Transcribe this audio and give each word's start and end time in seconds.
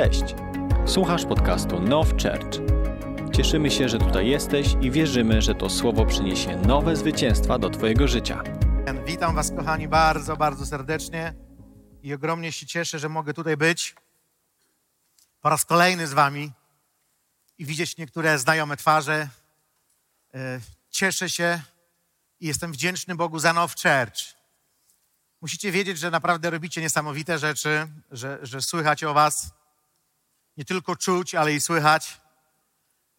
Cześć! 0.00 0.34
Słuchasz 0.86 1.24
podcastu 1.24 1.80
Now 1.80 2.08
Church. 2.10 2.58
Cieszymy 3.32 3.70
się, 3.70 3.88
że 3.88 3.98
tutaj 3.98 4.26
jesteś 4.26 4.66
i 4.80 4.90
wierzymy, 4.90 5.42
że 5.42 5.54
to 5.54 5.70
słowo 5.70 6.06
przyniesie 6.06 6.56
nowe 6.56 6.96
zwycięstwa 6.96 7.58
do 7.58 7.70
Twojego 7.70 8.08
życia. 8.08 8.42
Witam 9.06 9.34
Was, 9.34 9.50
kochani, 9.50 9.88
bardzo, 9.88 10.36
bardzo 10.36 10.66
serdecznie 10.66 11.34
i 12.02 12.14
ogromnie 12.14 12.52
się 12.52 12.66
cieszę, 12.66 12.98
że 12.98 13.08
mogę 13.08 13.34
tutaj 13.34 13.56
być 13.56 13.94
po 15.40 15.48
raz 15.48 15.64
kolejny 15.64 16.06
z 16.06 16.12
Wami 16.12 16.52
i 17.58 17.64
widzieć 17.64 17.96
niektóre 17.96 18.38
znajome 18.38 18.76
twarze. 18.76 19.28
E, 20.34 20.60
Cieszę 20.90 21.30
się 21.30 21.60
i 22.40 22.46
jestem 22.46 22.72
wdzięczny 22.72 23.14
Bogu 23.14 23.38
za 23.38 23.52
Now 23.52 23.74
Church. 23.74 24.34
Musicie 25.40 25.72
wiedzieć, 25.72 25.98
że 25.98 26.10
naprawdę 26.10 26.50
robicie 26.50 26.80
niesamowite 26.80 27.38
rzeczy, 27.38 27.86
że, 28.10 28.38
że 28.42 28.62
słychać 28.62 29.04
o 29.04 29.14
Was. 29.14 29.59
Nie 30.60 30.64
tylko 30.64 30.96
czuć, 30.96 31.34
ale 31.34 31.52
i 31.52 31.60
słychać. 31.60 32.20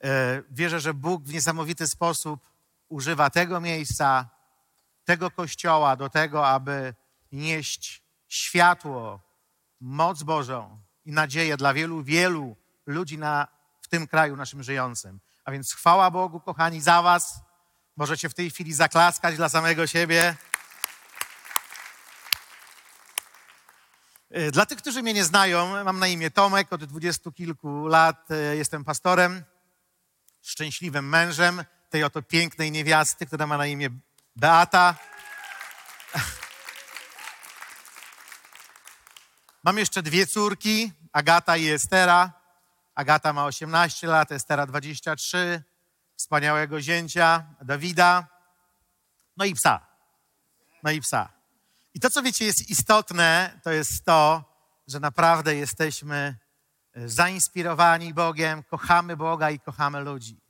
E, 0.04 0.42
Wierzę, 0.52 0.80
że 0.80 0.94
Bóg 0.94 1.24
w 1.24 1.34
niesamowity 1.34 1.88
sposób 1.88 2.50
używa 2.90 3.30
tego 3.30 3.62
miejsca, 3.62 4.30
tego 5.06 5.32
kościoła 5.32 5.96
do 5.96 6.10
tego, 6.10 6.48
aby 6.48 6.94
nieść 7.32 8.04
światło, 8.28 9.20
moc 9.80 10.24
Bożą 10.24 10.80
i 11.06 11.12
nadzieję 11.12 11.58
dla 11.58 11.74
wielu, 11.74 12.04
wielu 12.04 12.56
ludzi 12.86 13.18
na, 13.18 13.48
w 13.82 13.88
tym 13.88 14.08
kraju 14.08 14.36
naszym 14.36 14.64
żyjącym. 14.64 15.20
A 15.46 15.52
więc 15.52 15.74
chwała 15.74 16.12
Bogu, 16.12 16.40
kochani, 16.40 16.82
za 16.82 17.02
Was. 17.02 17.40
Możecie 17.98 18.30
w 18.30 18.34
tej 18.34 18.50
chwili 18.50 18.74
zaklaskać 18.74 19.36
dla 19.36 19.50
samego 19.50 19.88
siebie. 19.88 20.36
Dla 24.52 24.66
tych, 24.66 24.78
którzy 24.78 25.02
mnie 25.02 25.14
nie 25.14 25.24
znają, 25.24 25.84
mam 25.84 26.00
na 26.00 26.08
imię 26.08 26.32
Tomek, 26.32 26.74
od 26.74 26.86
dwudziestu 26.86 27.32
kilku 27.32 27.88
lat 27.88 28.32
e, 28.32 28.56
jestem 28.56 28.84
pastorem, 28.84 29.44
szczęśliwym 30.42 31.10
mężem 31.10 31.64
tej 31.90 32.04
oto 32.04 32.22
pięknej 32.22 32.72
niewiasty, 32.72 33.26
która 33.26 33.48
ma 33.48 33.58
na 33.58 33.66
imię 33.66 33.90
Beata. 34.36 34.96
Mam 39.64 39.78
jeszcze 39.78 40.04
dwie 40.04 40.28
córki, 40.28 40.92
Agata 41.12 41.58
i 41.58 41.70
Estera. 41.70 42.32
Agata 42.96 43.34
ma 43.34 43.46
18 43.46 44.08
lat, 44.08 44.32
Estera 44.32 44.66
23. 44.66 45.64
Wspaniałego 46.16 46.82
zięcia, 46.82 47.46
Dawida. 47.62 48.28
No 49.38 49.46
i 49.46 49.54
psa. 49.54 49.88
No 50.84 50.92
i 50.92 51.02
psa. 51.02 51.41
I 51.94 52.00
to, 52.00 52.10
co 52.10 52.24
wiecie, 52.24 52.46
jest 52.46 52.70
istotne, 52.70 53.60
to 53.64 53.72
jest 53.72 54.06
to, 54.06 54.44
że 54.88 55.00
naprawdę 55.00 55.56
jesteśmy 55.56 56.38
e, 56.94 57.10
zainspirowani 57.10 58.14
Bogiem, 58.14 58.64
kochamy 58.64 59.18
Boga 59.18 59.52
i 59.52 59.60
kochamy 59.60 60.00
ludzi. 60.00 60.42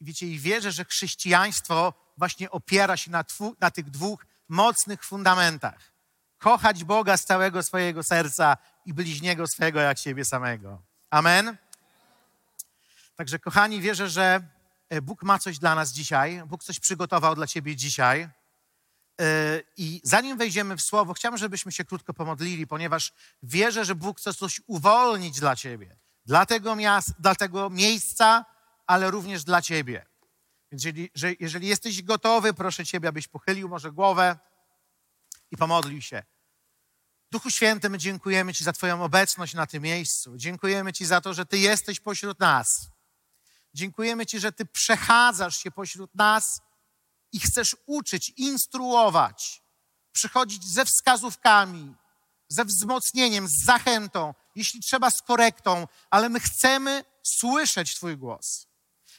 I 0.00 0.04
wiecie, 0.04 0.26
i 0.26 0.38
wierzę, 0.38 0.72
że 0.72 0.84
chrześcijaństwo 0.84 1.94
właśnie 2.16 2.50
opiera 2.50 2.96
się 2.96 3.10
na, 3.10 3.24
twu, 3.24 3.56
na 3.60 3.70
tych 3.70 3.90
dwóch 3.90 4.26
mocnych 4.48 5.04
fundamentach. 5.04 5.92
Kochać 6.38 6.84
Boga 6.84 7.16
z 7.16 7.24
całego 7.24 7.62
swojego 7.62 8.02
serca 8.02 8.56
i 8.86 8.94
bliźniego 8.94 9.46
swego 9.46 9.80
jak 9.80 9.98
siebie 9.98 10.24
samego. 10.24 10.82
Amen. 11.10 11.56
Także, 13.16 13.38
kochani, 13.38 13.80
wierzę, 13.80 14.08
że 14.08 14.40
e, 14.88 15.02
Bóg 15.02 15.22
ma 15.22 15.38
coś 15.38 15.58
dla 15.58 15.74
nas 15.74 15.92
dzisiaj. 15.92 16.42
Bóg 16.46 16.64
coś 16.64 16.80
przygotował 16.80 17.34
dla 17.34 17.46
ciebie 17.46 17.76
dzisiaj. 17.76 18.28
I 19.76 20.00
zanim 20.04 20.38
wejdziemy 20.38 20.76
w 20.76 20.82
słowo, 20.82 21.14
chciałbym, 21.14 21.38
żebyśmy 21.38 21.72
się 21.72 21.84
krótko 21.84 22.14
pomodlili, 22.14 22.66
ponieważ 22.66 23.12
wierzę, 23.42 23.84
że 23.84 23.94
Bóg 23.94 24.18
chce 24.18 24.34
coś 24.34 24.60
uwolnić 24.66 25.40
dla 25.40 25.56
ciebie, 25.56 25.96
dla 26.24 26.46
tego, 26.46 26.76
miast, 26.76 27.20
dla 27.20 27.34
tego 27.34 27.70
miejsca, 27.70 28.44
ale 28.86 29.10
również 29.10 29.44
dla 29.44 29.62
ciebie. 29.62 30.06
Więc 30.72 30.84
jeżeli, 30.84 31.10
że, 31.14 31.32
jeżeli 31.40 31.68
jesteś 31.68 32.02
gotowy, 32.02 32.54
proszę 32.54 32.86
ciebie, 32.86 33.08
abyś 33.08 33.28
pochylił 33.28 33.68
może 33.68 33.92
głowę 33.92 34.38
i 35.50 35.56
pomodlił 35.56 36.02
się. 36.02 36.22
Duchu 37.30 37.50
Święty, 37.50 37.90
my 37.90 37.98
dziękujemy 37.98 38.54
Ci 38.54 38.64
za 38.64 38.72
Twoją 38.72 39.04
obecność 39.04 39.54
na 39.54 39.66
tym 39.66 39.82
miejscu. 39.82 40.36
Dziękujemy 40.36 40.92
Ci 40.92 41.06
za 41.06 41.20
to, 41.20 41.34
że 41.34 41.46
Ty 41.46 41.58
jesteś 41.58 42.00
pośród 42.00 42.40
nas. 42.40 42.88
Dziękujemy 43.74 44.26
Ci, 44.26 44.40
że 44.40 44.52
Ty 44.52 44.66
przechadzasz 44.66 45.56
się 45.56 45.70
pośród 45.70 46.14
nas 46.14 46.60
i 47.32 47.40
chcesz 47.40 47.76
uczyć, 47.86 48.32
instruować, 48.36 49.62
przychodzić 50.12 50.64
ze 50.64 50.84
wskazówkami, 50.84 51.94
ze 52.48 52.64
wzmocnieniem, 52.64 53.48
z 53.48 53.64
zachętą, 53.64 54.34
jeśli 54.54 54.80
trzeba 54.80 55.10
z 55.10 55.22
korektą, 55.22 55.88
ale 56.10 56.28
my 56.28 56.40
chcemy 56.40 57.04
słyszeć 57.22 57.94
Twój 57.94 58.16
głos. 58.16 58.66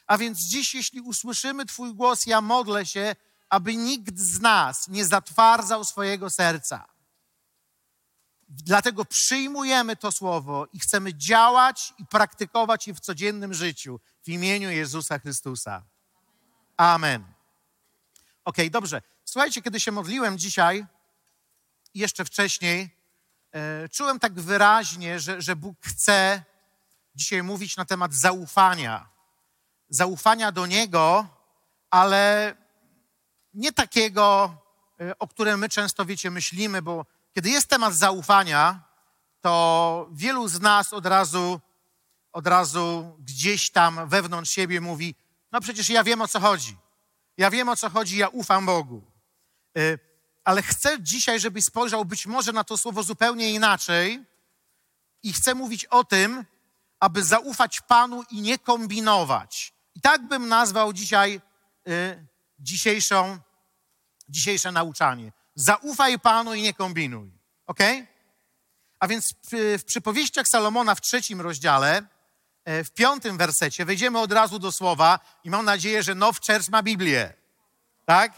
A 0.08 0.18
więc 0.18 0.40
dziś, 0.40 0.75
jeśli 0.75 1.02
usłyszymy 1.02 1.66
Twój 1.66 1.94
głos, 1.94 2.25
ja 2.25 2.42
modlę 2.42 2.86
się, 2.86 3.16
aby 3.50 3.75
nikt 3.75 4.19
z 4.19 4.40
nas 4.40 4.88
nie 4.88 5.06
zatwardzał 5.06 5.86
swojego 5.86 6.30
serca. 6.30 6.88
Dlatego 8.50 9.06
przyjmujemy 9.06 9.96
to 9.96 10.12
słowo 10.12 10.68
i 10.74 10.80
chcemy 10.80 11.14
działać 11.14 11.94
i 11.98 12.06
praktykować 12.06 12.88
je 12.88 12.94
w 12.94 13.00
codziennym 13.00 13.53
życiu 13.53 14.00
w 14.24 14.30
imieniu 14.30 14.69
Jezusa 14.69 15.19
Chrystusa. 15.19 15.84
Amen. 16.78 17.39
Ok, 18.50 18.58
dobrze. 18.72 19.02
Słuchajcie, 19.26 19.62
kiedy 19.62 19.80
się 19.80 19.92
modliłem 19.92 20.38
dzisiaj, 20.38 20.86
jeszcze 21.94 22.26
wcześniej, 22.26 22.90
e, 23.52 23.90
czułem 23.90 24.20
tak 24.20 24.34
wyraźnie, 24.34 25.20
że, 25.20 25.42
że 25.42 25.56
Bóg 25.56 25.78
chce 25.86 26.44
dzisiaj 27.16 27.44
mówić 27.44 27.78
na 27.78 27.86
temat 27.86 28.14
zaufania. 28.14 29.10
Zaufania 29.90 30.52
do 30.52 30.66
Niego, 30.66 31.28
ale 31.90 32.56
nie 33.54 33.72
takiego, 33.72 34.56
e, 35.02 35.20
o 35.20 35.28
którym 35.28 35.60
my 35.60 35.70
często, 35.70 36.06
wiecie, 36.06 36.31
myślimy, 36.31 36.81
bo 36.81 37.06
kiedy 37.36 37.50
jest 37.50 37.68
temat 37.68 37.94
zaufania, 37.94 38.84
to 39.42 40.08
wielu 40.12 40.48
z 40.48 40.60
nas 40.60 40.94
od 40.94 41.06
razu, 41.06 41.60
od 42.31 42.48
razu 42.48 43.16
gdzieś 43.20 43.72
tam 43.72 44.10
wewnątrz 44.10 44.52
siebie 44.52 44.81
mówi: 44.81 45.16
No 45.52 45.62
przecież 45.62 45.90
ja 45.90 46.04
wiem 46.04 46.22
o 46.22 46.28
co 46.28 46.40
chodzi. 46.40 46.78
Ja 47.40 47.50
wiem 47.50 47.70
o 47.70 47.76
co 47.76 47.90
chodzi, 47.90 48.18
ja 48.18 48.28
ufam 48.28 48.66
Bogu. 48.66 49.02
Y, 49.78 50.00
Ale 50.44 50.62
chcę 50.62 51.02
dzisiaj, 51.02 51.40
żebyś 51.40 51.66
spojrzał 51.66 52.06
być 52.06 52.26
może 52.26 52.52
na 52.52 52.64
to 52.64 52.78
słowo 52.78 53.04
zupełnie 53.04 53.54
inaczej 53.54 54.26
i 55.24 55.34
chcę 55.34 55.56
mówić 55.56 55.86
o 55.86 56.04
tym, 56.04 56.46
aby 57.00 57.24
zaufać 57.24 57.82
Panu 57.82 58.24
i 58.32 58.42
nie 58.42 58.58
kombinować. 58.58 59.74
I 59.96 60.02
tak 60.02 60.28
bym 60.28 60.48
nazwał 60.48 60.94
dzisiaj 60.94 61.42
y, 61.88 62.28
dzisiejszą, 62.60 63.40
dzisiejsze 64.30 64.72
nauczanie. 64.72 65.32
Zaufaj 65.56 66.20
Panu 66.20 66.54
i 66.54 66.62
nie 66.62 66.74
kombinuj. 66.74 67.32
Ok? 67.68 67.80
A 69.00 69.08
więc 69.08 69.34
w, 69.52 69.84
przypowieściach 69.84 70.48
Salomona 70.48 70.96
w 70.96 71.02
trzecim 71.02 71.42
rozdziale, 71.42 71.98
e, 71.98 72.04
w 72.69 72.91
piątym 72.91 73.38
wersecie, 73.38 73.85
wejdziemy 73.85 74.19
od 74.19 74.31
razu 74.31 74.59
do 74.59 74.72
słowa 74.72 75.19
i 75.44 75.50
mam 75.50 75.66
nadzieję, 75.66 76.03
że 76.03 76.16
Now 76.16 76.40
Church 76.47 76.69
ma 76.69 76.84
Biblię. 76.84 77.34
Tak? 78.06 78.31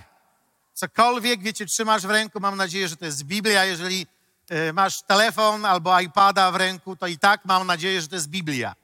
Cokolwiek, 0.73 1.41
wiecie, 1.41 1.65
trzymasz 1.65 2.01
w 2.01 2.09
ręku, 2.09 2.39
mam 2.39 2.57
nadzieję, 2.57 2.87
że 2.87 2.97
to 2.97 3.05
jest 3.05 3.23
Biblia. 3.23 3.65
Jeżeli 3.65 4.07
e, 4.49 4.73
masz 4.73 5.01
telefon 5.01 5.65
albo 5.65 5.99
iPada 5.99 6.51
w 6.51 6.55
ręku, 6.55 6.95
to 6.95 7.07
i 7.07 7.17
tak 7.17 7.45
mam 7.45 7.67
nadzieję, 7.67 8.01
że 8.01 8.07
to 8.07 8.15
jest 8.15 8.27
Biblia. 8.27 8.75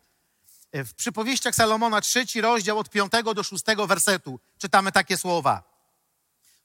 E, 0.71 0.83
W 0.83 0.93
przypowieściach 0.93 1.55
Salomona, 1.55 2.01
trzeci 2.01 2.41
rozdział 2.41 2.79
od 2.79 2.89
piątego 2.89 3.33
do 3.33 3.43
szóstego 3.43 3.87
wersetu, 3.87 4.39
czytamy 4.57 4.91
takie 4.91 5.17
słowa. 5.17 5.63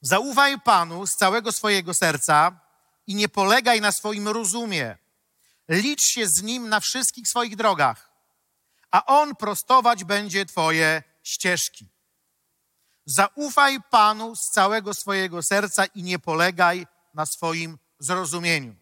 Zaufaj 0.01 0.61
Panu 0.61 1.07
z 1.07 1.17
całego 1.17 1.53
swojego 1.53 1.95
serca 1.95 2.61
i 3.07 3.15
nie 3.15 3.29
polegaj 3.29 3.81
na 3.81 3.93
swoim 3.93 4.29
rozumie. 4.29 4.97
Licz 5.69 6.03
się 6.03 6.27
z 6.29 6.43
Nim 6.43 6.69
na 6.69 6.81
wszystkich 6.81 7.29
swoich 7.29 7.57
drogach, 7.57 8.12
a 8.93 9.07
On 9.07 9.37
prostować 9.37 10.05
będzie 10.05 10.47
Twoje 10.47 11.03
ścieżki. 11.23 11.89
Zaufaj 13.05 13.79
Panu 13.91 14.37
z 14.37 14.51
całego 14.51 14.95
swojego 14.95 15.43
serca 15.43 15.85
i 15.85 16.03
nie 16.03 16.19
polegaj 16.19 16.87
na 17.15 17.27
swoim 17.27 17.79
zrozumieniu. 17.99 18.75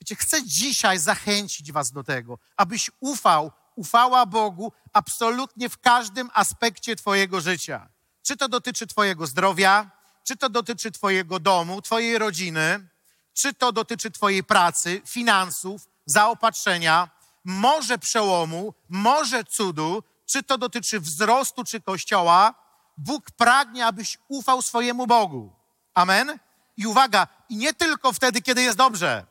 Wiecie, 0.00 0.16
chcę 0.16 0.46
dzisiaj 0.46 0.98
zachęcić 0.98 1.72
Was 1.72 1.92
do 1.92 2.04
tego, 2.04 2.38
abyś 2.56 2.90
ufał, 3.00 3.52
ufała 3.76 4.26
Bogu 4.26 4.72
absolutnie 4.92 5.68
w 5.68 5.78
każdym 5.78 6.30
aspekcie 6.34 6.96
Twojego 6.96 7.40
życia. 7.40 7.88
Czy 8.22 8.36
to 8.36 8.48
dotyczy 8.48 8.86
Twojego 8.86 9.26
zdrowia, 9.26 9.90
czy 10.24 10.36
to 10.36 10.48
dotyczy 10.48 10.90
Twojego 10.90 11.40
domu, 11.40 11.82
Twojej 11.82 12.18
rodziny, 12.18 12.88
czy 13.32 13.54
to 13.54 13.72
dotyczy 13.72 14.10
Twojej 14.10 14.44
pracy, 14.44 15.02
finansów, 15.06 15.88
zaopatrzenia, 16.06 17.10
może 17.44 17.98
przełomu, 17.98 18.74
może 18.88 19.44
cudu, 19.44 20.02
czy 20.26 20.42
to 20.42 20.58
dotyczy 20.58 21.00
wzrostu, 21.00 21.64
czy 21.64 21.80
kościoła, 21.80 22.54
Bóg 22.96 23.30
pragnie, 23.30 23.86
abyś 23.86 24.18
ufał 24.28 24.62
swojemu 24.62 25.06
Bogu. 25.06 25.56
Amen? 25.94 26.38
I 26.76 26.86
uwaga, 26.86 27.26
i 27.48 27.56
nie 27.56 27.74
tylko 27.74 28.12
wtedy, 28.12 28.42
kiedy 28.42 28.62
jest 28.62 28.78
dobrze, 28.78 29.26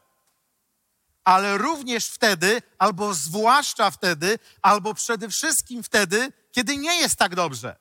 ale 1.23 1.57
również 1.57 2.07
wtedy, 2.07 2.61
albo 2.77 3.13
zwłaszcza 3.13 3.91
wtedy, 3.91 4.39
albo 4.61 4.93
przede 4.93 5.29
wszystkim 5.29 5.83
wtedy, 5.83 6.33
kiedy 6.51 6.77
nie 6.77 6.95
jest 6.95 7.15
tak 7.15 7.35
dobrze. 7.35 7.75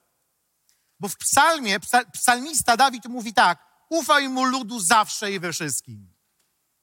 Bo 1.00 1.08
w 1.08 1.16
psalmie 1.16 1.80
psalmista 2.12 2.76
Dawid 2.76 3.04
mówi 3.04 3.34
tak: 3.34 3.58
ufaj 3.88 4.28
mu 4.28 4.44
ludu 4.44 4.80
zawsze 4.80 5.32
i 5.32 5.40
we 5.40 5.52
wszystkim. 5.52 6.14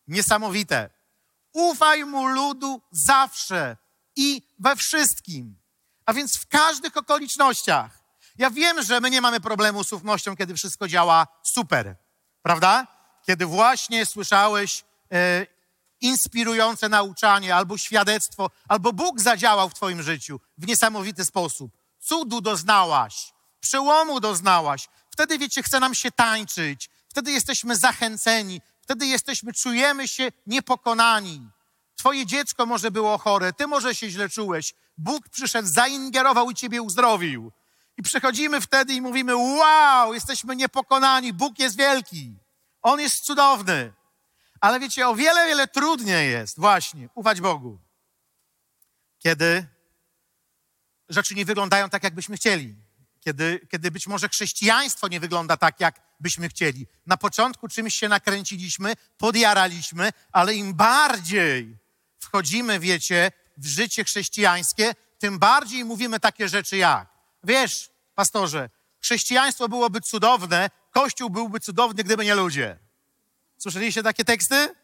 Niesamowite. 0.07 0.89
Ufaj 1.53 2.05
mu 2.05 2.27
ludu 2.27 2.81
zawsze 2.91 3.77
i 4.15 4.41
we 4.59 4.75
wszystkim. 4.75 5.55
A 6.05 6.13
więc 6.13 6.37
w 6.37 6.47
każdych 6.47 6.97
okolicznościach. 6.97 8.03
Ja 8.37 8.49
wiem, 8.49 8.83
że 8.83 8.99
my 8.99 9.09
nie 9.09 9.21
mamy 9.21 9.39
problemu 9.39 9.83
z 9.83 9.93
ufnością, 9.93 10.35
kiedy 10.35 10.53
wszystko 10.53 10.87
działa 10.87 11.27
super, 11.43 11.95
prawda? 12.41 12.87
Kiedy 13.25 13.45
właśnie 13.45 14.05
słyszałeś 14.05 14.83
e, 15.11 15.47
inspirujące 16.01 16.89
nauczanie 16.89 17.55
albo 17.55 17.77
świadectwo, 17.77 18.49
albo 18.67 18.93
Bóg 18.93 19.21
zadziałał 19.21 19.69
w 19.69 19.73
Twoim 19.73 20.03
życiu 20.03 20.39
w 20.57 20.67
niesamowity 20.67 21.25
sposób. 21.25 21.77
Cudu 21.99 22.41
doznałaś, 22.41 23.33
przełomu 23.59 24.19
doznałaś. 24.19 24.89
Wtedy, 25.09 25.37
wiecie, 25.37 25.63
chce 25.63 25.79
nam 25.79 25.95
się 25.95 26.11
tańczyć, 26.11 26.89
wtedy 27.09 27.31
jesteśmy 27.31 27.75
zachęceni, 27.75 28.61
wtedy 28.83 29.07
jesteśmy, 29.07 29.53
czujemy 29.53 30.07
się 30.07 30.31
niepokonani. 30.47 31.49
Twoje 31.95 32.25
dziecko 32.25 32.65
może 32.65 32.91
było 32.91 33.17
chore, 33.17 33.53
ty 33.53 33.67
może 33.67 33.95
się 33.95 34.09
źle 34.09 34.29
czułeś. 34.29 34.73
Bóg 34.97 35.29
przyszedł, 35.29 35.67
zaingerował 35.67 36.51
i 36.51 36.55
ciebie 36.55 36.81
uzdrowił. 36.81 37.51
I 37.97 38.03
przychodzimy 38.03 38.61
wtedy 38.61 38.93
i 38.93 39.01
mówimy: 39.01 39.35
Wow, 39.35 40.13
jesteśmy 40.13 40.55
niepokonani, 40.55 41.33
Bóg 41.33 41.59
jest 41.59 41.77
wielki, 41.77 42.35
On 42.81 42.99
jest 42.99 43.25
cudowny. 43.25 43.93
Ale 44.61 44.79
wiecie, 44.79 45.07
o 45.07 45.15
wiele, 45.15 45.47
wiele 45.47 45.67
trudniej 45.67 46.31
jest 46.31 46.59
właśnie 46.59 47.09
ufać 47.15 47.41
Bogu, 47.41 47.79
kiedy 49.19 49.67
rzeczy 51.09 51.35
nie 51.35 51.45
wyglądają 51.45 51.89
tak, 51.89 52.03
jakbyśmy 52.03 52.35
chcieli. 52.35 52.82
Kiedy, 53.23 53.67
kiedy 53.71 53.91
być 53.91 54.07
może 54.07 54.29
chrześcijaństwo 54.29 55.07
nie 55.07 55.19
wygląda 55.19 55.57
tak, 55.57 55.79
jak 55.79 56.01
byśmy 56.19 56.49
chcieli. 56.49 56.87
Na 57.05 57.17
początku 57.17 57.67
czymś 57.67 57.95
się 57.95 58.09
nakręciliśmy, 58.09 58.93
podjaraliśmy, 59.17 60.11
ale 60.31 60.55
im 60.55 60.73
bardziej 60.73 61.77
wchodzimy, 62.19 62.79
wiecie, 62.79 63.31
w 63.57 63.65
życie 63.65 64.03
chrześcijańskie, 64.03 64.95
tym 65.19 65.39
bardziej 65.39 65.85
mówimy 65.85 66.19
takie 66.19 66.49
rzeczy 66.49 66.77
jak: 66.77 67.07
Wiesz, 67.43 67.89
pastorze, 68.15 68.69
chrześcijaństwo 68.99 69.69
byłoby 69.69 70.01
cudowne, 70.01 70.69
Kościół 70.91 71.29
byłby 71.29 71.59
cudowny, 71.59 72.03
gdyby 72.03 72.25
nie 72.25 72.35
ludzie. 72.35 72.79
Słyszeliście 73.57 74.03
takie 74.03 74.25
teksty? 74.25 74.75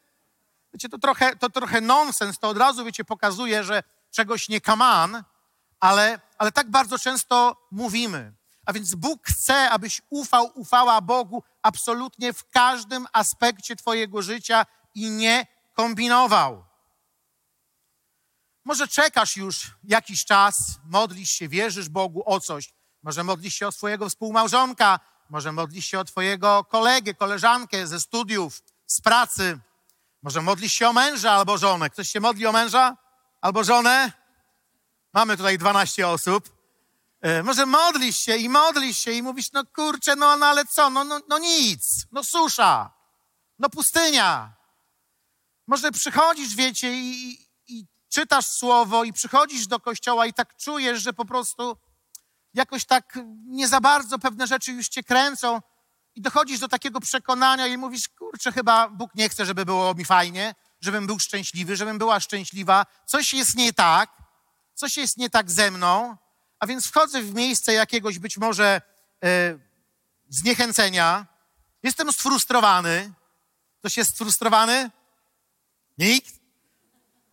Wiecie, 0.74 0.89
to 0.89 0.97
trochę, 0.97 1.36
to 1.36 1.50
trochę 1.50 1.81
nonsens, 1.81 2.39
to 2.39 2.50
od 2.50 2.57
razu, 2.57 2.86
wiecie, 2.86 3.06
pokazuje, 3.06 3.63
że 3.63 3.83
czegoś 4.12 4.50
nie 4.50 4.62
kaman, 4.62 5.24
ale, 5.79 6.19
ale 6.37 6.51
tak 6.51 6.71
bardzo 6.71 6.99
często 6.99 7.67
mówimy. 7.71 8.33
A 8.65 8.73
więc 8.73 8.95
Bóg 8.95 9.27
chce, 9.27 9.69
abyś 9.69 10.01
ufał, 10.09 10.51
ufała 10.55 11.01
Bogu 11.01 11.43
absolutnie 11.61 12.33
w 12.33 12.49
każdym 12.49 13.07
aspekcie 13.13 13.75
Twojego 13.75 14.21
życia 14.21 14.65
i 14.95 15.09
nie 15.09 15.47
kombinował. 15.73 16.65
Może 18.65 18.87
czekasz 18.87 19.37
już 19.37 19.71
jakiś 19.83 20.25
czas, 20.25 20.79
modlisz 20.85 21.29
się, 21.29 21.47
wierzysz 21.47 21.89
Bogu 21.89 22.23
o 22.25 22.39
coś. 22.39 22.73
Może 23.03 23.23
modlisz 23.23 23.55
się 23.55 23.67
o 23.67 23.71
swojego 23.71 24.09
współmałżonka, 24.09 24.99
może 25.29 25.51
modlisz 25.51 25.85
się 25.85 25.99
o 25.99 26.05
twojego 26.05 26.63
kolegę, 26.63 27.13
koleżankę 27.13 27.87
ze 27.87 27.99
studiów, 27.99 28.61
z 28.87 29.01
pracy. 29.01 29.59
Może 30.21 30.41
modlisz 30.41 30.73
się 30.73 30.89
o 30.89 30.93
męża 30.93 31.31
albo 31.31 31.57
żonę. 31.57 31.89
Ktoś 31.89 32.09
się 32.09 32.19
modli 32.19 32.45
o 32.45 32.51
męża 32.51 32.97
albo 33.41 33.63
żonę? 33.63 34.19
Mamy 35.13 35.38
tutaj 35.38 35.57
12 35.57 36.07
osób. 36.07 36.50
E, 37.21 37.44
może 37.44 37.65
modlisz 37.65 38.17
się 38.17 38.38
i 38.38 38.50
modlisz 38.50 38.97
się 38.97 39.11
i 39.11 39.23
mówisz, 39.23 39.51
no 39.51 39.63
kurczę, 39.75 40.15
no, 40.15 40.38
no 40.38 40.45
ale 40.45 40.65
co, 40.65 40.89
no, 40.89 41.03
no, 41.03 41.19
no 41.29 41.39
nic, 41.39 42.07
no 42.11 42.23
susza, 42.23 42.94
no 43.59 43.69
pustynia. 43.69 44.53
Może 45.67 45.91
przychodzisz, 45.91 46.56
wiecie, 46.56 46.94
i, 46.94 47.38
i 47.67 47.85
czytasz 48.09 48.45
słowo 48.45 49.03
i 49.03 49.13
przychodzisz 49.13 49.67
do 49.67 49.79
kościoła 49.79 50.25
i 50.25 50.33
tak 50.33 50.57
czujesz, 50.57 51.01
że 51.01 51.13
po 51.13 51.25
prostu 51.25 51.77
jakoś 52.53 52.85
tak 52.85 53.19
nie 53.45 53.67
za 53.67 53.81
bardzo 53.81 54.19
pewne 54.19 54.47
rzeczy 54.47 54.71
już 54.71 54.88
cię 54.88 55.03
kręcą 55.03 55.62
i 56.15 56.21
dochodzisz 56.21 56.59
do 56.59 56.67
takiego 56.67 57.00
przekonania 57.00 57.67
i 57.67 57.77
mówisz, 57.77 58.09
kurczę, 58.09 58.51
chyba 58.51 58.89
Bóg 58.89 59.15
nie 59.15 59.29
chce, 59.29 59.45
żeby 59.45 59.65
było 59.65 59.94
mi 59.94 60.05
fajnie, 60.05 60.55
żebym 60.81 61.07
był 61.07 61.19
szczęśliwy, 61.19 61.75
żebym 61.75 61.97
była 61.97 62.19
szczęśliwa. 62.19 62.85
Coś 63.05 63.33
jest 63.33 63.55
nie 63.55 63.73
tak, 63.73 64.19
coś 64.79 64.97
jest 64.97 65.17
nie 65.17 65.29
tak 65.29 65.51
ze 65.51 65.71
mną, 65.71 66.17
a 66.59 66.67
więc 66.67 66.87
wchodzę 66.87 67.21
w 67.21 67.33
miejsce 67.33 67.73
jakiegoś 67.73 68.19
być 68.19 68.37
może 68.37 68.81
e, 69.23 69.57
zniechęcenia. 70.29 71.25
Jestem 71.83 72.13
sfrustrowany. 72.13 73.13
Ktoś 73.79 73.97
jest 73.97 74.15
sfrustrowany? 74.15 74.91
Nikt? 75.97 76.33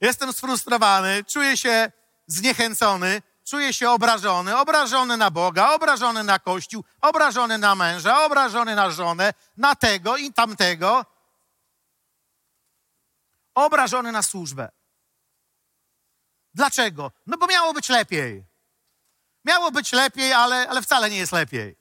Jestem 0.00 0.32
sfrustrowany, 0.32 1.24
czuję 1.24 1.56
się 1.56 1.92
zniechęcony, 2.26 3.22
czuję 3.44 3.72
się 3.72 3.90
obrażony, 3.90 4.56
obrażony 4.56 5.16
na 5.16 5.30
Boga, 5.30 5.74
obrażony 5.74 6.24
na 6.24 6.38
Kościół, 6.38 6.84
obrażony 7.00 7.58
na 7.58 7.74
męża, 7.74 8.24
obrażony 8.24 8.74
na 8.74 8.90
żonę, 8.90 9.34
na 9.56 9.74
tego 9.74 10.16
i 10.16 10.32
tamtego, 10.32 11.06
obrażony 13.54 14.12
na 14.12 14.22
służbę. 14.22 14.75
Dlaczego? 16.56 17.12
No 17.26 17.38
bo 17.38 17.46
miało 17.46 17.72
być 17.72 17.88
lepiej. 17.88 18.44
Miało 19.44 19.70
być 19.70 19.92
lepiej, 19.92 20.32
ale, 20.32 20.68
ale 20.68 20.82
wcale 20.82 21.10
nie 21.10 21.16
jest 21.16 21.32
lepiej. 21.32 21.76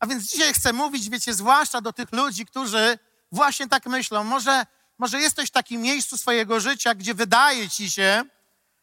A 0.00 0.06
więc 0.06 0.24
dzisiaj 0.24 0.54
chcę 0.54 0.72
mówić, 0.72 1.10
wiecie, 1.10 1.34
zwłaszcza 1.34 1.80
do 1.80 1.92
tych 1.92 2.12
ludzi, 2.12 2.46
którzy 2.46 2.98
właśnie 3.32 3.68
tak 3.68 3.86
myślą. 3.86 4.24
Może, 4.24 4.66
może 4.98 5.20
jesteś 5.20 5.48
w 5.48 5.52
takim 5.52 5.80
miejscu 5.80 6.18
swojego 6.18 6.60
życia, 6.60 6.94
gdzie 6.94 7.14
wydaje 7.14 7.70
ci 7.70 7.90
się, 7.90 8.24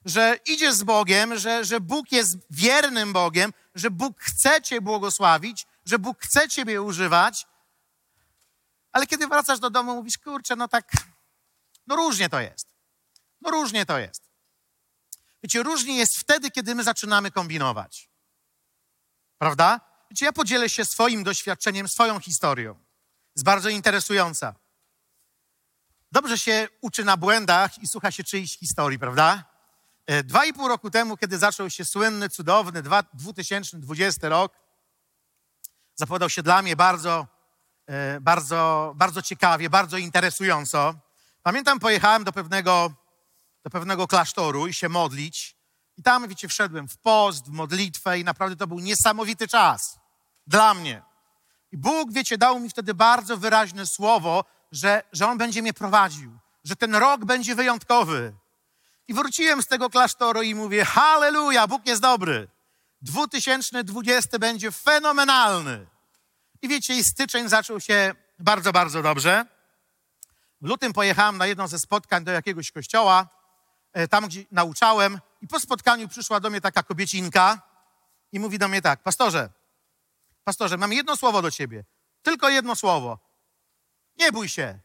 że 0.06 0.40
idziesz 0.46 0.74
z 0.74 0.84
Bogiem, 0.84 1.38
że, 1.40 1.66
że 1.66 1.80
Bóg 1.80 2.12
jest 2.12 2.38
wiernym 2.50 3.14
Bogiem, 3.14 3.54
że 3.76 3.92
Bóg 3.92 4.20
chce 4.20 4.62
Cię 4.62 4.82
błogosławić, 4.82 5.66
że 5.86 6.00
Bóg 6.00 6.22
chce 6.22 6.50
Ciebie 6.50 6.82
używać, 6.82 7.48
ale 8.92 9.08
kiedy 9.08 9.28
wracasz 9.28 9.60
do 9.60 9.70
domu, 9.70 9.96
mówisz, 9.96 10.18
kurczę, 10.18 10.56
no 10.56 10.68
tak, 10.68 10.92
no 11.88 11.96
różnie 11.96 12.30
to 12.30 12.40
jest. 12.40 12.68
No 13.42 13.52
różnie 13.52 13.86
to 13.86 14.00
jest. 14.00 14.29
Wiecie, 15.44 15.64
różnie 15.64 15.98
jest 15.98 16.18
wtedy, 16.18 16.52
kiedy 16.52 16.76
my 16.76 16.84
zaczynamy 16.84 17.32
kombinować. 17.32 18.10
Prawda? 19.38 19.82
Wiecie, 20.12 20.26
ja 20.26 20.34
podzielę 20.34 20.70
się 20.70 20.86
swoim 20.86 21.24
doświadczeniem, 21.24 21.88
swoją 21.88 22.20
historią. 22.20 22.80
Jest 23.36 23.46
bardzo 23.46 23.70
interesująca. 23.70 24.56
Dobrze 26.12 26.38
się 26.38 26.68
uczy 26.82 27.04
na 27.04 27.18
błędach 27.18 27.84
i 27.84 27.88
słucha 27.88 28.12
się 28.12 28.24
czyjś 28.24 28.58
historii, 28.58 29.00
prawda? 29.00 29.44
E, 30.06 30.24
dwa 30.24 30.46
i 30.46 30.54
pół 30.54 30.68
roku 30.68 30.92
temu, 30.92 31.18
kiedy 31.18 31.38
zaczął 31.38 31.70
się 31.70 31.86
słynny, 31.86 32.30
cudowny 32.30 32.84
2020 33.14 34.30
rok, 34.30 34.54
zapowiadał 35.96 36.30
się 36.30 36.44
dla 36.44 36.62
mnie 36.62 36.76
bardzo, 36.76 37.28
e, 37.88 38.22
bardzo, 38.22 38.94
bardzo 38.96 39.22
ciekawie, 39.22 39.70
bardzo 39.70 39.98
interesująco. 39.98 40.96
Pamiętam, 41.44 41.80
pojechałem 41.80 42.24
do 42.24 42.32
pewnego, 42.34 42.94
do 43.70 43.72
pewnego 43.72 44.08
klasztoru 44.08 44.68
i 44.68 44.74
się 44.74 44.90
modlić. 44.90 45.56
I 45.98 46.04
tam, 46.04 46.28
wiecie, 46.28 46.48
wszedłem 46.48 46.88
w 46.88 46.98
post, 46.98 47.46
w 47.46 47.52
modlitwę 47.52 48.20
i 48.20 48.24
naprawdę 48.24 48.56
to 48.56 48.68
był 48.68 48.80
niesamowity 48.80 49.48
czas 49.48 50.00
dla 50.48 50.74
mnie. 50.74 51.02
I 51.72 51.78
Bóg, 51.78 52.14
wiecie, 52.14 52.38
dał 52.38 52.60
mi 52.60 52.70
wtedy 52.70 52.94
bardzo 52.94 53.38
wyraźne 53.38 53.86
słowo, 53.86 54.46
że, 54.72 55.04
że 55.12 55.28
On 55.28 55.38
będzie 55.38 55.62
mnie 55.62 55.74
prowadził, 55.74 56.40
że 56.64 56.76
ten 56.76 56.96
rok 56.96 57.26
będzie 57.26 57.56
wyjątkowy. 57.56 58.34
I 59.08 59.14
wróciłem 59.14 59.62
z 59.62 59.68
tego 59.68 59.90
klasztoru 59.90 60.42
i 60.42 60.56
mówię, 60.56 60.86
halleluja, 60.86 61.68
Bóg 61.68 61.88
jest 61.88 62.02
dobry. 62.02 62.48
2020 63.02 64.40
będzie 64.40 64.72
fenomenalny. 64.72 65.88
I 66.62 66.68
wiecie, 66.68 66.96
i 66.96 67.04
styczeń 67.04 67.50
zaczął 67.50 67.80
się 67.80 68.16
bardzo, 68.40 68.72
bardzo 68.72 69.02
dobrze. 69.02 69.46
W 70.62 70.68
lutym 70.68 70.94
pojechałem 70.94 71.38
na 71.38 71.48
jedno 71.48 71.68
ze 71.68 71.80
spotkań 71.80 72.24
do 72.24 72.32
jakiegoś 72.32 72.72
kościoła, 72.72 73.39
tam 74.10 74.28
gdzie 74.28 74.46
nauczałem 74.52 75.20
i 75.42 75.48
po 75.48 75.60
spotkaniu 75.60 76.08
przyszła 76.08 76.40
do 76.40 76.50
mnie 76.50 76.62
taka 76.62 76.84
kobiecinka 76.84 77.62
i 78.32 78.40
mówi 78.40 78.60
do 78.60 78.68
mnie 78.68 78.82
tak, 78.82 79.04
pastorze, 79.04 79.50
pastorze, 80.44 80.78
mam 80.78 80.94
jedno 80.94 81.18
słowo 81.18 81.42
do 81.42 81.52
ciebie, 81.52 81.84
tylko 82.22 82.50
jedno 82.50 82.76
słowo. 82.76 83.20
Nie 84.18 84.32
bój 84.32 84.50
się. 84.50 84.80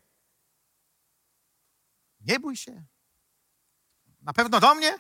Nie 2.21 2.41
bój 2.41 2.57
się. 2.57 2.85
Na 4.23 4.33
pewno 4.33 4.61
do 4.61 4.75
mnie? 4.75 4.99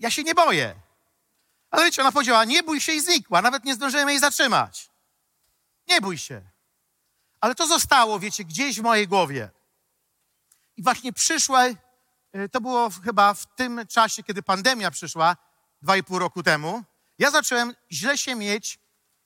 Ja 0.00 0.10
się 0.10 0.22
nie 0.22 0.34
boję. 0.34 0.74
Ale 1.70 1.84
wiecie, 1.84 2.02
ona 2.02 2.12
powiedziała, 2.12 2.44
nie 2.44 2.62
bój 2.62 2.80
się 2.80 2.92
i 2.92 3.00
znikła. 3.00 3.42
Nawet 3.42 3.64
nie 3.64 3.74
zdążyłem 3.74 4.08
jej 4.08 4.18
zatrzymać. 4.18 4.90
Nie 5.88 6.00
bój 6.00 6.18
się. 6.18 6.42
Ale 7.40 7.54
to 7.54 7.66
zostało, 7.66 8.18
wiecie, 8.18 8.44
gdzieś 8.44 8.80
w 8.80 8.82
mojej 8.82 9.08
głowie. 9.08 9.50
I 10.76 10.82
właśnie 10.82 11.12
przyszły, 11.12 11.64
y, 11.64 11.76
to 12.52 12.60
było 12.60 12.90
chyba 13.04 13.34
w 13.34 13.54
tym 13.54 13.86
czasie, 13.88 14.22
kiedy 14.22 14.42
pandemia 14.42 14.90
przyszła, 14.90 15.36
dwa 15.82 15.96
i 15.96 16.02
pół 16.02 16.18
roku 16.18 16.42
temu, 16.42 16.84
ja 17.18 17.30
zacząłem 17.30 17.74
źle 17.92 18.18
się 18.18 18.34
mieć, 18.34 18.78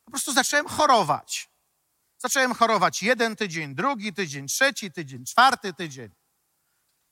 po 0.04 0.10
prostu 0.10 0.32
zacząłem 0.32 0.68
chorować. 0.68 1.50
Zacząłem 2.18 2.54
chorować 2.54 3.02
jeden 3.02 3.36
tydzień, 3.36 3.74
drugi 3.74 4.12
tydzień, 4.12 4.46
trzeci 4.46 4.92
tydzień, 4.92 5.24
czwarty 5.24 5.74
tydzień. 5.74 6.10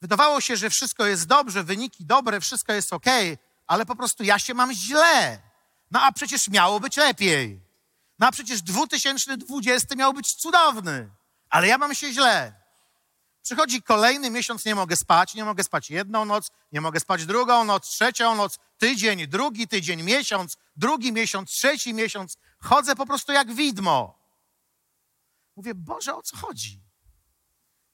Wydawało 0.01 0.41
się, 0.41 0.57
że 0.57 0.71
wszystko 0.71 1.07
jest 1.07 1.27
dobrze, 1.27 1.65
wyniki 1.65 2.05
dobre, 2.05 2.41
wszystko 2.41 2.73
jest 2.73 2.93
ok, 2.93 3.07
ale 3.67 3.87
po 3.87 3.97
prostu 3.97 4.25
ja 4.25 4.39
się 4.39 4.55
mam 4.55 4.73
źle. 4.73 5.43
No 5.91 6.03
a 6.03 6.13
przecież 6.13 6.49
miało 6.49 6.81
być 6.81 6.97
lepiej. 6.97 7.61
No 8.19 8.27
a 8.27 8.33
przecież 8.33 8.63
2020 8.63 9.95
miał 9.95 10.15
być 10.15 10.35
cudowny, 10.35 11.11
ale 11.51 11.67
ja 11.67 11.79
mam 11.79 11.95
się 11.95 12.13
źle. 12.13 12.58
Przychodzi 13.49 13.83
kolejny 13.83 14.31
miesiąc, 14.31 14.65
nie 14.65 14.75
mogę 14.75 14.97
spać, 14.97 15.35
nie 15.35 15.45
mogę 15.45 15.65
spać 15.65 15.91
jedną 15.91 16.25
noc, 16.25 16.51
nie 16.73 16.81
mogę 16.81 17.01
spać 17.01 17.27
drugą 17.27 17.65
noc, 17.65 17.89
trzecią 17.89 18.35
noc, 18.35 18.59
tydzień, 18.79 19.27
drugi 19.27 19.69
tydzień, 19.69 20.03
miesiąc, 20.03 20.57
drugi 20.77 21.13
miesiąc, 21.13 21.51
trzeci 21.51 21.95
miesiąc. 21.95 22.37
Chodzę 22.61 22.97
po 22.97 23.07
prostu 23.07 23.33
jak 23.33 23.55
widmo. 23.55 24.19
Mówię, 25.57 25.75
Boże, 25.75 26.15
o 26.15 26.23
co 26.23 26.37
chodzi? 26.37 26.81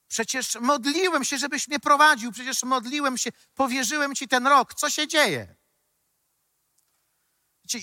Przecież 0.07 0.55
modliłem 0.55 1.23
się, 1.23 1.37
żebyś 1.37 1.67
mnie 1.67 1.79
prowadził, 1.79 2.31
przecież 2.31 2.63
modliłem 2.63 3.17
się, 3.17 3.29
powierzyłem 3.53 4.15
Ci 4.15 4.27
ten 4.27 4.47
rok. 4.47 4.73
Co 4.73 4.89
się 4.89 5.07
dzieje? 5.07 5.55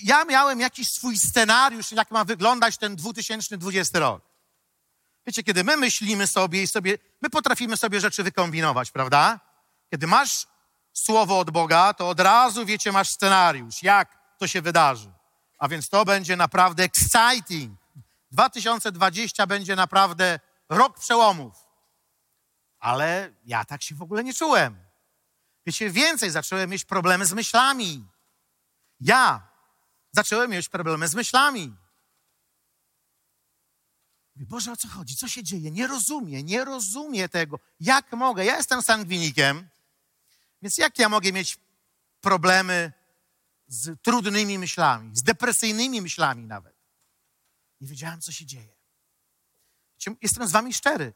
Ja 0.03 0.25
miałem 0.25 0.59
jakiś 0.59 0.91
swój 0.91 1.17
scenariusz, 1.17 1.91
jak 1.91 2.11
ma 2.11 2.25
wyglądać 2.25 2.77
ten 2.77 2.95
2020 2.95 3.99
rok. 3.99 4.32
Wiecie, 5.27 5.43
kiedy 5.43 5.63
my 5.63 5.77
myślimy 5.77 6.27
sobie 6.27 6.63
i 6.63 6.67
sobie, 6.67 6.97
my 7.21 7.29
potrafimy 7.29 7.77
sobie 7.77 7.99
rzeczy 7.99 8.23
wykombinować, 8.23 8.91
prawda? 8.91 9.39
Kiedy 9.91 10.07
masz 10.07 10.47
słowo 10.93 11.39
od 11.39 11.51
Boga, 11.51 11.93
to 11.93 12.09
od 12.09 12.19
razu, 12.19 12.65
wiecie, 12.65 12.91
masz 12.91 13.09
scenariusz, 13.09 13.83
jak 13.83 14.37
to 14.37 14.47
się 14.47 14.61
wydarzy. 14.61 15.11
A 15.57 15.67
więc 15.67 15.89
to 15.89 16.05
będzie 16.05 16.35
naprawdę 16.35 16.83
exciting. 16.83 17.79
2020 18.31 19.47
będzie 19.47 19.75
naprawdę 19.75 20.39
rok 20.69 20.99
przełomów. 20.99 21.53
Ale 22.79 23.33
ja 23.45 23.65
tak 23.65 23.81
się 23.81 23.95
w 23.95 24.01
ogóle 24.01 24.23
nie 24.23 24.33
czułem. 24.33 24.77
Wiecie, 25.65 25.89
więcej 25.89 26.29
zacząłem 26.29 26.69
mieć 26.69 26.85
problemy 26.85 27.25
z 27.25 27.33
myślami. 27.33 28.07
Ja 28.99 29.47
zacząłem 30.11 30.51
mieć 30.51 30.69
problemy 30.69 31.07
z 31.07 31.15
myślami. 31.15 31.75
Mówię, 34.35 34.45
Boże, 34.45 34.71
o 34.71 34.77
co 34.77 34.87
chodzi? 34.87 35.15
Co 35.15 35.27
się 35.27 35.43
dzieje? 35.43 35.71
Nie 35.71 35.87
rozumiem, 35.87 36.45
nie 36.45 36.65
rozumiem 36.65 37.29
tego. 37.29 37.59
Jak 37.79 38.11
mogę? 38.11 38.45
Ja 38.45 38.57
jestem 38.57 38.81
sangwinikiem, 38.81 39.69
więc 40.61 40.77
jak 40.77 40.99
ja 40.99 41.09
mogę 41.09 41.31
mieć 41.31 41.57
problemy 42.21 42.93
z 43.67 44.01
trudnymi 44.01 44.59
myślami, 44.59 45.15
z 45.15 45.23
depresyjnymi 45.23 46.01
myślami 46.01 46.45
nawet? 46.45 46.75
Nie 47.81 47.87
wiedziałem, 47.87 48.21
co 48.21 48.31
się 48.31 48.45
dzieje. 48.45 48.73
Jestem 50.21 50.47
z 50.47 50.51
wami 50.51 50.73
szczery. 50.73 51.13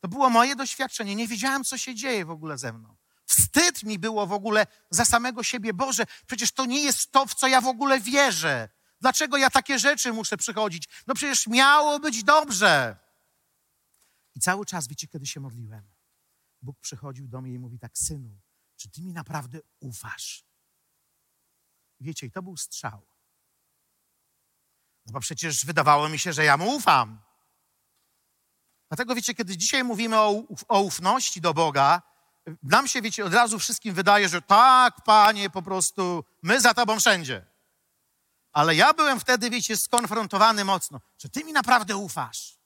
To 0.00 0.08
było 0.08 0.30
moje 0.30 0.56
doświadczenie. 0.56 1.14
Nie 1.14 1.28
wiedziałem, 1.28 1.64
co 1.64 1.78
się 1.78 1.94
dzieje 1.94 2.24
w 2.24 2.30
ogóle 2.30 2.58
ze 2.58 2.72
mną. 2.72 2.96
Wstyd 3.26 3.82
mi 3.82 3.98
było 3.98 4.26
w 4.26 4.32
ogóle 4.32 4.66
za 4.90 5.04
samego 5.04 5.42
siebie. 5.42 5.74
Boże, 5.74 6.06
przecież 6.26 6.52
to 6.52 6.66
nie 6.66 6.80
jest 6.80 7.12
to, 7.12 7.26
w 7.26 7.34
co 7.34 7.46
ja 7.46 7.60
w 7.60 7.66
ogóle 7.66 8.00
wierzę. 8.00 8.68
Dlaczego 9.04 9.36
ja 9.36 9.50
takie 9.50 9.78
rzeczy 9.78 10.12
muszę 10.12 10.36
przychodzić? 10.36 10.88
No 11.06 11.14
przecież 11.14 11.46
miało 11.46 12.00
być 12.00 12.24
dobrze. 12.24 12.96
I 14.34 14.40
cały 14.40 14.66
czas, 14.66 14.88
wiecie, 14.88 15.08
kiedy 15.08 15.26
się 15.26 15.40
modliłem, 15.40 15.92
Bóg 16.62 16.80
przychodził 16.80 17.28
do 17.28 17.40
mnie 17.40 17.52
i 17.52 17.58
mówi 17.58 17.78
tak, 17.78 17.98
synu, 17.98 18.40
czy 18.76 18.90
ty 18.90 19.02
mi 19.02 19.12
naprawdę 19.12 19.58
ufasz? 19.80 20.44
Wiecie, 22.00 22.26
i 22.26 22.30
to 22.30 22.42
był 22.42 22.56
strzał. 22.56 23.06
No 25.06 25.12
bo 25.12 25.20
przecież 25.20 25.66
wydawało 25.66 26.08
mi 26.08 26.18
się, 26.18 26.32
że 26.32 26.44
ja 26.44 26.56
mu 26.56 26.76
ufam. 26.76 27.22
Dlatego 28.88 29.14
wiecie, 29.14 29.34
kiedy 29.34 29.56
dzisiaj 29.56 29.84
mówimy 29.84 30.18
o, 30.18 30.42
o 30.68 30.80
ufności 30.80 31.40
do 31.40 31.54
Boga, 31.54 32.02
nam 32.62 32.88
się, 32.88 33.02
wiecie, 33.02 33.24
od 33.24 33.34
razu 33.34 33.58
wszystkim 33.58 33.94
wydaje, 33.94 34.28
że 34.28 34.42
tak, 34.42 35.04
Panie, 35.04 35.50
po 35.50 35.62
prostu 35.62 36.24
my 36.42 36.60
za 36.60 36.74
Tobą 36.74 37.00
wszędzie. 37.00 37.53
Ale 38.54 38.74
ja 38.74 38.94
byłem 38.94 39.20
wtedy, 39.20 39.50
wiecie, 39.50 39.76
skonfrontowany 39.76 40.64
mocno. 40.64 41.00
Czy 41.16 41.28
Ty 41.28 41.44
mi 41.44 41.52
naprawdę 41.52 41.96
ufasz? 41.96 42.58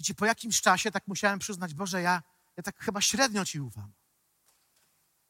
Wiecie, 0.00 0.14
po 0.14 0.26
jakimś 0.26 0.60
czasie 0.60 0.90
tak 0.90 1.06
musiałem 1.06 1.38
przyznać, 1.38 1.74
Boże, 1.74 2.02
ja, 2.02 2.22
ja 2.56 2.62
tak 2.62 2.78
chyba 2.78 3.00
średnio 3.00 3.44
Ci 3.44 3.60
ufam. 3.60 3.92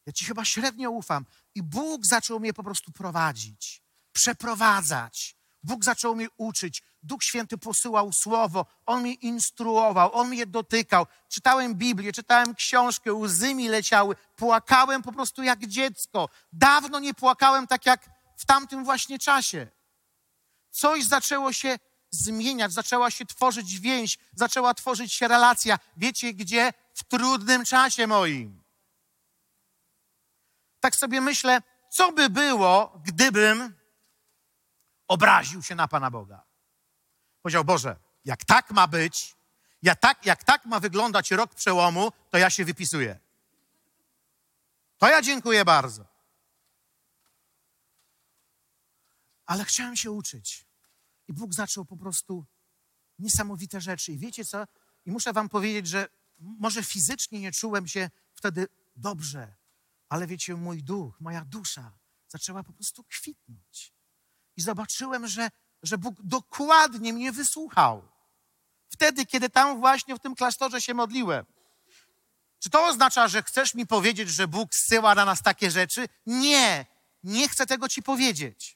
Ja 0.07 0.13
Ci 0.13 0.25
chyba 0.25 0.45
średnio 0.45 0.91
ufam. 0.91 1.27
I 1.55 1.63
Bóg 1.63 2.07
zaczął 2.07 2.41
mnie 2.41 2.53
po 2.53 2.65
prostu 2.65 2.93
prowadzić, 2.93 3.83
przeprowadzać. 4.13 5.37
Bóg 5.63 5.85
zaczął 5.85 6.17
mnie 6.17 6.29
uczyć. 6.37 6.83
Duch 7.03 7.25
Święty 7.25 7.59
posyłał 7.59 8.13
słowo, 8.13 8.67
On 8.87 9.01
mnie 9.01 9.15
instruował, 9.15 10.15
On 10.15 10.29
mnie 10.29 10.47
dotykał. 10.47 11.07
Czytałem 11.29 11.75
Biblię, 11.75 12.13
czytałem 12.13 12.55
książkę, 12.55 13.13
łzy 13.15 13.55
mi 13.55 13.69
leciały, 13.69 14.17
płakałem 14.37 15.03
po 15.03 15.13
prostu 15.13 15.43
jak 15.43 15.67
dziecko. 15.67 16.29
Dawno 16.53 16.99
nie 16.99 17.15
płakałem 17.15 17.67
tak 17.67 17.87
jak 17.87 18.16
w 18.37 18.47
tamtym 18.47 18.85
właśnie 18.85 19.19
czasie. 19.19 19.69
Coś 20.71 21.05
zaczęło 21.05 21.53
się 21.53 21.79
zmieniać, 22.11 22.73
zaczęła 22.73 23.11
się 23.11 23.27
tworzyć 23.27 23.81
więź, 23.81 24.19
zaczęła 24.35 24.75
tworzyć 24.75 25.13
się 25.13 25.29
relacja. 25.29 25.79
Wiecie 25.97 26.35
gdzie? 26.35 26.73
W 26.95 27.05
trudnym 27.05 27.65
czasie 27.65 28.07
moim. 28.07 28.63
Tak 30.81 30.97
sobie 30.97 31.21
myślę, 31.21 31.63
co 31.91 32.13
by 32.13 32.31
było, 32.31 33.01
gdybym 33.05 33.75
obraził 35.09 35.63
się 35.63 35.75
na 35.75 35.89
Pana 35.89 36.11
Boga. 36.11 36.45
Powiedział, 37.43 37.65
Boże, 37.65 37.97
jak 38.25 38.45
tak 38.45 38.71
ma 38.71 38.87
być, 38.87 39.37
jak 39.83 40.01
tak, 40.01 40.27
jak 40.27 40.45
tak 40.45 40.65
ma 40.65 40.81
wyglądać 40.81 41.31
rok 41.31 41.55
przełomu, 41.55 42.13
to 42.31 42.39
ja 42.39 42.51
się 42.51 42.65
wypisuję. 42.65 43.19
To 44.99 45.09
ja 45.09 45.23
dziękuję 45.23 45.65
bardzo. 45.65 46.16
Ale 49.47 49.65
chciałem 49.65 49.97
się 49.97 50.11
uczyć. 50.11 50.67
I 51.29 51.33
Bóg 51.33 51.55
zaczął 51.55 51.85
po 51.85 51.97
prostu 51.97 52.47
niesamowite 53.19 53.81
rzeczy. 53.81 54.13
I 54.13 54.19
wiecie 54.19 54.45
co? 54.45 54.67
I 55.07 55.11
muszę 55.11 55.33
Wam 55.33 55.49
powiedzieć, 55.49 55.87
że 55.87 56.09
może 56.39 56.83
fizycznie 56.83 57.41
nie 57.41 57.53
czułem 57.53 57.89
się 57.89 58.11
wtedy 58.35 58.67
dobrze, 58.97 59.55
ale 60.09 60.27
wiecie, 60.27 60.55
mój 60.55 60.83
duch, 60.83 61.21
moja 61.21 61.45
dusza 61.45 61.93
zaczęła 62.29 62.63
po 62.63 62.73
prostu 62.73 63.05
kwitnąć 63.05 63.93
i 64.57 64.61
zobaczyłem, 64.61 65.27
że, 65.27 65.51
że 65.83 65.99
Bóg 65.99 66.15
dokładnie 66.23 67.13
mnie 67.13 67.33
wysłuchał. 67.33 68.09
Wtedy, 68.89 69.27
kiedy 69.27 69.51
tam 69.51 69.81
właśnie 69.81 70.17
w 70.17 70.19
tym 70.19 70.35
klasztorze 70.35 70.81
się 70.81 70.95
modliłem. 70.95 71.47
Czy 72.59 72.71
to 72.71 72.87
oznacza, 72.87 73.29
że 73.29 73.43
chcesz 73.43 73.75
mi 73.75 73.87
powiedzieć, 73.87 74.29
że 74.29 74.49
Bóg 74.49 74.75
zsyła 74.75 75.15
na 75.15 75.25
nas 75.25 75.43
takie 75.43 75.71
rzeczy? 75.71 76.09
Nie, 76.27 76.87
nie 77.23 77.49
chcę 77.49 77.67
tego 77.67 77.89
ci 77.89 78.03
powiedzieć. 78.03 78.76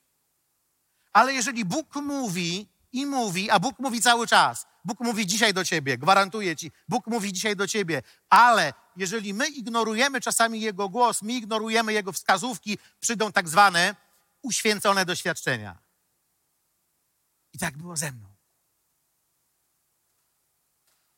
Ale 1.12 1.32
jeżeli 1.32 1.64
Bóg 1.64 1.96
mówi 1.96 2.68
i 2.92 3.06
mówi, 3.06 3.50
a 3.50 3.60
Bóg 3.60 3.78
mówi 3.78 4.00
cały 4.00 4.26
czas, 4.26 4.66
Bóg 4.84 5.00
mówi 5.00 5.26
dzisiaj 5.26 5.54
do 5.54 5.64
ciebie, 5.64 5.98
gwarantuję 5.98 6.56
ci, 6.56 6.72
Bóg 6.88 7.06
mówi 7.06 7.32
dzisiaj 7.32 7.56
do 7.56 7.66
ciebie, 7.66 8.02
ale 8.28 8.74
jeżeli 8.96 9.34
my 9.34 9.48
ignorujemy 9.48 10.20
czasami 10.20 10.60
Jego 10.60 10.88
głos, 10.88 11.22
my 11.22 11.32
ignorujemy 11.32 11.92
Jego 11.92 12.12
wskazówki, 12.12 12.78
przyjdą 13.00 13.32
tak 13.32 13.48
zwane 13.48 13.96
uświęcone 14.42 15.04
doświadczenia. 15.04 15.78
I 17.52 17.58
tak 17.58 17.78
było 17.78 17.96
ze 17.96 18.12
mną. 18.12 18.28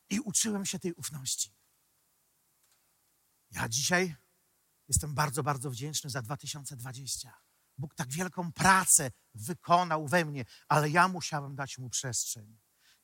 I 0.09 0.19
uczyłem 0.19 0.65
się 0.65 0.79
tej 0.79 0.93
ufności. 0.93 1.51
Ja 3.51 3.69
dzisiaj 3.69 4.15
jestem 4.87 5.13
bardzo, 5.15 5.43
bardzo 5.43 5.69
wdzięczny 5.69 6.09
za 6.09 6.21
2020. 6.21 7.33
Bóg 7.77 7.95
tak 7.95 8.09
wielką 8.09 8.51
pracę 8.51 9.11
wykonał 9.35 10.07
we 10.07 10.25
mnie, 10.25 10.45
ale 10.67 10.89
ja 10.89 11.07
musiałem 11.07 11.55
dać 11.55 11.77
mu 11.77 11.89
przestrzeń. 11.89 12.57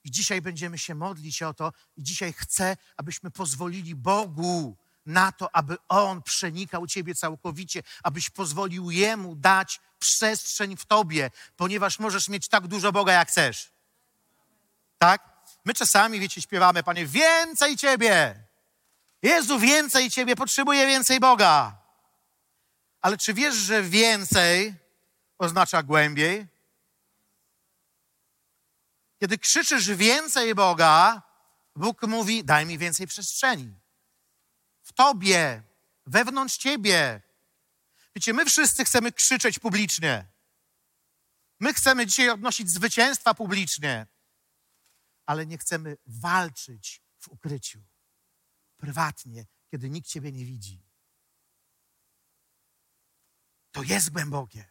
I 0.03 0.11
dzisiaj 0.11 0.41
będziemy 0.41 0.77
się 0.77 0.95
modlić 0.95 1.41
o 1.41 1.53
to, 1.53 1.71
i 1.97 2.03
dzisiaj 2.03 2.33
chcę, 2.33 2.77
abyśmy 2.97 3.31
pozwolili 3.31 3.95
Bogu 3.95 4.77
na 5.05 5.31
to, 5.31 5.55
aby 5.55 5.77
On 5.87 6.23
przenikał 6.23 6.87
Ciebie 6.87 7.15
całkowicie, 7.15 7.83
abyś 8.03 8.29
pozwolił 8.29 8.91
Jemu 8.91 9.35
dać 9.35 9.79
przestrzeń 9.99 10.77
w 10.77 10.85
Tobie, 10.85 11.31
ponieważ 11.55 11.99
możesz 11.99 12.29
mieć 12.29 12.47
tak 12.47 12.67
dużo 12.67 12.91
Boga, 12.91 13.13
jak 13.13 13.27
chcesz. 13.27 13.71
Tak? 14.97 15.29
My 15.65 15.73
czasami, 15.73 16.19
wiecie, 16.19 16.41
śpiewamy, 16.41 16.83
Panie, 16.83 17.05
więcej 17.05 17.77
Ciebie. 17.77 18.43
Jezu, 19.21 19.59
więcej 19.59 20.11
Ciebie, 20.11 20.35
potrzebuję 20.35 20.87
więcej 20.87 21.19
Boga. 21.19 21.78
Ale 23.01 23.17
czy 23.17 23.33
wiesz, 23.33 23.55
że 23.55 23.83
więcej 23.83 24.75
oznacza 25.37 25.83
głębiej? 25.83 26.47
Kiedy 29.19 29.37
krzyczysz 29.37 29.89
więcej 29.89 30.55
Boga, 30.55 31.21
Bóg 31.75 32.03
mówi: 32.03 32.43
Daj 32.43 32.65
mi 32.65 32.77
więcej 32.77 33.07
przestrzeni. 33.07 33.73
W 34.81 34.93
tobie, 34.93 35.63
wewnątrz 36.05 36.57
ciebie. 36.57 37.21
Wiecie, 38.15 38.33
my 38.33 38.45
wszyscy 38.45 38.85
chcemy 38.85 39.11
krzyczeć 39.11 39.59
publicznie. 39.59 40.27
My 41.59 41.73
chcemy 41.73 42.05
dzisiaj 42.05 42.29
odnosić 42.29 42.69
zwycięstwa 42.69 43.33
publicznie, 43.33 44.07
ale 45.25 45.45
nie 45.45 45.57
chcemy 45.57 45.97
walczyć 46.05 47.01
w 47.19 47.27
ukryciu, 47.27 47.83
prywatnie, 48.77 49.45
kiedy 49.71 49.89
nikt 49.89 50.07
ciebie 50.07 50.31
nie 50.31 50.45
widzi. 50.45 50.88
To 53.79 53.93
jest 53.93 54.09
głębokie. 54.09 54.65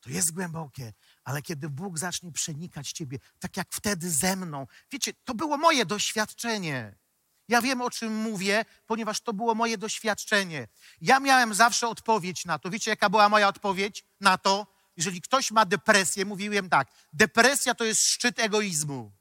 To 0.00 0.10
jest 0.10 0.32
głębokie, 0.32 0.92
ale 1.24 1.42
kiedy 1.42 1.68
Bóg 1.68 1.98
zacznie 1.98 2.32
przenikać 2.32 2.92
ciebie, 2.92 3.18
tak 3.38 3.56
jak 3.56 3.68
wtedy 3.70 4.10
ze 4.10 4.36
mną, 4.36 4.66
wiecie, 4.90 5.12
to 5.24 5.34
było 5.34 5.58
moje 5.58 5.86
doświadczenie. 5.86 6.96
Ja 7.48 7.62
wiem, 7.62 7.80
o 7.80 7.90
czym 7.90 8.14
mówię, 8.14 8.64
ponieważ 8.86 9.20
to 9.20 9.32
było 9.32 9.54
moje 9.54 9.78
doświadczenie. 9.78 10.68
Ja 11.00 11.20
miałem 11.20 11.54
zawsze 11.54 11.88
odpowiedź 11.88 12.44
na 12.44 12.58
to. 12.58 12.70
Wiecie, 12.70 12.90
jaka 12.90 13.10
była 13.10 13.28
moja 13.28 13.48
odpowiedź 13.48 14.04
na 14.20 14.38
to? 14.38 14.66
Jeżeli 14.96 15.20
ktoś 15.20 15.50
ma 15.50 15.66
depresję, 15.66 16.24
mówiłem 16.24 16.68
tak: 16.68 16.88
depresja 17.12 17.74
to 17.74 17.84
jest 17.84 18.02
szczyt 18.02 18.38
egoizmu, 18.38 19.12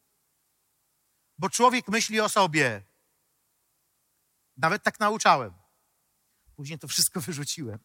bo 1.37 1.49
człowiek 1.49 1.87
myśli 1.87 2.19
o 2.21 2.29
sobie. 2.29 2.83
Nawet 4.57 4.83
tak 4.83 4.99
nauczałem. 4.99 5.53
Później 6.55 6.79
to 6.79 6.87
wszystko 6.87 7.21
wyrzuciłem. 7.21 7.79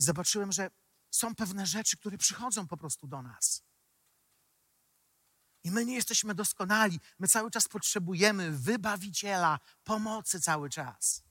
I 0.00 0.04
zobaczyłem, 0.04 0.52
że 0.52 0.70
są 1.10 1.34
pewne 1.34 1.66
rzeczy, 1.66 1.96
które 1.96 2.18
przychodzą 2.18 2.66
po 2.66 2.76
prostu 2.76 3.06
do 3.06 3.22
nas. 3.22 3.62
I 5.64 5.70
my 5.70 5.84
nie 5.84 5.94
jesteśmy 5.94 6.34
doskonali. 6.34 7.00
My 7.18 7.28
cały 7.28 7.50
czas 7.50 7.68
potrzebujemy 7.68 8.50
wybawiciela, 8.50 9.58
pomocy 9.84 10.40
cały 10.40 10.70
czas. 10.70 11.22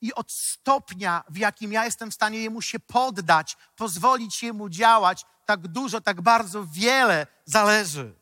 I 0.00 0.14
od 0.14 0.32
stopnia, 0.32 1.24
w 1.28 1.36
jakim 1.36 1.72
ja 1.72 1.84
jestem 1.84 2.10
w 2.10 2.14
stanie 2.14 2.38
jemu 2.42 2.62
się 2.62 2.80
poddać, 2.80 3.56
pozwolić 3.76 4.42
jemu 4.42 4.68
działać, 4.68 5.24
tak 5.46 5.68
dużo, 5.68 6.00
tak 6.00 6.20
bardzo 6.20 6.66
wiele 6.66 7.26
zależy. 7.44 8.14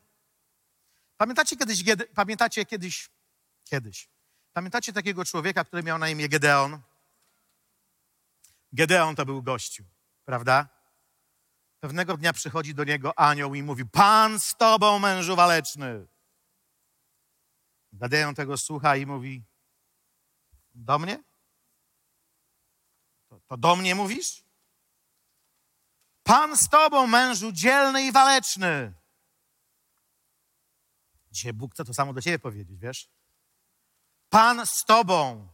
Pamiętacie 1.17 1.57
kiedyś, 1.57 1.83
pamiętacie 2.15 2.65
kiedyś, 2.65 3.09
kiedyś, 3.63 4.09
pamiętacie 4.53 4.93
takiego 4.93 5.25
człowieka, 5.25 5.63
który 5.63 5.83
miał 5.83 5.97
na 5.97 6.09
imię 6.09 6.29
Gedeon? 6.29 6.81
Gedeon 8.71 9.15
to 9.15 9.25
był 9.25 9.43
gościu, 9.43 9.83
prawda? 10.25 10.69
Pewnego 11.79 12.17
dnia 12.17 12.33
przychodzi 12.33 12.75
do 12.75 12.83
niego 12.83 13.19
anioł 13.19 13.55
i 13.55 13.63
mówi: 13.63 13.85
Pan 13.85 14.39
z 14.39 14.55
tobą, 14.55 14.99
mężu 14.99 15.35
waleczny. 15.35 16.07
Gedeon 17.93 18.35
tego 18.35 18.57
słucha 18.57 18.95
i 18.95 19.05
mówi: 19.05 19.45
Do 20.75 20.99
mnie? 20.99 21.23
To, 23.29 23.39
to 23.47 23.57
do 23.57 23.75
mnie 23.75 23.95
mówisz? 23.95 24.43
Pan 26.23 26.57
z 26.57 26.69
tobą, 26.69 27.07
mężu 27.07 27.51
dzielny 27.51 28.03
i 28.03 28.11
waleczny. 28.11 28.93
Dzisiaj 31.31 31.53
Bóg 31.53 31.73
chce 31.73 31.85
to 31.85 31.93
samo 31.93 32.13
do 32.13 32.21
ciebie 32.21 32.39
powiedzieć, 32.39 32.79
wiesz? 32.79 33.09
Pan 34.29 34.65
z 34.65 34.85
tobą, 34.85 35.49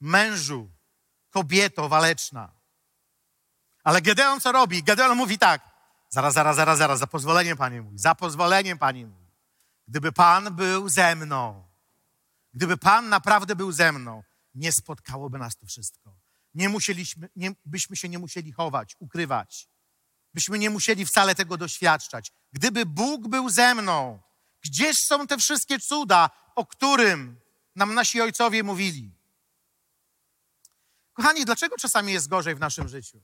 mężu 0.00 0.77
kobieto 1.30 1.88
waleczna. 1.88 2.52
Ale 3.84 4.02
Gedeon 4.02 4.40
co 4.40 4.52
robi? 4.52 4.82
Gedeon 4.82 5.16
mówi 5.16 5.38
tak, 5.38 5.62
zaraz, 6.08 6.34
zaraz, 6.34 6.56
zaraz, 6.56 6.78
zaraz, 6.78 6.98
za 6.98 7.06
pozwoleniem 7.06 7.56
Panie 7.56 7.82
mówi, 7.82 7.98
za 7.98 8.14
pozwoleniem 8.14 8.78
Panie 8.78 9.06
mówi. 9.06 9.28
Gdyby 9.88 10.12
Pan 10.12 10.54
był 10.54 10.88
ze 10.88 11.16
mną, 11.16 11.64
gdyby 12.54 12.76
Pan 12.76 13.08
naprawdę 13.08 13.56
był 13.56 13.72
ze 13.72 13.92
mną, 13.92 14.22
nie 14.54 14.72
spotkałoby 14.72 15.38
nas 15.38 15.56
to 15.56 15.66
wszystko. 15.66 16.14
Nie 16.54 16.68
musieliśmy, 16.68 17.28
nie, 17.36 17.50
byśmy 17.64 17.96
się 17.96 18.08
nie 18.08 18.18
musieli 18.18 18.52
chować, 18.52 18.96
ukrywać. 18.98 19.68
Byśmy 20.34 20.58
nie 20.58 20.70
musieli 20.70 21.06
wcale 21.06 21.34
tego 21.34 21.56
doświadczać. 21.56 22.32
Gdyby 22.52 22.86
Bóg 22.86 23.28
był 23.28 23.50
ze 23.50 23.74
mną, 23.74 24.20
gdzież 24.60 24.96
są 24.96 25.26
te 25.26 25.38
wszystkie 25.38 25.78
cuda, 25.78 26.30
o 26.54 26.66
którym 26.66 27.40
nam 27.76 27.94
nasi 27.94 28.20
ojcowie 28.20 28.62
mówili? 28.62 29.17
Kochani, 31.18 31.44
dlaczego 31.44 31.76
czasami 31.76 32.12
jest 32.12 32.28
gorzej 32.28 32.54
w 32.54 32.60
naszym 32.60 32.88
życiu? 32.88 33.20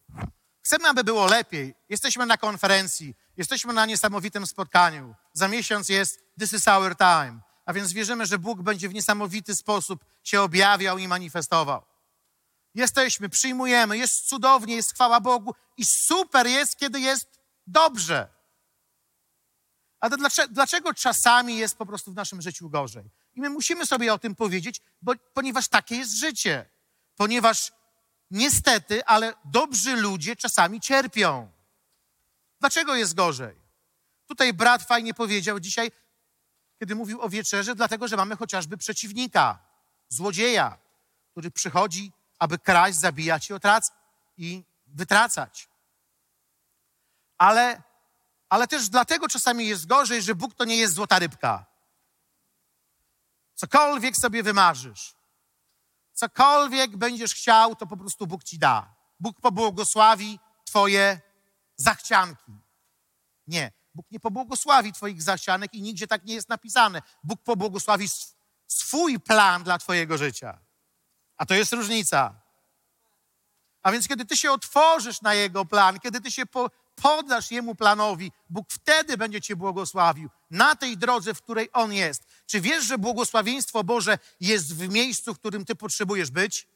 Chcemy, 0.64 0.88
aby 0.88 1.04
było 1.04 1.26
lepiej. 1.26 1.74
Jesteśmy 1.88 2.26
na 2.26 2.36
konferencji, 2.36 3.14
jesteśmy 3.36 3.72
na 3.72 3.86
niesamowitym 3.86 4.46
spotkaniu. 4.46 5.14
Za 5.32 5.48
miesiąc 5.48 5.88
jest 5.88 6.20
This 6.38 6.52
is 6.52 6.68
our 6.68 6.96
time. 6.96 7.40
A 7.66 7.72
więc 7.72 7.92
wierzymy, 7.92 8.26
że 8.26 8.38
Bóg 8.38 8.62
będzie 8.62 8.88
w 8.88 8.94
niesamowity 8.94 9.56
sposób 9.56 10.04
się 10.22 10.42
objawiał 10.42 10.98
i 10.98 11.08
manifestował. 11.08 11.82
Jesteśmy, 12.74 13.28
przyjmujemy, 13.28 13.98
jest 13.98 14.28
cudownie, 14.28 14.76
jest 14.76 14.94
chwała 14.94 15.20
Bogu 15.20 15.54
i 15.76 15.84
super 15.84 16.46
jest, 16.46 16.76
kiedy 16.76 17.00
jest 17.00 17.40
dobrze. 17.66 18.28
Ale 20.00 20.16
dlaczego, 20.16 20.54
dlaczego 20.54 20.94
czasami 20.94 21.56
jest 21.56 21.76
po 21.76 21.86
prostu 21.86 22.12
w 22.12 22.14
naszym 22.14 22.42
życiu 22.42 22.70
gorzej? 22.70 23.10
I 23.34 23.40
my 23.40 23.50
musimy 23.50 23.86
sobie 23.86 24.14
o 24.14 24.18
tym 24.18 24.34
powiedzieć, 24.34 24.80
bo, 25.02 25.12
ponieważ 25.34 25.68
takie 25.68 25.96
jest 25.96 26.18
życie. 26.18 26.70
Ponieważ 27.16 27.72
niestety, 28.34 29.04
ale 29.04 29.34
dobrzy 29.44 29.96
ludzie 29.96 30.36
czasami 30.36 30.80
cierpią. 30.80 31.50
Dlaczego 32.60 32.94
jest 32.94 33.14
gorzej? 33.14 33.56
Tutaj 34.26 34.52
brat 34.52 34.82
fajnie 34.82 35.14
powiedział 35.14 35.60
dzisiaj, 35.60 35.92
kiedy 36.78 36.94
mówił 36.94 37.22
o 37.22 37.28
wieczerze, 37.28 37.74
dlatego 37.74 38.08
że 38.08 38.16
mamy 38.16 38.36
chociażby 38.36 38.76
przeciwnika, 38.76 39.58
złodzieja, 40.08 40.78
który 41.30 41.50
przychodzi, 41.50 42.12
aby 42.38 42.58
kraść, 42.58 42.98
zabijać 42.98 43.50
i, 43.50 43.54
otrac- 43.54 43.92
i 44.36 44.64
wytracać. 44.86 45.68
Ale, 47.38 47.82
ale 48.48 48.66
też 48.66 48.88
dlatego 48.88 49.28
czasami 49.28 49.66
jest 49.66 49.86
gorzej, 49.86 50.22
że 50.22 50.34
Bóg 50.34 50.54
to 50.54 50.64
nie 50.64 50.76
jest 50.76 50.94
złota 50.94 51.18
rybka. 51.18 51.66
Cokolwiek 53.54 54.16
sobie 54.16 54.42
wymarzysz, 54.42 55.14
cokolwiek 56.14 56.96
będziesz 56.96 57.34
chciał, 57.34 57.76
to 57.76 57.86
po 57.86 57.96
prostu 57.96 58.26
Bóg 58.26 58.44
ci 58.44 58.58
da. 58.58 58.94
Bóg 59.20 59.40
pobłogosławi 59.40 60.38
Twoje 60.64 61.20
zachcianki. 61.76 62.52
Nie, 63.46 63.72
Bóg 63.94 64.06
nie 64.10 64.20
pobłogosławi 64.20 64.92
Twoich 64.92 65.22
zachcianek 65.22 65.74
i 65.74 65.82
nigdzie 65.82 66.06
tak 66.06 66.24
nie 66.24 66.34
jest 66.34 66.48
napisane. 66.48 67.02
Bóg 67.24 67.42
pobłogosławi 67.42 68.08
swój 68.66 69.20
plan 69.20 69.62
dla 69.62 69.78
Twojego 69.78 70.18
życia. 70.18 70.58
A 71.36 71.46
to 71.46 71.54
jest 71.54 71.72
różnica. 71.72 72.34
A 73.82 73.92
więc, 73.92 74.08
kiedy 74.08 74.24
Ty 74.24 74.36
się 74.36 74.52
otworzysz 74.52 75.22
na 75.22 75.34
Jego 75.34 75.64
plan, 75.64 76.00
kiedy 76.00 76.20
Ty 76.20 76.30
się 76.30 76.46
po, 76.46 76.70
poddasz 76.94 77.50
Jemu 77.50 77.74
planowi, 77.74 78.32
Bóg 78.50 78.66
wtedy 78.70 79.16
będzie 79.16 79.40
Cię 79.40 79.56
błogosławił 79.56 80.30
na 80.50 80.76
tej 80.76 80.98
drodze, 80.98 81.34
w 81.34 81.42
której 81.42 81.68
On 81.72 81.92
jest. 81.92 82.22
Czy 82.46 82.60
wiesz, 82.60 82.84
że 82.84 82.98
błogosławieństwo 82.98 83.84
Boże 83.84 84.18
jest 84.40 84.74
w 84.74 84.88
miejscu, 84.88 85.34
w 85.34 85.38
którym 85.38 85.64
Ty 85.64 85.74
potrzebujesz 85.74 86.30
być? 86.30 86.68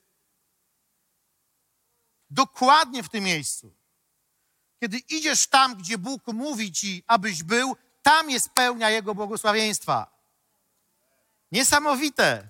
Dokładnie 2.30 3.02
w 3.02 3.08
tym 3.08 3.24
miejscu. 3.24 3.74
Kiedy 4.80 4.98
idziesz 4.98 5.46
tam, 5.46 5.76
gdzie 5.76 5.98
Bóg 5.98 6.26
mówi 6.26 6.72
Ci, 6.72 7.04
abyś 7.06 7.42
był, 7.42 7.76
tam 8.02 8.30
jest 8.30 8.50
pełnia 8.50 8.90
Jego 8.90 9.14
błogosławieństwa. 9.14 10.18
Niesamowite. 11.52 12.48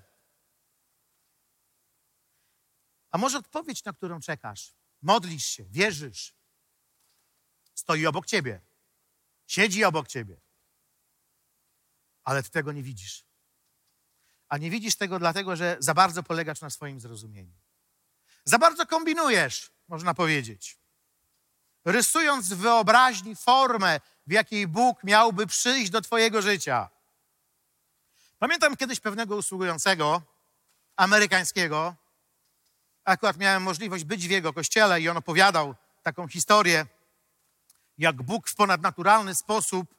A 3.11 3.19
może 3.19 3.39
odpowiedź, 3.39 3.85
na 3.85 3.93
którą 3.93 4.21
czekasz? 4.21 4.75
Modlisz 5.03 5.47
się, 5.47 5.65
wierzysz, 5.65 6.35
stoi 7.75 8.07
obok 8.07 8.27
ciebie, 8.27 8.61
siedzi 9.47 9.85
obok 9.85 10.09
ciebie, 10.09 10.41
ale 12.29 12.43
ty 12.43 12.51
tego 12.51 12.73
nie 12.73 12.83
widzisz. 12.83 13.25
A 14.49 14.59
nie 14.59 14.71
widzisz 14.71 14.97
tego 14.97 15.19
dlatego, 15.19 15.57
że 15.57 15.77
za 15.81 15.95
bardzo 15.95 16.23
polegasz 16.23 16.61
na 16.61 16.71
swoim 16.71 17.01
zrozumieniu. 17.01 17.55
Za 18.45 18.59
bardzo 18.59 18.87
kombinujesz, 18.87 19.73
można 19.89 20.15
powiedzieć. 20.15 20.79
Rysując 21.85 22.49
w 22.49 22.57
wyobraźni 22.57 23.37
formę, 23.37 24.01
w 24.27 24.33
jakiej 24.33 24.67
Bóg 24.67 25.05
miałby 25.05 25.47
przyjść 25.47 25.91
do 25.91 26.01
Twojego 26.01 26.43
życia. 26.43 26.89
Pamiętam 28.39 28.77
kiedyś 28.77 29.01
pewnego 29.01 29.37
usługującego 29.37 30.23
amerykańskiego. 30.97 31.95
Akurat 33.05 33.37
miałem 33.37 33.63
możliwość 33.63 34.05
być 34.05 34.29
w 34.29 34.31
jego 34.31 34.53
kościele 34.53 35.01
i 35.01 35.09
on 35.09 35.17
opowiadał 35.17 35.75
taką 36.03 36.29
historię 36.29 36.87
jak 37.99 38.23
Bóg 38.23 38.49
w 38.49 38.55
ponadnaturalny 38.55 39.35
sposób 39.35 39.98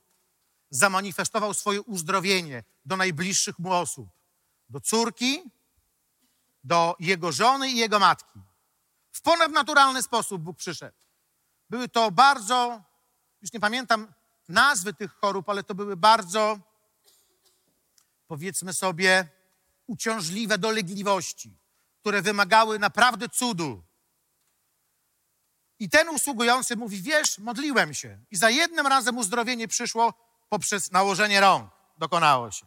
zamanifestował 0.70 1.54
swoje 1.54 1.82
uzdrowienie 1.82 2.64
do 2.86 2.98
najbliższych 2.98 3.60
mu 3.60 3.72
osób. 3.72 4.10
Do 4.70 4.82
córki, 4.82 5.44
do 6.64 6.96
jego 7.00 7.32
żony 7.32 7.70
i 7.70 7.78
jego 7.78 8.00
matki. 8.00 8.40
W 9.12 9.22
ponadnaturalny 9.22 10.04
sposób 10.04 10.42
Bóg 10.42 10.58
przyszedł. 10.58 10.98
Były 11.70 11.90
to 11.90 12.12
bardzo, 12.12 12.84
już 13.42 13.54
nie 13.54 13.60
pamiętam 13.60 14.14
nazwy 14.48 14.94
tych 14.94 15.12
chorób, 15.12 15.50
ale 15.50 15.64
to 15.64 15.76
były 15.76 15.98
bardzo, 15.98 16.60
powiedzmy 18.28 18.74
sobie, 18.74 19.28
uciążliwe 19.88 20.58
dolegliwości, 20.58 21.58
które 22.02 22.22
wymagały 22.22 22.80
naprawdę 22.80 23.30
cudu. 23.30 23.84
I 25.80 25.90
ten 25.90 26.10
usługujący 26.10 26.76
mówi: 26.76 27.02
Wiesz, 27.02 27.38
modliłem 27.38 27.94
się, 27.94 28.20
i 28.32 28.36
za 28.38 28.50
jednym 28.50 28.88
razem 28.88 29.18
uzdrowienie 29.18 29.68
przyszło 29.68 30.29
poprzez 30.50 30.92
nałożenie 30.92 31.42
rąk. 31.42 31.72
Dokonało 31.98 32.52
się. 32.52 32.66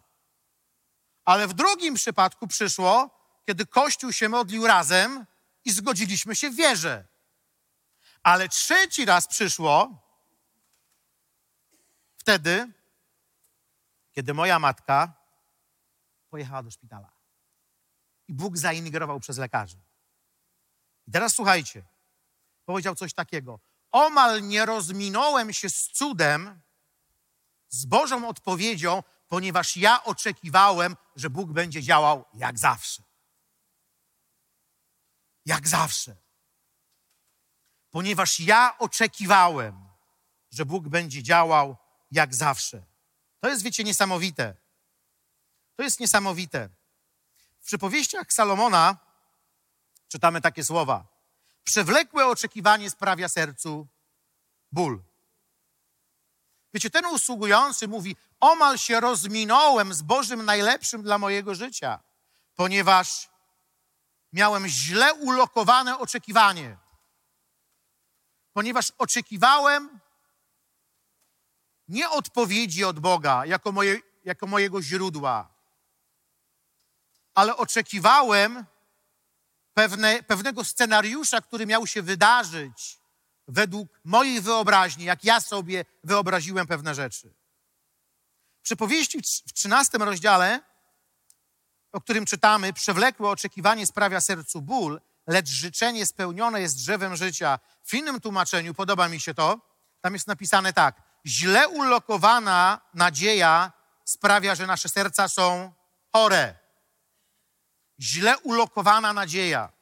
Ale 1.24 1.48
w 1.48 1.52
drugim 1.52 1.94
przypadku 1.94 2.46
przyszło, 2.46 3.10
kiedy 3.46 3.66
Kościół 3.66 4.12
się 4.12 4.28
modlił 4.28 4.66
razem 4.66 5.26
i 5.64 5.72
zgodziliśmy 5.72 6.36
się 6.36 6.50
w 6.50 6.56
wierze. 6.56 7.08
Ale 8.22 8.48
trzeci 8.48 9.04
raz 9.04 9.26
przyszło 9.26 10.02
wtedy, 12.16 12.72
kiedy 14.12 14.34
moja 14.34 14.58
matka 14.58 15.14
pojechała 16.30 16.62
do 16.62 16.70
szpitala. 16.70 17.12
I 18.28 18.34
Bóg 18.34 18.58
zaimigrował 18.58 19.20
przez 19.20 19.38
lekarzy. 19.38 19.80
I 21.06 21.12
teraz 21.12 21.34
słuchajcie, 21.34 21.84
powiedział 22.64 22.94
coś 22.94 23.14
takiego. 23.14 23.60
Omal 23.92 24.42
nie 24.42 24.66
rozminąłem 24.66 25.52
się 25.52 25.70
z 25.70 25.88
cudem, 25.88 26.60
z 27.72 27.84
Bożą 27.84 28.28
odpowiedzią, 28.28 29.02
ponieważ 29.28 29.76
ja 29.76 30.04
oczekiwałem, 30.04 30.96
że 31.16 31.30
Bóg 31.30 31.52
będzie 31.52 31.82
działał 31.82 32.24
jak 32.34 32.58
zawsze. 32.58 33.02
Jak 35.46 35.68
zawsze. 35.68 36.16
Ponieważ 37.90 38.40
ja 38.40 38.78
oczekiwałem, 38.78 39.88
że 40.50 40.66
Bóg 40.66 40.88
będzie 40.88 41.22
działał 41.22 41.76
jak 42.10 42.34
zawsze. 42.34 42.82
To 43.40 43.48
jest, 43.48 43.62
wiecie, 43.62 43.84
niesamowite. 43.84 44.54
To 45.76 45.82
jest 45.82 46.00
niesamowite. 46.00 46.68
W 47.60 47.66
przypowieściach 47.66 48.32
Salomona 48.32 48.96
czytamy 50.08 50.40
takie 50.40 50.64
słowa. 50.64 51.06
Przewlekłe 51.64 52.26
oczekiwanie 52.26 52.90
sprawia 52.90 53.28
sercu 53.28 53.88
ból. 54.72 55.02
Wiecie, 56.74 56.90
ten 56.90 57.06
usługujący 57.06 57.88
mówi: 57.88 58.16
Omal 58.40 58.78
się 58.78 59.00
rozminąłem 59.00 59.94
z 59.94 60.02
Bożym 60.02 60.44
najlepszym 60.44 61.02
dla 61.02 61.18
mojego 61.18 61.54
życia, 61.54 62.00
ponieważ 62.54 63.28
miałem 64.32 64.68
źle 64.68 65.14
ulokowane 65.14 65.98
oczekiwanie. 65.98 66.76
Ponieważ 68.52 68.92
oczekiwałem 68.98 70.00
nie 71.88 72.10
odpowiedzi 72.10 72.84
od 72.84 73.00
Boga 73.00 73.46
jako, 73.46 73.72
moje, 73.72 74.00
jako 74.24 74.46
mojego 74.46 74.82
źródła, 74.82 75.54
ale 77.34 77.56
oczekiwałem 77.56 78.64
pewne, 79.74 80.22
pewnego 80.22 80.64
scenariusza, 80.64 81.40
który 81.40 81.66
miał 81.66 81.86
się 81.86 82.02
wydarzyć 82.02 83.01
według 83.48 84.00
mojej 84.04 84.40
wyobraźni, 84.40 85.04
jak 85.04 85.24
ja 85.24 85.40
sobie 85.40 85.84
wyobraziłem 86.04 86.66
pewne 86.66 86.94
rzeczy. 86.94 87.34
Przypowieści 88.62 89.18
w 89.46 89.52
13 89.52 89.98
rozdziale, 89.98 90.60
o 91.92 92.00
którym 92.00 92.26
czytamy, 92.26 92.72
przewlekłe 92.72 93.30
oczekiwanie 93.30 93.86
sprawia 93.86 94.20
sercu 94.20 94.62
ból, 94.62 95.00
lecz 95.26 95.48
życzenie 95.48 96.06
spełnione 96.06 96.60
jest 96.60 96.76
drzewem 96.76 97.16
życia. 97.16 97.58
W 97.84 97.94
innym 97.94 98.20
tłumaczeniu, 98.20 98.74
podoba 98.74 99.08
mi 99.08 99.20
się 99.20 99.34
to, 99.34 99.60
tam 100.00 100.14
jest 100.14 100.26
napisane 100.26 100.72
tak. 100.72 101.02
Źle 101.26 101.68
ulokowana 101.68 102.80
nadzieja 102.94 103.72
sprawia, 104.04 104.54
że 104.54 104.66
nasze 104.66 104.88
serca 104.88 105.28
są 105.28 105.72
chore. 106.12 106.58
Źle 108.00 108.38
ulokowana 108.38 109.12
nadzieja. 109.12 109.72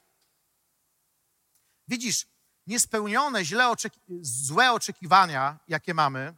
Widzisz, 1.88 2.26
niespełnione, 2.70 3.44
źle 3.44 3.68
oczeki 3.68 4.00
złe 4.20 4.72
oczekiwania, 4.72 5.58
jakie 5.68 5.94
mamy, 5.94 6.34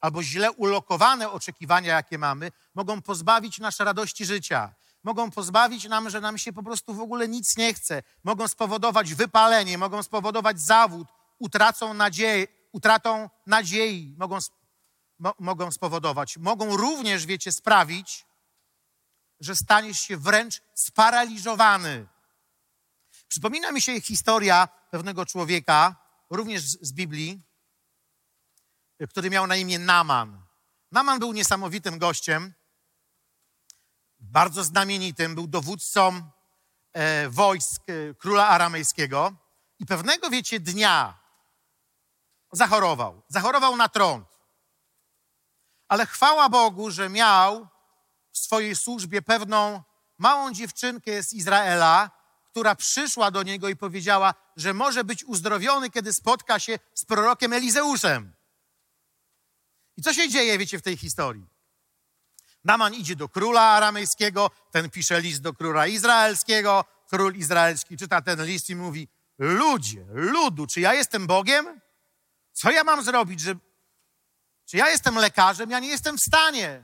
albo 0.00 0.22
źle 0.22 0.52
ulokowane 0.52 1.30
oczekiwania, 1.30 1.94
jakie 1.94 2.18
mamy, 2.18 2.52
mogą 2.74 3.02
pozbawić 3.02 3.58
nasze 3.58 3.84
radości 3.84 4.24
życia. 4.24 4.74
Mogą 5.04 5.30
pozbawić 5.30 5.84
nam, 5.84 6.10
że 6.10 6.20
nam 6.20 6.38
się 6.38 6.52
po 6.52 6.62
prostu 6.62 6.94
w 6.94 7.00
ogóle 7.00 7.28
nic 7.28 7.56
nie 7.56 7.74
chce. 7.74 8.02
Mogą 8.24 8.48
spowodować 8.48 9.14
wypalenie, 9.14 9.78
mogą 9.78 10.02
spowodować 10.02 10.60
zawód, 10.60 11.08
utracą 11.38 11.94
nadzieję, 11.94 12.46
utratą 12.72 13.30
nadziei 13.46 14.14
mogą, 14.18 14.38
mo, 15.18 15.34
mogą 15.38 15.70
spowodować. 15.70 16.36
Mogą 16.36 16.76
również, 16.76 17.26
wiecie, 17.26 17.52
sprawić, 17.52 18.26
że 19.40 19.56
staniesz 19.56 20.00
się 20.00 20.16
wręcz 20.16 20.62
sparaliżowany. 20.74 22.06
Przypomina 23.28 23.72
mi 23.72 23.82
się 23.82 24.00
historia 24.00 24.68
pewnego 24.90 25.26
człowieka, 25.26 25.96
również 26.30 26.62
z 26.62 26.92
Biblii, 26.92 27.42
który 29.10 29.30
miał 29.30 29.46
na 29.46 29.56
imię 29.56 29.78
Naman. 29.78 30.42
Naman 30.92 31.18
był 31.18 31.32
niesamowitym 31.32 31.98
gościem, 31.98 32.54
bardzo 34.20 34.64
znamienitym, 34.64 35.34
był 35.34 35.46
dowódcą 35.46 36.30
e, 36.92 37.28
wojsk 37.28 37.82
e, 37.88 38.14
króla 38.14 38.48
aramejskiego 38.48 39.32
i 39.78 39.86
pewnego, 39.86 40.30
wiecie, 40.30 40.60
dnia 40.60 41.18
zachorował. 42.52 43.22
Zachorował 43.28 43.76
na 43.76 43.88
trąd. 43.88 44.28
Ale 45.88 46.06
chwała 46.06 46.48
Bogu, 46.48 46.90
że 46.90 47.08
miał 47.08 47.68
w 48.32 48.38
swojej 48.38 48.76
służbie 48.76 49.22
pewną 49.22 49.82
małą 50.18 50.52
dziewczynkę 50.52 51.22
z 51.22 51.32
Izraela, 51.32 52.10
która 52.58 52.74
przyszła 52.74 53.30
do 53.30 53.42
niego 53.42 53.68
i 53.68 53.76
powiedziała, 53.76 54.34
że 54.56 54.74
może 54.74 55.04
być 55.04 55.24
uzdrowiony, 55.24 55.90
kiedy 55.90 56.12
spotka 56.12 56.58
się 56.58 56.78
z 56.94 57.04
prorokiem 57.04 57.52
Elizeuszem. 57.52 58.32
I 59.96 60.02
co 60.02 60.14
się 60.14 60.28
dzieje, 60.28 60.58
wiecie, 60.58 60.78
w 60.78 60.82
tej 60.82 60.96
historii? 60.96 61.46
Naman 62.64 62.94
idzie 62.94 63.16
do 63.16 63.28
króla 63.28 63.62
aramejskiego, 63.62 64.50
ten 64.70 64.90
pisze 64.90 65.20
list 65.20 65.42
do 65.42 65.52
króla 65.52 65.86
izraelskiego, 65.86 66.84
król 67.08 67.34
izraelski 67.34 67.96
czyta 67.96 68.22
ten 68.22 68.44
list 68.44 68.70
i 68.70 68.76
mówi: 68.76 69.08
Ludzie, 69.38 70.06
ludu, 70.08 70.66
czy 70.66 70.80
ja 70.80 70.94
jestem 70.94 71.26
Bogiem? 71.26 71.80
Co 72.52 72.70
ja 72.70 72.84
mam 72.84 73.04
zrobić, 73.04 73.40
że. 73.40 73.54
Czy 74.66 74.76
ja 74.76 74.88
jestem 74.88 75.14
lekarzem? 75.14 75.70
Ja 75.70 75.78
nie 75.78 75.88
jestem 75.88 76.18
w 76.18 76.20
stanie 76.20 76.82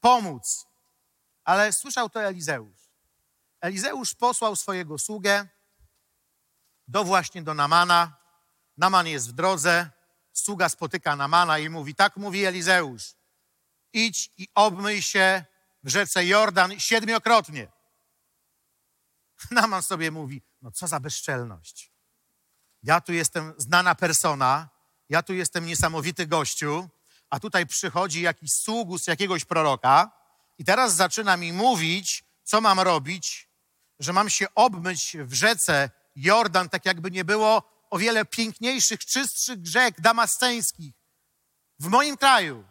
pomóc. 0.00 0.66
Ale 1.44 1.72
słyszał 1.72 2.10
to 2.10 2.22
Elizeusz. 2.22 2.77
Elizeusz 3.60 4.14
posłał 4.14 4.56
swojego 4.56 4.98
sługę 4.98 5.46
do 6.88 7.04
właśnie 7.04 7.42
do 7.42 7.54
Namana. 7.54 8.16
Naman 8.76 9.06
jest 9.06 9.28
w 9.28 9.32
drodze. 9.32 9.90
Sługa 10.32 10.68
spotyka 10.68 11.16
Namana 11.16 11.58
i 11.58 11.68
mówi: 11.68 11.94
Tak 11.94 12.16
mówi 12.16 12.44
Elizeusz. 12.44 13.14
Idź 13.92 14.32
i 14.36 14.48
obmyj 14.54 15.02
się 15.02 15.44
w 15.82 15.88
rzece 15.88 16.26
Jordan 16.26 16.80
siedmiokrotnie. 16.80 17.72
Naman 19.50 19.82
sobie 19.82 20.10
mówi: 20.10 20.42
No 20.62 20.70
co 20.70 20.86
za 20.86 21.00
bezczelność. 21.00 21.92
Ja 22.82 23.00
tu 23.00 23.12
jestem 23.12 23.54
znana 23.56 23.94
persona, 23.94 24.68
ja 25.08 25.22
tu 25.22 25.34
jestem 25.34 25.66
niesamowity 25.66 26.26
gościu, 26.26 26.88
a 27.30 27.40
tutaj 27.40 27.66
przychodzi 27.66 28.22
jakiś 28.22 28.52
sługus 28.52 29.06
jakiegoś 29.06 29.44
proroka 29.44 30.10
i 30.58 30.64
teraz 30.64 30.94
zaczyna 30.94 31.36
mi 31.36 31.52
mówić, 31.52 32.24
co 32.44 32.60
mam 32.60 32.80
robić, 32.80 33.47
że 33.98 34.12
mam 34.12 34.30
się 34.30 34.46
obmyć 34.54 35.16
w 35.20 35.32
rzece 35.32 35.90
Jordan, 36.16 36.68
tak 36.68 36.86
jakby 36.86 37.10
nie 37.10 37.24
było 37.24 37.62
o 37.90 37.98
wiele 37.98 38.24
piękniejszych, 38.24 39.04
czystszych 39.04 39.66
rzek 39.66 40.00
damasceńskich 40.00 40.94
w 41.78 41.88
moim 41.88 42.16
kraju. 42.16 42.64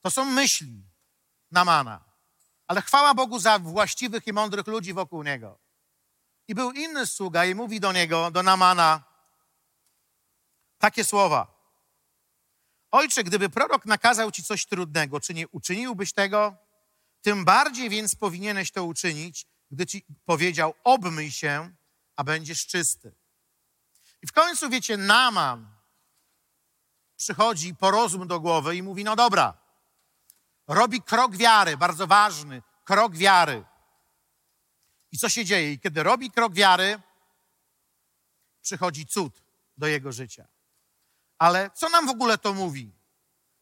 To 0.00 0.10
są 0.10 0.24
myśli 0.24 0.82
Namana. 1.50 2.04
Ale 2.66 2.82
chwała 2.82 3.14
Bogu 3.14 3.38
za 3.38 3.58
właściwych 3.58 4.26
i 4.26 4.32
mądrych 4.32 4.66
ludzi 4.66 4.92
wokół 4.92 5.22
niego. 5.22 5.58
I 6.48 6.54
był 6.54 6.72
inny 6.72 7.06
sługa 7.06 7.44
i 7.44 7.54
mówi 7.54 7.80
do 7.80 7.92
niego, 7.92 8.30
do 8.30 8.42
Namana, 8.42 9.04
takie 10.78 11.04
słowa. 11.04 11.60
Ojcze, 12.90 13.24
gdyby 13.24 13.48
prorok 13.48 13.86
nakazał 13.86 14.30
ci 14.30 14.42
coś 14.42 14.66
trudnego, 14.66 15.20
czy 15.20 15.34
nie 15.34 15.48
uczyniłbyś 15.48 16.12
tego? 16.12 16.56
Tym 17.22 17.44
bardziej 17.44 17.90
więc 17.90 18.14
powinieneś 18.14 18.70
to 18.70 18.84
uczynić, 18.84 19.46
gdy 19.70 19.86
ci 19.86 20.04
powiedział, 20.24 20.74
obmyj 20.84 21.30
się, 21.30 21.74
a 22.16 22.24
będziesz 22.24 22.66
czysty. 22.66 23.14
I 24.22 24.26
w 24.26 24.32
końcu, 24.32 24.70
wiecie, 24.70 24.96
Naman 24.96 25.80
przychodzi 27.16 27.74
po 27.74 27.90
rozum 27.90 28.28
do 28.28 28.40
głowy 28.40 28.76
i 28.76 28.82
mówi, 28.82 29.04
no 29.04 29.16
dobra, 29.16 29.58
robi 30.66 31.02
krok 31.02 31.36
wiary, 31.36 31.76
bardzo 31.76 32.06
ważny, 32.06 32.62
krok 32.84 33.16
wiary. 33.16 33.64
I 35.12 35.18
co 35.18 35.28
się 35.28 35.44
dzieje? 35.44 35.72
I 35.72 35.80
kiedy 35.80 36.02
robi 36.02 36.30
krok 36.30 36.54
wiary, 36.54 37.00
przychodzi 38.62 39.06
cud 39.06 39.42
do 39.76 39.86
jego 39.86 40.12
życia. 40.12 40.48
Ale 41.38 41.70
co 41.74 41.88
nam 41.88 42.06
w 42.06 42.10
ogóle 42.10 42.38
to 42.38 42.54
mówi? 42.54 42.92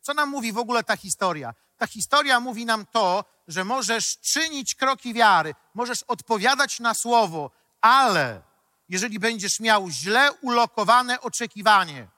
Co 0.01 0.15
nam 0.15 0.29
mówi 0.29 0.53
w 0.53 0.59
ogóle 0.59 0.85
ta 0.85 0.97
historia? 0.97 1.55
Ta 1.79 1.87
historia 1.87 2.41
mówi 2.41 2.67
nam 2.67 2.87
to, 2.87 3.25
że 3.49 3.65
możesz 3.65 4.19
czynić 4.19 4.75
kroki 4.75 5.15
wiary, 5.15 5.55
możesz 5.75 6.03
odpowiadać 6.03 6.81
na 6.81 6.95
słowo, 6.95 7.51
ale 7.81 8.43
jeżeli 8.89 9.19
będziesz 9.19 9.61
miał 9.61 9.91
źle 9.91 10.33
ulokowane 10.33 11.21
oczekiwanie, 11.21 12.09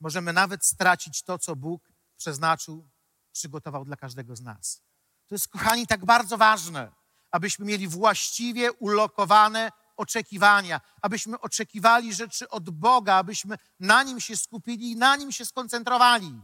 możemy 0.00 0.32
nawet 0.32 0.66
stracić 0.66 1.22
to, 1.22 1.38
co 1.38 1.56
Bóg 1.56 1.92
przeznaczył, 2.16 2.88
przygotował 3.32 3.84
dla 3.84 3.96
każdego 3.96 4.36
z 4.36 4.40
nas. 4.40 4.82
To 5.26 5.34
jest, 5.34 5.48
kochani, 5.48 5.86
tak 5.86 6.04
bardzo 6.04 6.38
ważne, 6.38 6.92
abyśmy 7.30 7.64
mieli 7.64 7.88
właściwie 7.88 8.72
ulokowane 8.72 9.72
oczekiwania, 9.96 10.80
abyśmy 11.02 11.40
oczekiwali 11.40 12.14
rzeczy 12.14 12.48
od 12.48 12.70
Boga, 12.70 13.14
abyśmy 13.14 13.58
na 13.80 14.02
Nim 14.02 14.20
się 14.20 14.36
skupili 14.36 14.90
i 14.90 14.96
na 14.96 15.16
Nim 15.16 15.32
się 15.32 15.44
skoncentrowali. 15.44 16.42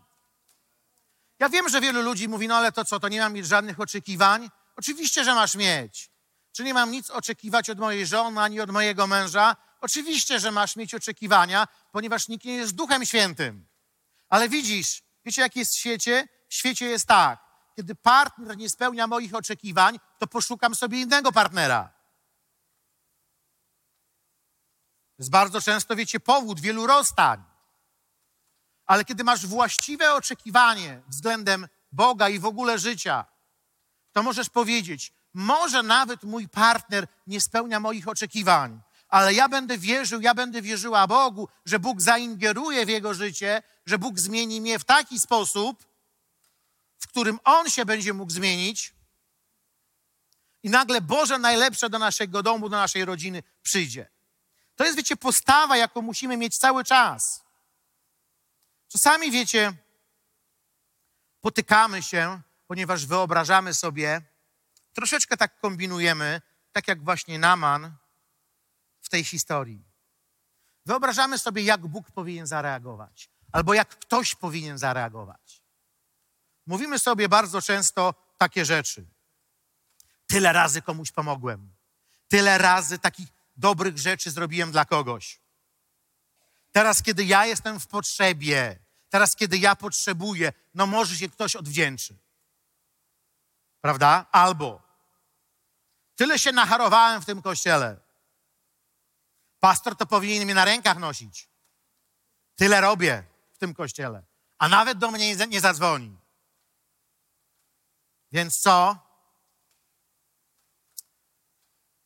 Ja 1.38 1.48
wiem, 1.48 1.68
że 1.68 1.80
wielu 1.80 2.02
ludzi 2.02 2.28
mówi, 2.28 2.48
no 2.48 2.56
ale 2.56 2.72
to 2.72 2.84
co, 2.84 3.00
to 3.00 3.08
nie 3.08 3.20
mam 3.20 3.32
mieć 3.32 3.46
żadnych 3.46 3.80
oczekiwań? 3.80 4.50
Oczywiście, 4.76 5.24
że 5.24 5.34
masz 5.34 5.54
mieć. 5.54 6.10
Czy 6.52 6.64
nie 6.64 6.74
mam 6.74 6.90
nic 6.90 7.10
oczekiwać 7.10 7.70
od 7.70 7.78
mojej 7.78 8.06
żony 8.06 8.40
ani 8.40 8.60
od 8.60 8.70
mojego 8.70 9.06
męża? 9.06 9.56
Oczywiście, 9.80 10.40
że 10.40 10.50
masz 10.50 10.76
mieć 10.76 10.94
oczekiwania, 10.94 11.68
ponieważ 11.92 12.28
nikt 12.28 12.44
nie 12.44 12.54
jest 12.54 12.74
Duchem 12.74 13.06
Świętym. 13.06 13.68
Ale 14.28 14.48
widzisz, 14.48 15.02
wiecie 15.24 15.42
jak 15.42 15.56
jest 15.56 15.74
w 15.74 15.78
świecie? 15.78 16.28
W 16.48 16.54
świecie 16.54 16.86
jest 16.86 17.06
tak, 17.06 17.40
kiedy 17.76 17.94
partner 17.94 18.56
nie 18.56 18.70
spełnia 18.70 19.06
moich 19.06 19.34
oczekiwań, 19.34 19.98
to 20.18 20.26
poszukam 20.26 20.74
sobie 20.74 21.00
innego 21.00 21.32
partnera. 21.32 21.92
To 25.16 25.22
jest 25.22 25.30
bardzo 25.30 25.60
często, 25.60 25.96
wiecie, 25.96 26.20
powód 26.20 26.60
wielu 26.60 26.86
rozstań. 26.86 27.44
Ale 28.88 29.04
kiedy 29.04 29.24
masz 29.24 29.46
właściwe 29.46 30.14
oczekiwanie 30.14 31.02
względem 31.08 31.68
Boga 31.92 32.28
i 32.28 32.38
w 32.38 32.46
ogóle 32.46 32.78
życia, 32.78 33.24
to 34.12 34.22
możesz 34.22 34.50
powiedzieć: 34.50 35.12
Może 35.34 35.82
nawet 35.82 36.22
mój 36.22 36.48
partner 36.48 37.06
nie 37.26 37.40
spełnia 37.40 37.80
moich 37.80 38.08
oczekiwań, 38.08 38.80
ale 39.08 39.34
ja 39.34 39.48
będę 39.48 39.78
wierzył, 39.78 40.20
ja 40.20 40.34
będę 40.34 40.62
wierzyła 40.62 41.06
Bogu, 41.06 41.48
że 41.64 41.78
Bóg 41.78 42.00
zaingeruje 42.00 42.86
w 42.86 42.88
jego 42.88 43.14
życie, 43.14 43.62
że 43.86 43.98
Bóg 43.98 44.18
zmieni 44.18 44.60
mnie 44.60 44.78
w 44.78 44.84
taki 44.84 45.18
sposób, 45.18 45.86
w 46.98 47.08
którym 47.08 47.38
On 47.44 47.70
się 47.70 47.84
będzie 47.84 48.12
mógł 48.12 48.32
zmienić. 48.32 48.94
I 50.62 50.70
nagle 50.70 51.00
Boże 51.00 51.38
najlepsze 51.38 51.90
do 51.90 51.98
naszego 51.98 52.42
domu, 52.42 52.68
do 52.68 52.76
naszej 52.76 53.04
rodziny 53.04 53.42
przyjdzie. 53.62 54.08
To 54.76 54.84
jest, 54.84 54.96
wiecie, 54.96 55.16
postawa, 55.16 55.76
jaką 55.76 56.02
musimy 56.02 56.36
mieć 56.36 56.58
cały 56.58 56.84
czas. 56.84 57.47
Czasami, 58.88 59.30
wiecie, 59.30 59.72
potykamy 61.40 62.02
się, 62.02 62.40
ponieważ 62.66 63.06
wyobrażamy 63.06 63.74
sobie, 63.74 64.22
troszeczkę 64.92 65.36
tak 65.36 65.60
kombinujemy, 65.60 66.40
tak 66.72 66.88
jak 66.88 67.04
właśnie 67.04 67.38
Naman 67.38 67.96
w 69.00 69.08
tej 69.08 69.24
historii. 69.24 69.84
Wyobrażamy 70.86 71.38
sobie, 71.38 71.62
jak 71.62 71.86
Bóg 71.86 72.10
powinien 72.10 72.46
zareagować, 72.46 73.30
albo 73.52 73.74
jak 73.74 73.88
ktoś 73.88 74.34
powinien 74.34 74.78
zareagować. 74.78 75.62
Mówimy 76.66 76.98
sobie 76.98 77.28
bardzo 77.28 77.62
często 77.62 78.14
takie 78.38 78.64
rzeczy. 78.64 79.06
Tyle 80.26 80.52
razy 80.52 80.82
komuś 80.82 81.12
pomogłem, 81.12 81.74
tyle 82.28 82.58
razy 82.58 82.98
takich 82.98 83.28
dobrych 83.56 83.98
rzeczy 83.98 84.30
zrobiłem 84.30 84.72
dla 84.72 84.84
kogoś. 84.84 85.40
Teraz, 86.78 87.02
kiedy 87.02 87.24
ja 87.24 87.46
jestem 87.46 87.80
w 87.80 87.86
potrzebie, 87.86 88.78
teraz, 89.08 89.36
kiedy 89.36 89.58
ja 89.58 89.76
potrzebuję, 89.76 90.52
no 90.74 90.86
może 90.86 91.16
się 91.16 91.28
ktoś 91.28 91.56
odwdzięczy. 91.56 92.18
Prawda? 93.80 94.26
Albo 94.32 94.82
tyle 96.14 96.38
się 96.38 96.52
nacharowałem 96.52 97.22
w 97.22 97.26
tym 97.26 97.42
kościele. 97.42 98.00
Pastor 99.60 99.96
to 99.96 100.06
powinien 100.06 100.44
mnie 100.44 100.54
na 100.54 100.64
rękach 100.64 100.98
nosić. 100.98 101.48
Tyle 102.56 102.80
robię 102.80 103.24
w 103.52 103.58
tym 103.58 103.74
kościele. 103.74 104.24
A 104.58 104.68
nawet 104.68 104.98
do 104.98 105.10
mnie 105.10 105.36
nie 105.36 105.60
zadzwoni. 105.60 106.18
Więc 108.32 108.58
co? 108.58 108.96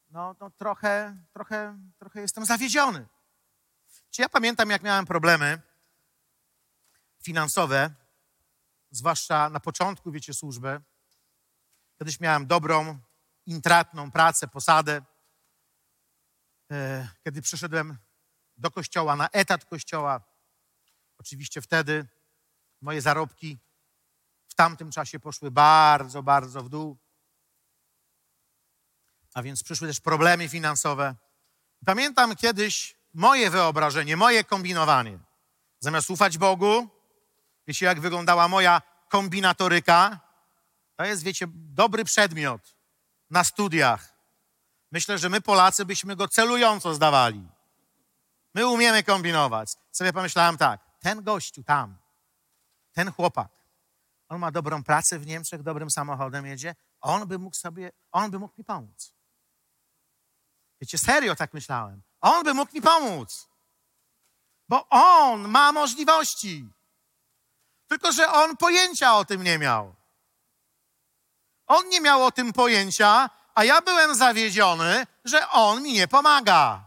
No, 0.08 0.36
no 0.40 0.50
trochę, 0.50 1.16
trochę, 1.32 1.78
trochę 1.98 2.20
jestem 2.20 2.44
zawiedziony. 2.44 3.06
Czy 4.12 4.22
ja 4.22 4.28
pamiętam, 4.28 4.70
jak 4.70 4.82
miałem 4.82 5.06
problemy 5.06 5.60
finansowe, 7.22 7.94
zwłaszcza 8.90 9.50
na 9.50 9.60
początku, 9.60 10.12
wiecie, 10.12 10.34
służby. 10.34 10.80
Kiedyś 11.98 12.20
miałem 12.20 12.46
dobrą, 12.46 12.98
intratną 13.46 14.10
pracę, 14.10 14.48
posadę. 14.48 15.02
E, 16.70 17.08
kiedy 17.24 17.42
przyszedłem 17.42 17.98
do 18.56 18.70
kościoła, 18.70 19.16
na 19.16 19.28
etat 19.28 19.64
kościoła, 19.64 20.20
oczywiście 21.18 21.62
wtedy 21.62 22.06
moje 22.80 23.02
zarobki 23.02 23.58
w 24.48 24.54
tamtym 24.54 24.90
czasie 24.90 25.20
poszły 25.20 25.50
bardzo, 25.50 26.22
bardzo 26.22 26.62
w 26.62 26.68
dół. 26.68 26.98
A 29.34 29.42
więc 29.42 29.62
przyszły 29.62 29.88
też 29.88 30.00
problemy 30.00 30.48
finansowe. 30.48 31.14
Pamiętam 31.86 32.36
kiedyś 32.36 33.01
moje 33.14 33.50
wyobrażenie, 33.50 34.16
moje 34.16 34.44
kombinowanie. 34.44 35.18
Zamiast 35.80 36.10
ufać 36.10 36.38
Bogu, 36.38 36.88
wiecie, 37.66 37.86
jak 37.86 38.00
wyglądała 38.00 38.48
moja 38.48 38.82
kombinatoryka? 39.08 40.20
To 40.96 41.04
jest, 41.04 41.22
wiecie, 41.22 41.46
dobry 41.54 42.04
przedmiot 42.04 42.76
na 43.30 43.44
studiach. 43.44 44.12
Myślę, 44.92 45.18
że 45.18 45.28
my 45.28 45.40
Polacy 45.40 45.84
byśmy 45.84 46.16
go 46.16 46.28
celująco 46.28 46.94
zdawali. 46.94 47.48
My 48.54 48.66
umiemy 48.66 49.02
kombinować. 49.02 49.74
Sobie 49.92 50.12
pomyślałem 50.12 50.56
tak, 50.56 50.80
ten 51.00 51.22
gościu 51.22 51.62
tam, 51.62 51.98
ten 52.92 53.12
chłopak, 53.12 53.48
on 54.28 54.38
ma 54.38 54.50
dobrą 54.50 54.84
pracę 54.84 55.18
w 55.18 55.26
Niemczech, 55.26 55.62
dobrym 55.62 55.90
samochodem 55.90 56.46
jedzie, 56.46 56.74
on 57.00 57.28
by 57.28 57.38
mógł 57.38 57.56
sobie, 57.56 57.92
on 58.12 58.30
by 58.30 58.38
mógł 58.38 58.54
mi 58.58 58.64
pomóc. 58.64 59.14
Wiecie, 60.80 60.98
serio 60.98 61.36
tak 61.36 61.54
myślałem. 61.54 62.02
On 62.22 62.44
by 62.44 62.54
mógł 62.54 62.72
mi 62.74 62.82
pomóc. 62.82 63.48
Bo 64.68 64.88
on 64.90 65.48
ma 65.48 65.72
możliwości. 65.72 66.68
Tylko, 67.88 68.12
że 68.12 68.32
on 68.32 68.56
pojęcia 68.56 69.14
o 69.14 69.24
tym 69.24 69.42
nie 69.42 69.58
miał. 69.58 69.94
On 71.66 71.88
nie 71.88 72.00
miał 72.00 72.24
o 72.24 72.32
tym 72.32 72.52
pojęcia, 72.52 73.30
a 73.54 73.64
ja 73.64 73.80
byłem 73.80 74.14
zawiedziony, 74.14 75.06
że 75.24 75.48
on 75.48 75.82
mi 75.82 75.92
nie 75.92 76.08
pomaga. 76.08 76.84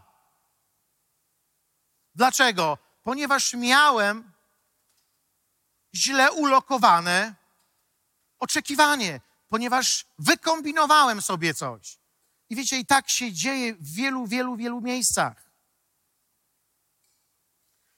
Dlaczego? 2.15 2.77
Ponieważ 3.03 3.53
miałem 3.53 4.31
źle 5.95 6.31
ulokowane 6.31 7.35
oczekiwanie, 8.39 9.21
ponieważ 9.47 10.05
wykombinowałem 10.19 11.21
sobie 11.21 11.53
coś. 11.53 11.97
I 12.49 12.55
wiecie, 12.55 12.79
i 12.79 12.85
tak 12.85 13.09
się 13.09 13.33
dzieje 13.33 13.75
w 13.75 13.93
wielu, 13.93 14.27
wielu, 14.27 14.55
wielu 14.55 14.81
miejscach. 14.81 15.49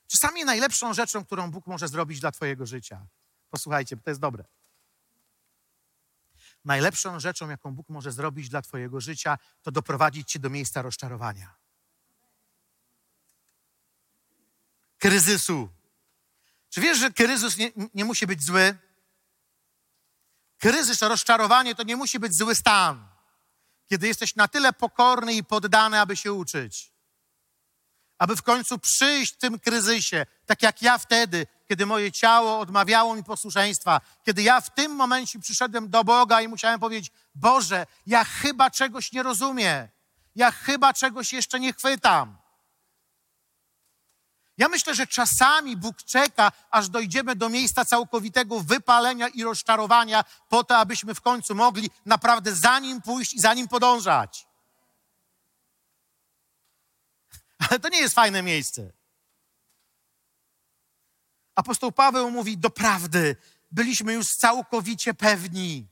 Czasami 0.08 0.46
najlepszą 0.46 0.94
rzeczą, 0.94 1.26
którą 1.26 1.52
Bóg 1.52 1.68
może 1.68 1.88
zrobić 1.88 2.20
dla 2.20 2.32
Twojego 2.32 2.66
życia, 2.66 3.08
posłuchajcie, 3.50 3.96
bo 3.96 4.04
to 4.04 4.10
jest 4.10 4.22
dobre. 4.22 4.44
Najlepszą 6.66 7.20
rzeczą, 7.20 7.50
jaką 7.50 7.76
Bóg 7.76 7.90
może 7.90 8.12
zrobić 8.12 8.50
dla 8.50 8.62
Twojego 8.62 9.02
życia, 9.02 9.38
to 9.62 9.72
doprowadzić 9.72 10.32
Cię 10.32 10.40
do 10.40 10.50
miejsca 10.50 10.82
rozczarowania. 10.82 11.56
Kryzysu. 14.98 15.70
Czy 16.70 16.82
wiesz, 16.82 16.98
że 16.98 17.12
kryzys 17.12 17.58
nie, 17.58 17.72
nie 17.94 18.06
musi 18.06 18.28
być 18.28 18.44
zły? 18.44 18.78
Kryzys, 20.58 21.02
rozczarowanie 21.02 21.76
to 21.76 21.84
nie 21.84 21.96
musi 21.96 22.20
być 22.20 22.36
zły 22.36 22.56
stan 22.56 23.17
kiedy 23.88 24.08
jesteś 24.08 24.36
na 24.36 24.48
tyle 24.48 24.74
pokorny 24.74 25.34
i 25.34 25.44
poddany, 25.44 26.00
aby 26.00 26.16
się 26.16 26.34
uczyć. 26.34 26.94
Aby 28.18 28.36
w 28.36 28.44
końcu 28.44 28.80
przyjść 28.80 29.34
w 29.34 29.38
tym 29.38 29.60
kryzysie, 29.60 30.26
tak 30.46 30.62
jak 30.62 30.82
ja 30.82 30.98
wtedy, 30.98 31.48
kiedy 31.68 31.86
moje 31.86 32.12
ciało 32.12 32.60
odmawiało 32.60 33.16
mi 33.16 33.24
posłuszeństwa, 33.24 34.02
kiedy 34.26 34.42
ja 34.42 34.62
w 34.62 34.74
tym 34.74 34.92
momencie 34.92 35.40
przyszedłem 35.40 35.90
do 35.90 36.04
Boga 36.04 36.42
i 36.42 36.48
musiałem 36.48 36.80
powiedzieć: 36.80 37.12
Boże, 37.36 37.86
ja 38.06 38.24
chyba 38.24 38.70
czegoś 38.70 39.12
nie 39.12 39.24
rozumiem, 39.24 39.88
ja 40.36 40.52
chyba 40.52 40.94
czegoś 40.94 41.34
jeszcze 41.34 41.60
nie 41.60 41.74
chwytam. 41.74 42.38
Ja 44.58 44.70
myślę, 44.70 44.96
że 44.96 45.08
czasami 45.08 45.78
Bóg 45.78 46.04
czeka, 46.04 46.52
aż 46.72 46.90
dojdziemy 46.90 47.36
do 47.36 47.50
miejsca 47.50 47.86
całkowitego 47.86 48.60
wypalenia 48.60 49.28
i 49.28 49.44
rozczarowania, 49.44 50.24
po 50.50 50.64
to, 50.64 50.78
abyśmy 50.78 51.16
w 51.16 51.22
końcu 51.22 51.56
mogli 51.56 51.90
naprawdę 52.06 52.56
za 52.56 52.80
nim 52.80 53.02
pójść 53.02 53.34
i 53.34 53.40
za 53.40 53.54
nim 53.54 53.68
podążać. 53.68 54.48
Ale 57.70 57.80
to 57.80 57.90
nie 57.90 58.00
jest 58.00 58.16
fajne 58.16 58.44
miejsce. 58.44 58.92
Apostoł 61.56 61.92
Paweł 61.92 62.32
mówi: 62.32 62.58
Doprawdy, 62.58 63.36
byliśmy 63.72 64.14
już 64.14 64.36
całkowicie 64.36 65.14
pewni, 65.14 65.88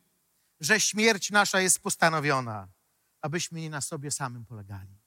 że 0.60 0.80
śmierć 0.80 1.32
nasza 1.32 1.60
jest 1.60 1.80
postanowiona, 1.80 2.68
abyśmy 3.22 3.62
nie 3.62 3.70
na 3.70 3.82
sobie 3.82 4.12
samym 4.12 4.46
polegali. 4.46 4.98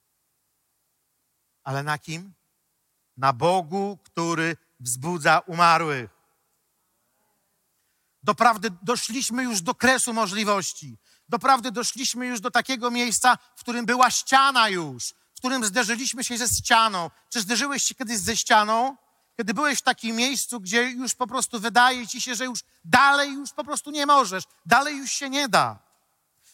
Ale 1.63 1.83
na 1.83 1.97
kim? 1.97 2.33
Na 3.19 3.33
Bogu, 3.33 3.99
który 4.03 4.57
wzbudza 4.79 5.39
umarłych. 5.39 6.09
Doprawdy 8.23 8.69
doszliśmy 8.81 9.43
już 9.43 9.61
do 9.61 9.75
kresu 9.75 10.13
możliwości. 10.13 10.97
Doprawdy 11.29 11.71
doszliśmy 11.71 12.27
już 12.27 12.39
do 12.39 12.51
takiego 12.51 12.91
miejsca, 12.91 13.37
w 13.55 13.59
którym 13.59 13.85
była 13.85 14.11
ściana 14.11 14.69
już, 14.69 15.13
w 15.35 15.37
którym 15.37 15.65
zderzyliśmy 15.65 16.23
się 16.23 16.37
ze 16.37 16.47
ścianą. 16.47 17.09
Czy 17.29 17.41
zderzyłeś 17.41 17.83
się 17.83 17.95
kiedyś 17.95 18.17
ze 18.17 18.37
ścianą? 18.37 18.97
Kiedy 19.37 19.53
byłeś 19.53 19.79
w 19.79 19.81
takim 19.81 20.15
miejscu, 20.15 20.59
gdzie 20.59 20.83
już 20.83 21.15
po 21.15 21.27
prostu 21.27 21.59
wydaje 21.59 22.07
ci 22.07 22.21
się, 22.21 22.35
że 22.35 22.45
już 22.45 22.59
dalej 22.85 23.33
już 23.33 23.53
po 23.53 23.63
prostu 23.63 23.91
nie 23.91 24.05
możesz, 24.05 24.43
dalej 24.65 24.97
już 24.97 25.11
się 25.11 25.29
nie 25.29 25.49
da. 25.49 25.88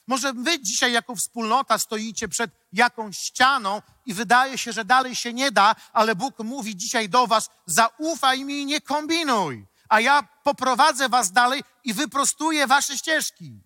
Może 0.08 0.34
wy 0.34 0.60
dzisiaj 0.60 0.92
jako 0.92 1.16
wspólnota 1.16 1.78
stoicie 1.78 2.28
przed 2.28 2.52
jakąś 2.74 3.18
ścianą 3.18 3.82
i 4.06 4.14
wydaje 4.14 4.58
się, 4.58 4.72
że 4.72 4.86
dalej 4.86 5.16
się 5.16 5.34
nie 5.34 5.52
da, 5.52 5.76
ale 5.94 6.16
Bóg 6.16 6.40
mówi 6.40 6.76
dzisiaj 6.76 7.10
do 7.10 7.28
was: 7.28 7.50
zaufaj 7.66 8.46
mi 8.46 8.62
i 8.62 8.66
nie 8.66 8.82
kombinuj, 8.82 9.66
a 9.90 10.00
ja 10.00 10.24
poprowadzę 10.44 11.10
was 11.10 11.32
dalej 11.32 11.64
i 11.84 11.94
wyprostuję 11.94 12.68
wasze 12.68 12.98
ścieżki. 12.98 13.60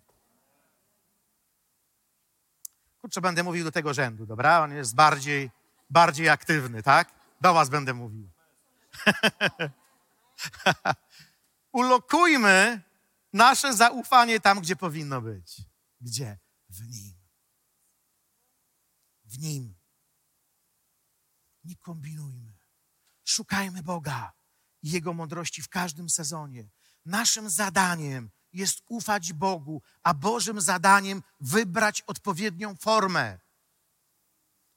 Kurczę, 3.00 3.20
będę 3.20 3.42
mówił 3.42 3.64
do 3.64 3.72
tego 3.72 3.94
rzędu, 3.94 4.26
dobra? 4.26 4.60
On 4.60 4.72
jest 4.72 4.94
bardziej, 4.94 5.50
bardziej 5.90 6.28
aktywny, 6.28 6.82
tak? 6.82 7.10
Do 7.40 7.54
was 7.54 7.68
będę 7.68 7.94
mówił. 7.94 8.28
Ulokujmy 11.72 12.80
nasze 13.32 13.74
zaufanie 13.74 14.40
tam, 14.40 14.60
gdzie 14.60 14.76
powinno 14.76 15.20
być. 15.20 15.69
Gdzie? 16.00 16.38
W 16.68 16.88
Nim. 16.88 17.20
W 19.24 19.38
Nim. 19.38 19.74
Nie 21.64 21.76
kombinujmy. 21.76 22.58
Szukajmy 23.24 23.82
Boga 23.82 24.32
i 24.82 24.90
Jego 24.90 25.14
mądrości 25.14 25.62
w 25.62 25.68
każdym 25.68 26.10
sezonie. 26.10 26.70
Naszym 27.04 27.50
zadaniem 27.50 28.30
jest 28.52 28.82
ufać 28.88 29.32
Bogu, 29.32 29.82
a 30.02 30.14
Bożym 30.14 30.60
zadaniem 30.60 31.22
wybrać 31.40 32.02
odpowiednią 32.02 32.76
formę, 32.76 33.38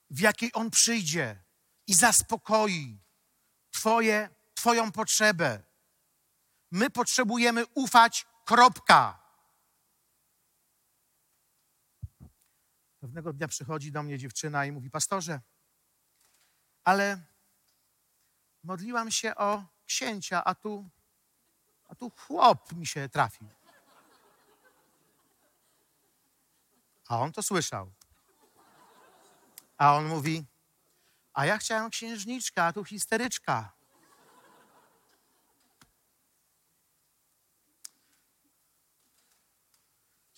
w 0.09 0.19
jakiej 0.19 0.51
On 0.53 0.69
przyjdzie 0.69 1.43
i 1.88 1.93
zaspokoi 1.93 3.01
twoje, 3.71 4.29
Twoją 4.63 4.91
potrzebę. 4.91 5.63
My 6.71 6.89
potrzebujemy 6.89 7.65
ufać, 7.65 8.25
kropka. 8.45 9.22
Pewnego 13.03 13.33
dnia 13.33 13.47
przychodzi 13.47 13.91
do 13.91 14.03
mnie 14.03 14.17
dziewczyna 14.17 14.65
i 14.65 14.71
mówi: 14.71 14.89
Pastorze, 14.89 15.41
ale 16.83 17.25
modliłam 18.63 19.11
się 19.11 19.35
o 19.35 19.65
księcia, 19.85 20.43
a 20.43 20.55
tu, 20.55 20.89
a 21.89 21.95
tu 21.95 22.09
chłop 22.09 22.71
mi 22.71 22.85
się 22.85 23.09
trafił. 23.09 23.47
A 27.07 27.19
on 27.19 27.31
to 27.31 27.43
słyszał. 27.43 27.91
A 29.77 29.95
on 29.95 30.05
mówi: 30.05 30.45
A 31.33 31.45
ja 31.45 31.57
chciałem 31.57 31.89
księżniczka, 31.89 32.65
a 32.65 32.73
tu 32.73 32.83
histeryczka. 32.85 33.73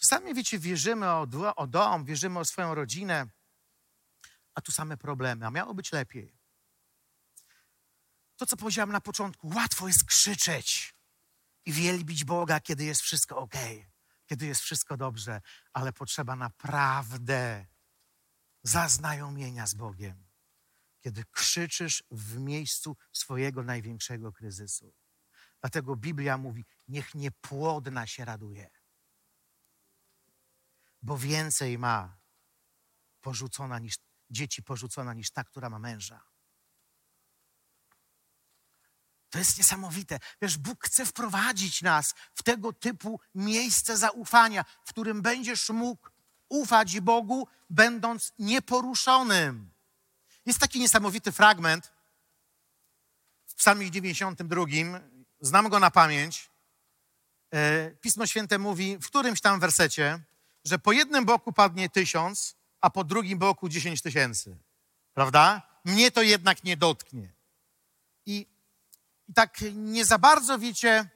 Czasami, 0.06 0.34
wiecie, 0.34 0.60
wierzymy 0.60 1.10
o, 1.10 1.28
o 1.56 1.68
dom, 1.68 2.06
wierzymy 2.06 2.40
o 2.40 2.46
swoją 2.46 2.76
rodzinę, 2.76 3.28
a 4.54 4.62
tu 4.62 4.72
same 4.72 4.98
problemy, 4.98 5.48
a 5.48 5.52
miało 5.52 5.74
być 5.74 5.92
lepiej. 5.92 6.38
To, 8.36 8.46
co 8.46 8.58
powiedziałam 8.58 8.92
na 8.92 9.02
początku, 9.02 9.48
łatwo 9.48 9.88
jest 9.88 10.04
krzyczeć 10.04 10.96
i 11.66 11.72
wielbić 11.74 12.24
Boga, 12.24 12.60
kiedy 12.60 12.84
jest 12.84 13.02
wszystko 13.02 13.38
ok, 13.38 13.56
kiedy 14.26 14.46
jest 14.46 14.62
wszystko 14.62 14.98
dobrze, 14.98 15.42
ale 15.74 15.94
potrzeba 15.94 16.36
naprawdę 16.36 17.66
zaznajomienia 18.64 19.68
z 19.68 19.74
Bogiem, 19.74 20.28
kiedy 21.00 21.24
krzyczysz 21.32 22.04
w 22.12 22.40
miejscu 22.40 22.98
swojego 23.14 23.64
największego 23.64 24.32
kryzysu. 24.32 24.94
Dlatego 25.62 25.96
Biblia 25.96 26.38
mówi: 26.38 26.66
Niech 26.88 27.16
niepłodna 27.16 28.08
się 28.08 28.26
raduje 28.26 28.70
bo 31.06 31.18
więcej 31.18 31.78
ma 31.78 32.18
porzucona 33.22 33.80
niż, 33.80 33.96
dzieci 34.30 34.64
porzucona 34.64 35.14
niż 35.14 35.32
ta, 35.32 35.44
która 35.44 35.70
ma 35.70 35.80
męża. 35.80 36.22
To 39.30 39.40
jest 39.40 39.58
niesamowite. 39.58 40.20
Wiesz, 40.42 40.58
Bóg 40.58 40.86
chce 40.86 41.06
wprowadzić 41.06 41.82
nas 41.82 42.14
w 42.34 42.44
tego 42.44 42.74
typu 42.74 43.20
miejsce 43.36 43.98
zaufania, 43.98 44.66
w 44.86 44.90
którym 44.90 45.22
będziesz 45.22 45.70
mógł 45.70 46.10
ufać 46.50 47.00
Bogu, 47.00 47.48
będąc 47.70 48.34
nieporuszonym. 48.40 49.72
Jest 50.46 50.60
taki 50.60 50.80
niesamowity 50.80 51.32
fragment 51.32 51.92
w 53.46 53.54
Psalmie 53.54 53.92
92. 53.92 54.66
Znam 55.42 55.70
go 55.70 55.80
na 55.80 55.92
pamięć. 55.92 56.50
E, 57.54 57.92
Pismo 57.92 58.28
Święte 58.28 58.58
mówi 58.58 58.98
w 58.98 59.08
którymś 59.08 59.42
tam 59.42 59.60
wersecie, 59.60 60.24
że 60.66 60.80
po 60.80 60.92
jednym 60.92 61.26
boku 61.26 61.54
padnie 61.54 61.90
tysiąc, 61.90 62.56
a 62.82 62.90
po 62.90 63.04
drugim 63.04 63.40
boku 63.40 63.70
dziesięć 63.70 64.02
tysięcy. 64.02 64.58
Prawda? 65.14 65.62
Mnie 65.86 66.12
to 66.12 66.22
jednak 66.22 66.64
nie 66.64 66.78
dotknie. 66.78 67.34
I, 68.26 68.48
I 69.28 69.34
tak 69.34 69.58
nie 69.74 70.06
za 70.06 70.18
bardzo, 70.18 70.60
wiecie, 70.60 71.10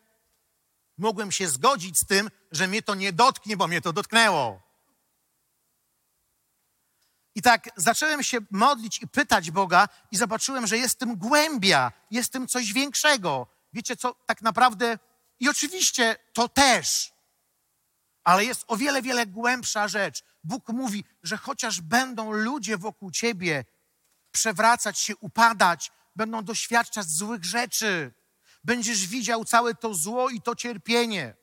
mogłem 0.97 1.31
się 1.31 1.47
zgodzić 1.47 1.99
z 1.99 2.05
tym, 2.05 2.29
że 2.51 2.67
mnie 2.67 2.81
to 2.81 2.95
nie 2.95 3.13
dotknie, 3.13 3.57
bo 3.57 3.67
mnie 3.67 3.81
to 3.81 3.93
dotknęło. 3.93 4.61
I 7.35 7.41
tak 7.41 7.69
zacząłem 7.75 8.23
się 8.23 8.37
modlić 8.51 9.01
i 9.01 9.07
pytać 9.07 9.51
Boga, 9.51 9.87
i 10.11 10.17
zobaczyłem, 10.17 10.67
że 10.67 10.77
jest 10.77 10.99
tym 10.99 11.15
głębia, 11.15 11.91
jest 12.11 12.31
tym 12.31 12.47
coś 12.47 12.73
większego. 12.73 13.47
Wiecie 13.73 13.97
co, 13.97 14.13
tak 14.25 14.41
naprawdę, 14.41 14.99
i 15.39 15.49
oczywiście 15.49 16.15
to 16.33 16.49
też, 16.49 17.13
ale 18.29 18.45
jest 18.45 18.63
o 18.67 18.77
wiele, 18.77 19.01
wiele 19.01 19.25
głębsza 19.25 19.87
rzecz. 19.87 20.23
Bóg 20.43 20.69
mówi, 20.69 21.05
że 21.23 21.37
chociaż 21.37 21.81
będą 21.81 22.31
ludzie 22.31 22.77
wokół 22.77 23.11
ciebie 23.11 23.65
przewracać 24.31 24.99
się, 24.99 25.17
upadać, 25.17 25.91
będą 26.15 26.43
doświadczać 26.43 27.09
złych 27.09 27.45
rzeczy, 27.45 28.13
będziesz 28.63 29.07
widział 29.07 29.45
całe 29.45 29.75
to 29.75 29.93
zło 29.93 30.29
i 30.29 30.41
to 30.41 30.55
cierpienie. 30.55 31.35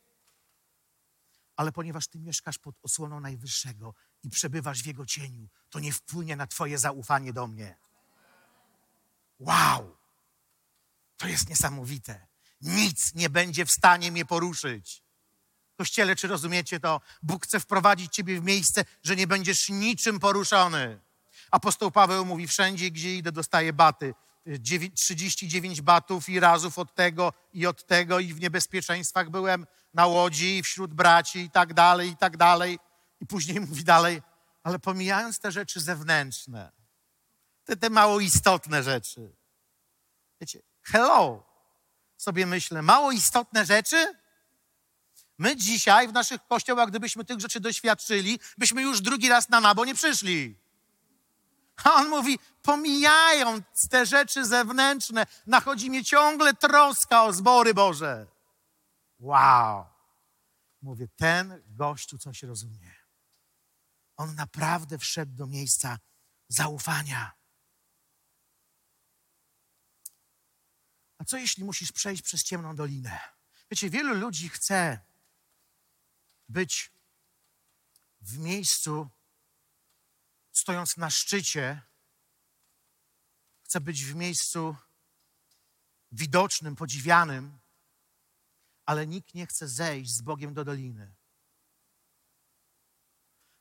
Ale 1.56 1.72
ponieważ 1.72 2.08
ty 2.08 2.18
mieszkasz 2.18 2.58
pod 2.58 2.76
osłoną 2.82 3.20
Najwyższego 3.20 3.94
i 4.22 4.30
przebywasz 4.30 4.82
w 4.82 4.86
Jego 4.86 5.06
cieniu, 5.06 5.48
to 5.70 5.80
nie 5.80 5.92
wpłynie 5.92 6.36
na 6.36 6.46
Twoje 6.46 6.78
zaufanie 6.78 7.32
do 7.32 7.46
mnie. 7.46 7.76
Wow! 9.38 9.96
To 11.16 11.28
jest 11.28 11.48
niesamowite. 11.48 12.26
Nic 12.60 13.14
nie 13.14 13.30
będzie 13.30 13.66
w 13.66 13.70
stanie 13.70 14.12
mnie 14.12 14.24
poruszyć. 14.24 15.05
Kościele, 15.76 16.16
czy 16.16 16.28
rozumiecie 16.28 16.80
to? 16.80 17.00
Bóg 17.22 17.44
chce 17.44 17.60
wprowadzić 17.60 18.14
ciebie 18.14 18.40
w 18.40 18.44
miejsce, 18.44 18.84
że 19.02 19.16
nie 19.16 19.26
będziesz 19.26 19.68
niczym 19.68 20.20
poruszony. 20.20 21.00
Apostoł 21.50 21.90
Paweł 21.90 22.24
mówi, 22.24 22.46
wszędzie, 22.46 22.90
gdzie 22.90 23.16
idę, 23.16 23.32
dostaję 23.32 23.72
baty. 23.72 24.14
39 24.94 25.80
batów 25.80 26.28
i 26.28 26.40
razów 26.40 26.78
od 26.78 26.94
tego 26.94 27.32
i 27.52 27.66
od 27.66 27.86
tego 27.86 28.18
i 28.18 28.34
w 28.34 28.40
niebezpieczeństwach 28.40 29.30
byłem 29.30 29.66
na 29.94 30.06
łodzi 30.06 30.62
wśród 30.62 30.94
braci 30.94 31.38
i 31.38 31.50
tak 31.50 31.74
dalej, 31.74 32.10
i 32.10 32.16
tak 32.16 32.36
dalej. 32.36 32.78
I 33.20 33.26
później 33.26 33.60
mówi 33.68 33.84
dalej, 33.84 34.22
ale 34.62 34.78
pomijając 34.78 35.38
te 35.38 35.52
rzeczy 35.52 35.80
zewnętrzne, 35.80 36.72
te, 37.64 37.76
te 37.76 37.90
mało 37.90 38.20
istotne 38.20 38.82
rzeczy. 38.82 39.36
Wiecie, 40.40 40.62
hello, 40.82 41.46
sobie 42.16 42.46
myślę, 42.46 42.82
mało 42.82 43.12
istotne 43.12 43.66
rzeczy? 43.66 44.14
My 45.38 45.56
dzisiaj 45.56 46.08
w 46.08 46.12
naszych 46.12 46.46
kościołach, 46.46 46.88
gdybyśmy 46.88 47.24
tych 47.24 47.40
rzeczy 47.40 47.60
doświadczyli, 47.60 48.38
byśmy 48.58 48.82
już 48.82 49.00
drugi 49.00 49.28
raz 49.28 49.48
na 49.48 49.60
nabo 49.60 49.84
nie 49.84 49.94
przyszli. 49.94 50.58
A 51.84 51.94
on 51.94 52.08
mówi, 52.08 52.38
pomijając 52.62 53.88
te 53.90 54.06
rzeczy 54.06 54.44
zewnętrzne, 54.44 55.26
nachodzi 55.46 55.90
mnie 55.90 56.04
ciągle 56.04 56.54
troska 56.54 57.24
o 57.24 57.32
zbory 57.32 57.74
Boże. 57.74 58.26
Wow. 59.18 59.86
Mówię, 60.82 61.08
ten 61.16 61.62
gościu 61.66 62.18
coś 62.18 62.42
rozumie. 62.42 62.94
On 64.16 64.34
naprawdę 64.34 64.98
wszedł 64.98 65.32
do 65.32 65.46
miejsca 65.46 65.98
zaufania. 66.48 67.32
A 71.18 71.24
co 71.24 71.36
jeśli 71.36 71.64
musisz 71.64 71.92
przejść 71.92 72.22
przez 72.22 72.44
ciemną 72.44 72.76
dolinę? 72.76 73.20
Wiecie, 73.70 73.90
wielu 73.90 74.14
ludzi 74.14 74.48
chce 74.48 75.05
być 76.48 76.92
w 78.20 78.38
miejscu, 78.38 79.10
stojąc 80.52 80.96
na 80.96 81.10
szczycie, 81.10 81.82
chce 83.64 83.80
być 83.80 84.04
w 84.04 84.14
miejscu 84.14 84.76
widocznym, 86.12 86.76
podziwianym, 86.76 87.58
ale 88.86 89.06
nikt 89.06 89.34
nie 89.34 89.46
chce 89.46 89.68
zejść 89.68 90.10
z 90.10 90.22
Bogiem 90.22 90.54
do 90.54 90.64
doliny. 90.64 91.14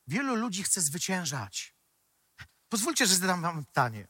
Wielu 0.07 0.36
ludzi 0.36 0.63
chce 0.63 0.81
zwyciężać. 0.81 1.75
Pozwólcie, 2.69 3.07
że 3.07 3.15
zadam 3.15 3.41
wam 3.41 3.65
pytanie. 3.65 4.07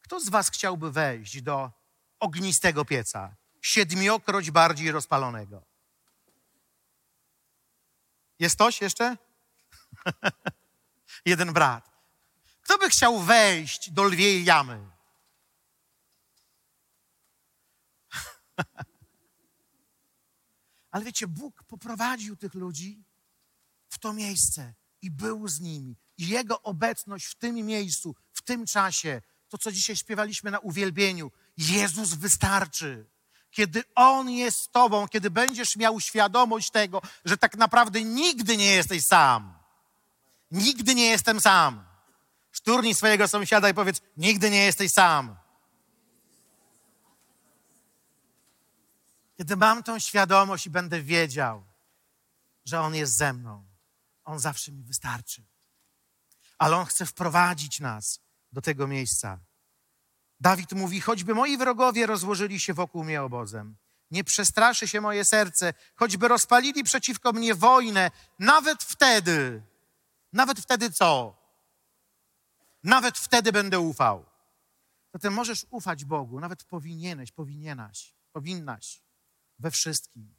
Kto 0.00 0.20
z 0.20 0.28
was 0.28 0.50
chciałby 0.50 0.92
wejść 0.92 1.42
do 1.42 1.72
ognistego 2.20 2.84
pieca, 2.84 3.36
siedmiokroć 3.60 4.50
bardziej 4.50 4.90
rozpalonego? 4.90 5.73
Jest 8.44 8.54
ktoś 8.54 8.80
jeszcze? 8.80 9.16
Jeden 11.30 11.52
brat. 11.52 11.90
Kto 12.62 12.78
by 12.78 12.88
chciał 12.88 13.20
wejść 13.20 13.90
do 13.90 14.04
lwiej 14.04 14.44
jamy? 14.44 14.86
Ale 20.90 21.04
wiecie, 21.04 21.26
Bóg 21.26 21.64
poprowadził 21.64 22.36
tych 22.36 22.54
ludzi 22.54 23.04
w 23.88 23.98
to 23.98 24.12
miejsce 24.12 24.74
i 25.02 25.10
był 25.10 25.48
z 25.48 25.60
nimi. 25.60 25.96
I 26.18 26.28
Jego 26.28 26.62
obecność 26.62 27.26
w 27.26 27.34
tym 27.34 27.54
miejscu, 27.54 28.16
w 28.32 28.42
tym 28.42 28.66
czasie, 28.66 29.22
to 29.48 29.58
co 29.58 29.72
dzisiaj 29.72 29.96
śpiewaliśmy 29.96 30.50
na 30.50 30.58
uwielbieniu, 30.58 31.30
Jezus 31.56 32.14
wystarczy. 32.14 33.06
Kiedy 33.54 33.84
On 33.94 34.30
jest 34.30 34.58
z 34.58 34.68
Tobą, 34.68 35.08
kiedy 35.08 35.30
będziesz 35.30 35.76
miał 35.76 36.00
świadomość 36.00 36.70
tego, 36.70 37.02
że 37.24 37.36
tak 37.36 37.56
naprawdę 37.56 38.02
nigdy 38.04 38.56
nie 38.56 38.70
jesteś 38.70 39.06
sam. 39.06 39.58
Nigdy 40.50 40.94
nie 40.94 41.06
jestem 41.06 41.40
sam. 41.40 41.84
Szturnij 42.52 42.94
swojego 42.94 43.28
sąsiada 43.28 43.68
i 43.68 43.74
powiedz: 43.74 44.00
Nigdy 44.16 44.50
nie 44.50 44.64
jesteś 44.64 44.92
sam. 44.92 45.36
Kiedy 49.36 49.56
mam 49.56 49.82
tą 49.82 49.98
świadomość 49.98 50.66
i 50.66 50.70
będę 50.70 51.02
wiedział, 51.02 51.64
że 52.64 52.80
On 52.80 52.94
jest 52.94 53.16
ze 53.16 53.32
mną, 53.32 53.64
On 54.24 54.38
zawsze 54.38 54.72
mi 54.72 54.82
wystarczy. 54.82 55.44
Ale 56.58 56.76
On 56.76 56.86
chce 56.86 57.06
wprowadzić 57.06 57.80
nas 57.80 58.20
do 58.52 58.62
tego 58.62 58.86
miejsca. 58.86 59.38
Dawid 60.44 60.72
mówi: 60.72 61.00
Choćby 61.00 61.34
moi 61.34 61.58
wrogowie 61.58 62.06
rozłożyli 62.06 62.60
się 62.60 62.74
wokół 62.74 63.04
mnie 63.04 63.22
obozem, 63.22 63.76
nie 64.10 64.24
przestraszy 64.24 64.88
się 64.88 65.00
moje 65.00 65.24
serce, 65.24 65.74
choćby 65.94 66.28
rozpalili 66.28 66.84
przeciwko 66.84 67.32
mnie 67.32 67.54
wojnę, 67.54 68.10
nawet 68.38 68.82
wtedy, 68.82 69.62
nawet 70.32 70.60
wtedy 70.60 70.90
co? 70.90 71.36
Nawet 72.82 73.18
wtedy 73.18 73.52
będę 73.52 73.80
ufał. 73.80 74.26
Zatem 75.12 75.32
możesz 75.32 75.66
ufać 75.70 76.04
Bogu, 76.04 76.40
nawet 76.40 76.64
powinieneś, 76.64 77.32
powinienaś, 77.32 78.14
powinnaś 78.32 79.02
we 79.58 79.70
wszystkim. 79.70 80.34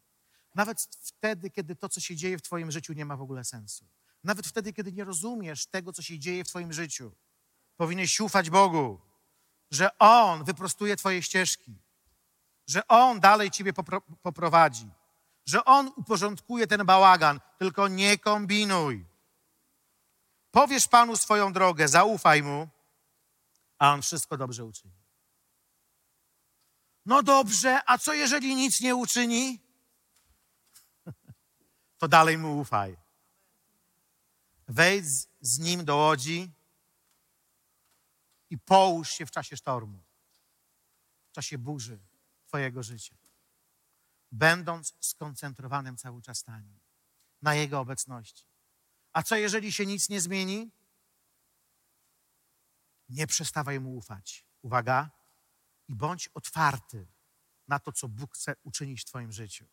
Nawet 0.56 0.82
wtedy, 1.02 1.50
kiedy 1.50 1.76
to, 1.76 1.90
co 1.90 2.00
się 2.00 2.16
dzieje 2.16 2.38
w 2.38 2.42
Twoim 2.42 2.72
życiu, 2.72 2.94
nie 2.94 3.06
ma 3.06 3.18
w 3.18 3.22
ogóle 3.22 3.44
sensu. 3.44 3.86
Nawet 4.24 4.48
wtedy, 4.48 4.74
kiedy 4.74 4.92
nie 4.92 5.04
rozumiesz 5.04 5.68
tego, 5.68 5.94
co 5.94 6.02
się 6.02 6.20
dzieje 6.20 6.44
w 6.44 6.48
Twoim 6.48 6.74
życiu, 6.74 7.12
powinieneś 7.78 8.20
ufać 8.20 8.50
Bogu, 8.50 9.15
że 9.76 9.98
On 9.98 10.44
wyprostuje 10.44 10.96
Twoje 10.96 11.24
ścieżki, 11.24 11.76
że 12.68 12.88
On 12.88 13.20
dalej 13.20 13.52
Ciebie 13.52 13.74
popro 13.74 14.02
poprowadzi, 14.02 14.90
że 15.46 15.66
On 15.66 15.92
uporządkuje 15.96 16.68
ten 16.68 16.86
bałagan, 16.86 17.40
tylko 17.60 17.88
nie 17.88 18.18
kombinuj. 18.18 19.06
Powiesz 20.52 20.88
Panu 20.88 21.16
swoją 21.16 21.54
drogę, 21.54 21.88
zaufaj 21.88 22.44
Mu, 22.44 22.68
a 23.80 23.94
On 23.94 24.02
wszystko 24.02 24.38
dobrze 24.38 24.66
uczyni. 24.66 24.94
No 27.06 27.24
dobrze, 27.24 27.82
a 27.86 27.98
co 27.98 28.14
jeżeli 28.14 28.56
nic 28.56 28.82
nie 28.82 28.96
uczyni? 28.96 29.60
To 31.98 32.08
dalej 32.08 32.38
Mu 32.38 32.60
ufaj. 32.60 32.98
Wejdź 34.68 35.06
z 35.42 35.60
Nim 35.60 35.86
do 35.86 35.96
łodzi 35.96 36.52
i 38.50 38.58
połóż 38.58 39.10
się 39.10 39.26
w 39.26 39.32
czasie 39.32 39.58
sztormu, 39.58 40.04
w 41.30 41.32
czasie 41.32 41.58
burzy 41.58 42.00
Twojego 42.48 42.84
życia, 42.84 43.16
będąc 44.32 44.94
skoncentrowanym 45.00 45.98
cały 45.98 46.22
czas 46.22 46.48
na 46.48 46.60
Nim, 46.60 46.80
na 47.42 47.56
Jego 47.56 47.80
obecności. 47.80 48.46
A 49.14 49.24
co 49.24 49.36
jeżeli 49.36 49.72
się 49.72 49.86
nic 49.86 50.10
nie 50.10 50.22
zmieni? 50.22 50.72
Nie 53.10 53.28
przestawaj 53.28 53.80
Mu 53.80 53.96
ufać. 53.96 54.46
Uwaga, 54.62 55.10
i 55.88 55.96
bądź 55.96 56.28
otwarty 56.28 57.08
na 57.68 57.80
to, 57.80 57.92
co 57.92 58.08
Bóg 58.08 58.36
chce 58.36 58.56
uczynić 58.64 59.02
w 59.02 59.06
Twoim 59.06 59.32
życiu. 59.32 59.66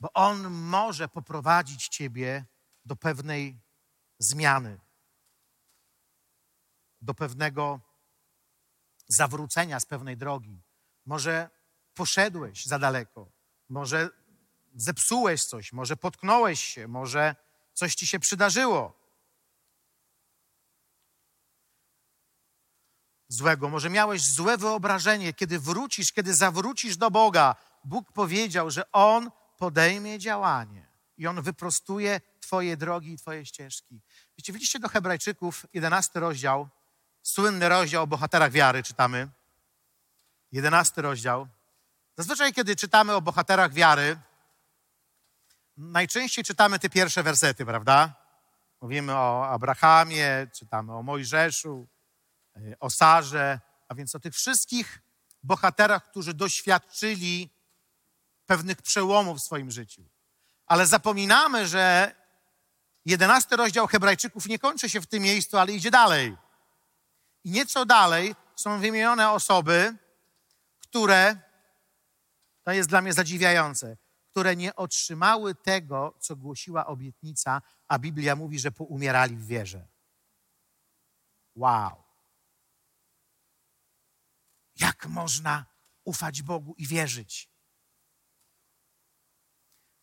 Bo 0.00 0.12
On 0.12 0.50
może 0.50 1.08
poprowadzić 1.08 1.88
Ciebie 1.88 2.44
do 2.84 2.96
pewnej 2.96 3.60
zmiany, 4.18 4.80
do 7.00 7.14
pewnego 7.14 7.80
zawrócenia 9.08 9.80
z 9.80 9.86
pewnej 9.86 10.16
drogi. 10.16 10.62
Może 11.06 11.50
poszedłeś 11.94 12.66
za 12.66 12.78
daleko, 12.78 13.32
może 13.68 14.10
zepsułeś 14.74 15.44
coś, 15.44 15.72
może 15.72 15.96
potknąłeś 15.96 16.60
się, 16.60 16.88
może 16.88 17.36
coś 17.74 17.94
ci 17.94 18.06
się 18.06 18.18
przydarzyło. 18.18 19.06
Złego, 23.28 23.68
może 23.68 23.90
miałeś 23.90 24.24
złe 24.24 24.58
wyobrażenie, 24.58 25.32
kiedy 25.32 25.58
wrócisz, 25.58 26.12
kiedy 26.12 26.34
zawrócisz 26.34 26.96
do 26.96 27.10
Boga. 27.10 27.56
Bóg 27.84 28.12
powiedział, 28.12 28.70
że 28.70 28.92
On 28.92 29.30
podejmie 29.56 30.18
działanie 30.18 30.88
i 31.16 31.26
On 31.26 31.42
wyprostuje 31.42 32.20
Twoje 32.40 32.76
drogi 32.76 33.12
i 33.12 33.18
Twoje 33.18 33.46
ścieżki. 33.46 34.00
Wiecie, 34.38 34.52
widzicie 34.52 34.78
do 34.78 34.88
Hebrajczyków, 34.88 35.66
11 35.72 36.20
rozdział, 36.20 36.68
słynny 37.26 37.68
rozdział 37.68 38.02
o 38.02 38.06
bohaterach 38.06 38.52
wiary 38.52 38.82
czytamy. 38.82 39.28
11 40.52 41.02
rozdział. 41.02 41.48
Zazwyczaj, 42.16 42.52
kiedy 42.52 42.76
czytamy 42.76 43.14
o 43.14 43.20
bohaterach 43.20 43.72
wiary, 43.72 44.18
najczęściej 45.76 46.44
czytamy 46.44 46.78
te 46.78 46.88
pierwsze 46.88 47.22
wersety, 47.22 47.66
prawda? 47.66 48.14
Mówimy 48.80 49.14
o 49.14 49.48
Abrahamie, 49.48 50.46
czytamy 50.52 50.94
o 50.94 51.02
Mojżeszu, 51.02 51.86
e, 52.56 52.60
o 52.80 52.90
Sarze, 52.90 53.60
a 53.88 53.94
więc 53.94 54.14
o 54.14 54.20
tych 54.20 54.34
wszystkich 54.34 55.02
bohaterach, 55.42 56.10
którzy 56.10 56.34
doświadczyli 56.34 57.50
pewnych 58.46 58.82
przełomów 58.82 59.38
w 59.38 59.42
swoim 59.42 59.70
życiu. 59.70 60.02
Ale 60.66 60.86
zapominamy, 60.86 61.66
że 61.66 62.14
jedenasty 63.04 63.56
rozdział 63.56 63.86
Hebrajczyków 63.86 64.46
nie 64.46 64.58
kończy 64.58 64.88
się 64.88 65.00
w 65.00 65.06
tym 65.06 65.22
miejscu, 65.22 65.58
ale 65.58 65.72
idzie 65.72 65.90
dalej. 65.90 66.36
I 67.46 67.50
nieco 67.50 67.86
dalej 67.86 68.34
są 68.56 68.80
wymienione 68.80 69.30
osoby, 69.30 69.96
które, 70.78 71.36
to 72.62 72.72
jest 72.72 72.88
dla 72.88 73.02
mnie 73.02 73.12
zadziwiające, 73.12 73.96
które 74.30 74.56
nie 74.56 74.76
otrzymały 74.76 75.54
tego, 75.54 76.14
co 76.20 76.36
głosiła 76.36 76.86
obietnica, 76.86 77.62
a 77.88 77.98
Biblia 77.98 78.36
mówi, 78.36 78.58
że 78.58 78.72
poumierali 78.72 79.36
w 79.36 79.46
wierze. 79.46 79.88
Wow. 81.54 82.04
Jak 84.76 85.06
można 85.06 85.66
ufać 86.04 86.42
Bogu 86.42 86.74
i 86.78 86.86
wierzyć? 86.86 87.50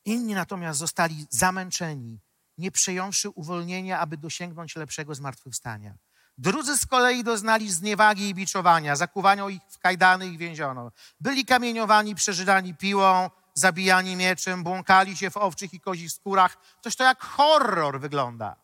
Inni 0.06 0.34
natomiast 0.34 0.80
zostali 0.80 1.28
zamęczeni, 1.30 2.20
nie 2.58 2.72
przejąwszy 2.72 3.30
uwolnienia, 3.30 4.00
aby 4.00 4.18
dosięgnąć 4.18 4.76
lepszego 4.76 5.16
zmartwychwstania. 5.16 5.98
Drudzy 6.38 6.78
z 6.78 6.86
kolei 6.86 7.24
doznali 7.24 7.72
zniewagi 7.72 8.30
i 8.30 8.34
biczowania, 8.34 8.96
zakuwano 8.96 9.50
ich 9.50 9.62
w 9.70 9.80
kajdany 9.80 10.28
i 10.28 10.38
więziono. 10.38 10.92
Byli 11.20 11.46
kamieniowani, 11.46 12.16
przeżydani 12.16 12.76
piłą, 12.76 13.30
zabijani 13.54 14.16
mieczem, 14.16 14.64
błąkali 14.64 15.18
się 15.18 15.30
w 15.30 15.38
owczych 15.38 15.74
i 15.74 15.80
kozich 15.80 16.12
skórach. 16.12 16.58
Coś 16.82 16.96
to 16.96 17.04
jak 17.04 17.24
horror 17.24 18.00
wygląda. 18.00 18.56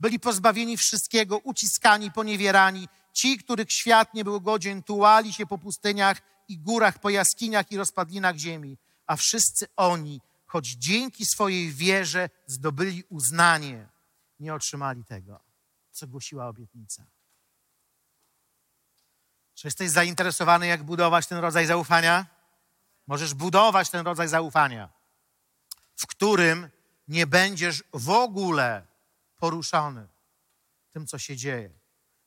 Byli 0.00 0.20
pozbawieni 0.20 0.76
wszystkiego, 0.76 1.38
uciskani, 1.38 2.10
poniewierani. 2.10 2.88
Ci, 3.12 3.38
których 3.38 3.72
świat 3.72 4.14
nie 4.14 4.24
był 4.24 4.40
godzien, 4.40 4.82
tułali 4.82 5.32
się 5.32 5.46
po 5.46 5.58
pustyniach 5.58 6.16
i 6.48 6.58
górach, 6.58 6.98
po 6.98 7.10
jaskiniach 7.10 7.72
i 7.72 7.76
rozpadlinach 7.76 8.36
ziemi. 8.36 8.78
A 9.06 9.16
wszyscy 9.16 9.66
oni, 9.76 10.20
choć 10.46 10.66
dzięki 10.66 11.26
swojej 11.26 11.72
wierze 11.72 12.30
zdobyli 12.46 13.04
uznanie, 13.08 13.88
nie 14.40 14.54
otrzymali 14.54 15.04
tego, 15.04 15.49
co 15.92 16.06
głosiła 16.06 16.48
obietnica. 16.48 17.06
Czy 19.54 19.66
jesteś 19.66 19.90
zainteresowany, 19.90 20.66
jak 20.66 20.82
budować 20.82 21.26
ten 21.26 21.38
rodzaj 21.38 21.66
zaufania? 21.66 22.26
Możesz 23.06 23.34
budować 23.34 23.90
ten 23.90 24.06
rodzaj 24.06 24.28
zaufania, 24.28 24.88
w 25.96 26.06
którym 26.06 26.68
nie 27.08 27.26
będziesz 27.26 27.84
w 27.92 28.10
ogóle 28.10 28.86
poruszony 29.36 30.08
tym, 30.92 31.06
co 31.06 31.18
się 31.18 31.36
dzieje. 31.36 31.70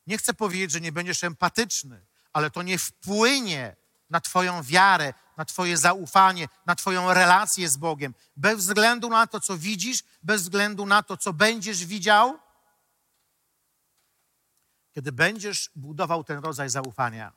Nie 0.08 0.18
chcę 0.18 0.34
powiedzieć, 0.34 0.72
że 0.72 0.82
nie 0.82 0.92
będziesz 0.92 1.24
empatyczny, 1.24 2.06
ale 2.34 2.52
to 2.52 2.62
nie 2.62 2.78
wpłynie 2.78 3.76
na 4.10 4.22
Twoją 4.22 4.64
wiarę, 4.64 5.14
na 5.38 5.46
Twoje 5.46 5.78
zaufanie, 5.78 6.48
na 6.66 6.76
Twoją 6.76 7.14
relację 7.14 7.70
z 7.70 7.78
Bogiem. 7.78 8.14
Bez 8.36 8.58
względu 8.58 9.10
na 9.10 9.28
to, 9.28 9.40
co 9.40 9.58
widzisz, 9.58 10.04
bez 10.24 10.42
względu 10.42 10.86
na 10.86 11.04
to, 11.04 11.18
co 11.18 11.34
będziesz 11.34 11.86
widział. 11.86 12.40
Kiedy 14.94 15.12
będziesz 15.12 15.70
budował 15.76 16.24
ten 16.24 16.40
rodzaj 16.40 16.70
zaufania, 16.70 17.34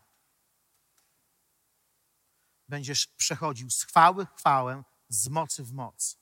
będziesz 2.68 3.06
przechodził 3.06 3.70
z 3.70 3.82
chwały 3.82 4.26
w 4.26 4.34
chwałę, 4.34 4.82
z 5.08 5.28
mocy 5.28 5.64
w 5.64 5.72
moc. 5.72 6.18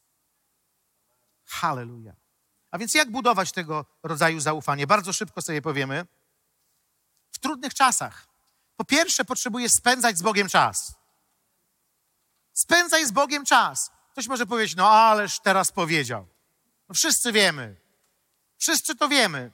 Halleluja. 1.44 2.14
A 2.70 2.78
więc 2.78 2.94
jak 2.94 3.10
budować 3.10 3.52
tego 3.52 3.86
rodzaju 4.02 4.40
zaufanie? 4.40 4.86
Bardzo 4.86 5.12
szybko 5.12 5.42
sobie 5.42 5.62
powiemy. 5.62 6.06
W 7.32 7.38
trudnych 7.38 7.74
czasach. 7.74 8.26
Po 8.76 8.84
pierwsze, 8.84 9.24
potrzebujesz 9.24 9.72
spędzać 9.72 10.18
z 10.18 10.22
Bogiem 10.22 10.48
czas. 10.48 10.94
Spędzaj 12.52 13.06
z 13.06 13.12
Bogiem 13.12 13.44
czas. 13.44 13.90
Ktoś 14.12 14.26
może 14.26 14.46
powiedzieć, 14.46 14.76
no 14.76 14.90
ależ 14.90 15.40
teraz 15.40 15.72
powiedział. 15.72 16.26
No 16.88 16.94
wszyscy 16.94 17.32
wiemy. 17.32 17.76
Wszyscy 18.58 18.96
to 18.96 19.08
wiemy. 19.08 19.50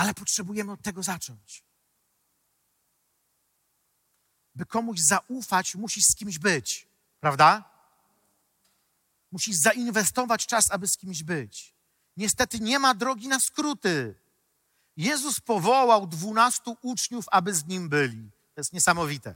Ale 0.00 0.14
potrzebujemy 0.14 0.72
od 0.72 0.82
tego 0.82 1.02
zacząć. 1.02 1.64
By 4.54 4.66
komuś 4.66 5.00
zaufać, 5.00 5.74
musisz 5.74 6.04
z 6.04 6.14
kimś 6.14 6.38
być, 6.38 6.88
prawda? 7.20 7.70
Musisz 9.32 9.56
zainwestować 9.56 10.46
czas, 10.46 10.70
aby 10.70 10.88
z 10.88 10.96
kimś 10.96 11.22
być. 11.22 11.74
Niestety 12.16 12.60
nie 12.60 12.78
ma 12.78 12.94
drogi 12.94 13.28
na 13.28 13.40
skróty. 13.40 14.14
Jezus 14.96 15.40
powołał 15.40 16.06
dwunastu 16.06 16.76
uczniów, 16.82 17.24
aby 17.30 17.54
z 17.54 17.66
nim 17.66 17.88
byli. 17.88 18.30
To 18.54 18.60
jest 18.60 18.72
niesamowite. 18.72 19.34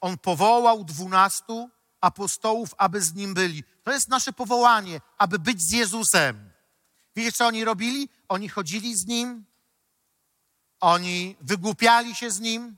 On 0.00 0.18
powołał 0.18 0.84
dwunastu 0.84 1.70
apostołów, 2.00 2.74
aby 2.78 3.02
z 3.02 3.14
nim 3.14 3.34
byli. 3.34 3.64
To 3.82 3.92
jest 3.92 4.08
nasze 4.08 4.32
powołanie, 4.32 5.00
aby 5.18 5.38
być 5.38 5.62
z 5.62 5.70
Jezusem. 5.70 6.50
Wiecie, 7.16 7.32
co 7.32 7.46
oni 7.46 7.64
robili? 7.64 8.08
Oni 8.28 8.48
chodzili 8.48 8.96
z 8.96 9.06
nim, 9.06 9.53
oni 10.84 11.36
wygłupiali 11.40 12.14
się 12.14 12.30
z 12.30 12.40
nim, 12.40 12.76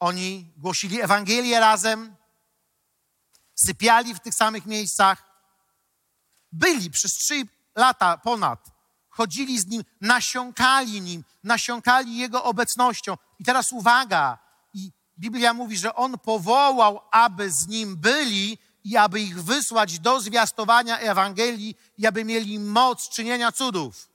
oni 0.00 0.52
głosili 0.56 1.00
Ewangelię 1.00 1.60
razem, 1.60 2.16
sypiali 3.54 4.14
w 4.14 4.20
tych 4.20 4.34
samych 4.34 4.66
miejscach, 4.66 5.24
byli 6.52 6.90
przez 6.90 7.14
trzy 7.14 7.42
lata 7.76 8.18
ponad, 8.18 8.70
chodzili 9.08 9.58
z 9.58 9.66
nim, 9.66 9.84
nasiąkali 10.00 11.00
nim, 11.00 11.24
nasiąkali 11.44 12.16
jego 12.16 12.44
obecnością. 12.44 13.16
I 13.38 13.44
teraz 13.44 13.72
uwaga, 13.72 14.38
i 14.74 14.92
Biblia 15.18 15.54
mówi, 15.54 15.78
że 15.78 15.94
on 15.94 16.18
powołał, 16.18 17.00
aby 17.10 17.50
z 17.50 17.68
nim 17.68 17.96
byli 17.96 18.58
i 18.84 18.96
aby 18.96 19.20
ich 19.20 19.42
wysłać 19.42 19.98
do 19.98 20.20
zwiastowania 20.20 20.98
Ewangelii 20.98 21.76
i 21.98 22.06
aby 22.06 22.24
mieli 22.24 22.58
moc 22.58 23.08
czynienia 23.08 23.52
cudów. 23.52 24.10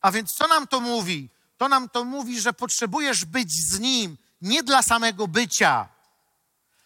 A 0.00 0.10
więc 0.10 0.32
co 0.32 0.48
nam 0.48 0.66
to 0.66 0.80
mówi? 0.80 1.37
To 1.58 1.68
nam 1.68 1.88
to 1.88 2.04
mówi, 2.04 2.40
że 2.40 2.52
potrzebujesz 2.52 3.24
być 3.24 3.52
z 3.52 3.80
nim 3.80 4.18
nie 4.40 4.62
dla 4.62 4.82
samego 4.82 5.28
bycia, 5.28 5.88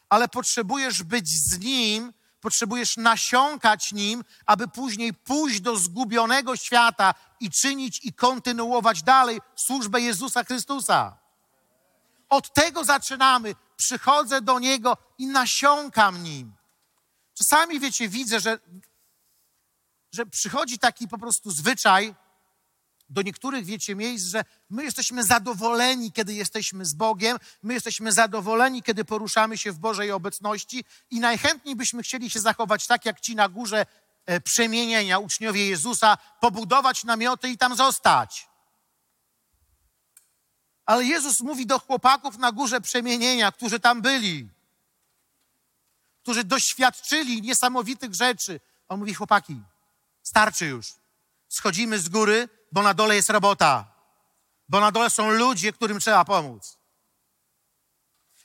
ale 0.09 0.29
potrzebujesz 0.29 1.03
być 1.03 1.29
z 1.29 1.59
nim, 1.59 2.12
potrzebujesz 2.41 2.97
nasiąkać 2.97 3.93
nim, 3.93 4.25
aby 4.47 4.68
później 4.68 5.14
pójść 5.14 5.61
do 5.61 5.77
zgubionego 5.77 6.57
świata 6.57 7.14
i 7.41 7.51
czynić 7.51 8.01
i 8.05 8.12
kontynuować 8.12 9.03
dalej 9.03 9.41
służbę 9.57 10.01
Jezusa 10.01 10.45
Chrystusa. 10.45 11.18
Od 12.29 12.55
tego 12.55 12.85
zaczynamy. 12.85 13.55
Przychodzę 13.77 14.41
do 14.41 14.59
Niego 14.59 14.97
i 15.18 15.27
nasiąkam 15.27 16.23
nim. 16.23 16.55
Czasami, 17.35 17.81
wiecie, 17.81 18.09
widzę, 18.09 18.41
że, 18.41 18.59
że 20.12 20.27
przychodzi 20.27 20.79
taki 20.79 21.09
po 21.09 21.18
prostu 21.18 21.51
zwyczaj, 21.51 22.14
do 23.09 23.22
niektórych, 23.22 23.64
wiecie, 23.64 23.94
miejsc, 23.94 24.26
że 24.26 24.44
my 24.70 24.84
jesteśmy 24.84 25.24
zadowoleni, 25.24 26.12
kiedy 26.12 26.34
jesteśmy 26.34 26.84
z 26.84 26.94
Bogiem, 26.94 27.38
my 27.62 27.74
jesteśmy 27.74 28.12
zadowoleni, 28.12 28.82
kiedy 28.82 29.05
poruszamy 29.05 29.59
się 29.59 29.72
w 29.72 29.78
Bożej 29.78 30.12
obecności 30.12 30.84
i 31.11 31.20
najchętniej 31.20 31.76
byśmy 31.76 32.03
chcieli 32.03 32.30
się 32.30 32.40
zachować 32.40 32.86
tak, 32.86 33.07
jak 33.07 33.20
ci 33.20 33.36
na 33.36 33.48
górze 33.48 33.86
e, 34.26 34.40
przemienienia, 34.40 35.18
uczniowie 35.18 35.68
Jezusa, 35.68 36.18
pobudować 36.40 37.05
namioty 37.05 37.48
i 37.48 37.59
tam 37.59 37.76
zostać. 37.76 38.48
Ale 40.86 41.05
Jezus 41.05 41.40
mówi 41.40 41.66
do 41.66 41.78
chłopaków 41.78 42.38
na 42.38 42.53
górze 42.53 42.80
przemienienia, 42.80 43.53
którzy 43.53 43.80
tam 43.80 44.03
byli, 44.03 44.48
którzy 46.22 46.44
doświadczyli 46.44 47.42
niesamowitych 47.42 48.14
rzeczy. 48.14 48.61
On 48.88 48.98
mówi, 49.00 49.14
chłopaki, 49.14 49.62
starczy 50.22 50.66
już. 50.66 50.86
Schodzimy 51.48 51.98
z 51.98 52.09
góry, 52.09 52.48
bo 52.73 52.83
na 52.83 52.95
dole 52.95 53.16
jest 53.16 53.31
robota, 53.31 53.85
bo 54.68 54.81
na 54.81 54.93
dole 54.93 55.11
są 55.11 55.31
ludzie, 55.31 55.73
którym 55.73 56.01
trzeba 56.01 56.25
pomóc. 56.25 56.79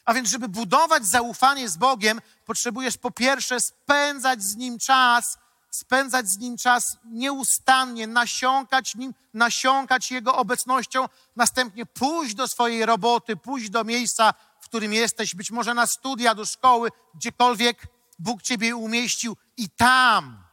A 0.05 0.13
więc, 0.13 0.29
żeby 0.29 0.49
budować 0.49 1.05
zaufanie 1.05 1.69
z 1.69 1.77
Bogiem, 1.77 2.21
potrzebujesz 2.45 2.97
po 2.97 3.11
pierwsze 3.11 3.59
spędzać 3.59 4.43
z 4.43 4.55
Nim 4.55 4.79
czas, 4.79 5.37
spędzać 5.71 6.29
z 6.29 6.37
Nim 6.37 6.57
czas 6.57 6.97
nieustannie, 7.05 8.07
nasiąkać 8.07 8.95
Nim, 8.95 9.13
nasiąkać 9.33 10.11
Jego 10.11 10.35
obecnością, 10.35 11.05
następnie 11.35 11.85
pójść 11.85 12.35
do 12.35 12.47
swojej 12.47 12.85
roboty, 12.85 13.35
pójść 13.35 13.69
do 13.69 13.83
miejsca, 13.83 14.33
w 14.61 14.65
którym 14.65 14.93
jesteś, 14.93 15.35
być 15.35 15.51
może 15.51 15.73
na 15.73 15.87
studia, 15.87 16.35
do 16.35 16.45
szkoły, 16.45 16.89
gdziekolwiek 17.15 17.87
Bóg 18.19 18.41
Ciebie 18.41 18.75
umieścił 18.75 19.37
i 19.57 19.69
tam 19.69 20.46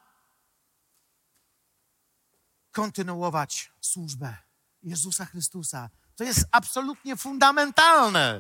kontynuować 2.75 3.72
służbę 3.81 4.37
Jezusa 4.83 5.25
Chrystusa. 5.25 5.91
To 6.16 6.25
jest 6.25 6.45
absolutnie 6.51 7.16
fundamentalne. 7.16 8.39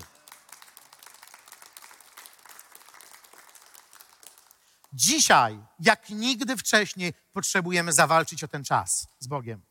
Dzisiaj, 4.92 5.58
jak 5.80 6.10
nigdy 6.10 6.56
wcześniej, 6.56 7.14
potrzebujemy 7.32 7.92
zawalczyć 7.92 8.44
o 8.44 8.48
ten 8.48 8.64
czas 8.64 9.06
z 9.18 9.26
Bogiem, 9.26 9.62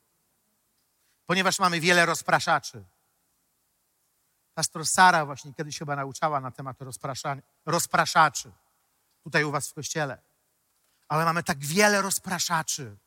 ponieważ 1.26 1.60
mamy 1.60 1.80
wiele 1.80 2.06
rozpraszaczy. 2.06 2.84
Pastor 4.54 4.88
Sara 4.88 5.26
właśnie 5.26 5.54
kiedyś 5.54 5.80
chyba 5.80 5.96
nauczała 5.96 6.40
na 6.40 6.52
temat 6.52 6.78
rozpraszaczy 7.66 8.52
tutaj 9.24 9.44
u 9.44 9.52
Was 9.52 9.70
w 9.70 9.74
kościele. 9.74 10.22
Ale 11.08 11.26
mamy 11.26 11.44
tak 11.44 11.60
wiele 11.66 12.02
rozpraszaczy. 12.02 12.98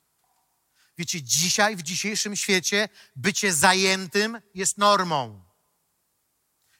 Wiecie, 0.99 1.23
dzisiaj, 1.23 1.77
w 1.77 1.83
dzisiejszym 1.83 2.37
świecie, 2.37 2.89
bycie 3.17 3.53
zajętym 3.53 4.41
jest 4.55 4.79
normą. 4.79 5.45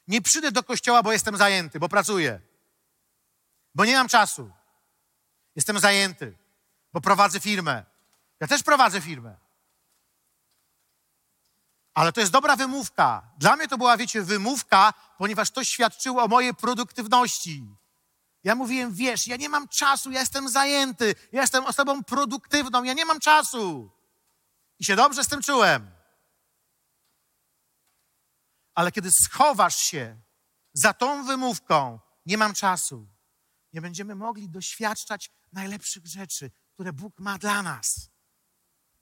Nie 0.07 0.21
przyjdę 0.21 0.51
do 0.51 0.63
kościoła, 0.63 1.03
bo 1.03 1.11
jestem 1.11 1.37
zajęty, 1.37 1.79
bo 1.79 1.89
pracuję, 1.89 2.41
bo 3.75 3.85
nie 3.85 3.95
mam 3.95 4.07
czasu. 4.07 4.51
Jestem 5.55 5.79
zajęty, 5.79 6.37
bo 6.93 7.01
prowadzę 7.01 7.39
firmę. 7.39 7.85
Ja 8.39 8.47
też 8.47 8.63
prowadzę 8.63 9.01
firmę. 9.01 9.35
Ale 11.93 12.11
to 12.13 12.19
jest 12.19 12.31
dobra 12.31 12.55
wymówka. 12.55 13.31
Dla 13.37 13.55
mnie 13.55 13.67
to 13.67 13.77
była, 13.77 13.97
wiecie, 13.97 14.21
wymówka, 14.21 14.93
ponieważ 15.17 15.51
to 15.51 15.63
świadczyło 15.63 16.23
o 16.23 16.27
mojej 16.27 16.53
produktywności. 16.53 17.63
Ja 18.43 18.55
mówiłem, 18.55 18.93
wiesz, 18.93 19.27
ja 19.27 19.35
nie 19.35 19.49
mam 19.49 19.67
czasu, 19.67 20.11
ja 20.11 20.19
jestem 20.19 20.49
zajęty, 20.49 21.15
ja 21.31 21.41
jestem 21.41 21.65
osobą 21.65 22.03
produktywną, 22.03 22.83
ja 22.83 22.93
nie 22.93 23.05
mam 23.05 23.19
czasu. 23.19 23.96
I 24.79 24.85
się 24.85 24.95
dobrze 24.95 25.23
z 25.23 25.27
tym 25.27 25.41
czułem. 25.41 25.91
Ale 28.75 28.91
kiedy 28.91 29.11
schowasz 29.11 29.75
się 29.75 30.21
za 30.73 30.93
tą 30.93 31.25
wymówką, 31.25 31.99
nie 32.25 32.37
mam 32.37 32.53
czasu, 32.53 33.07
nie 33.73 33.81
będziemy 33.81 34.15
mogli 34.15 34.49
doświadczać 34.49 35.31
najlepszych 35.53 36.05
rzeczy, 36.05 36.51
które 36.73 36.93
Bóg 36.93 37.19
ma 37.19 37.37
dla 37.37 37.63
nas. 37.63 38.09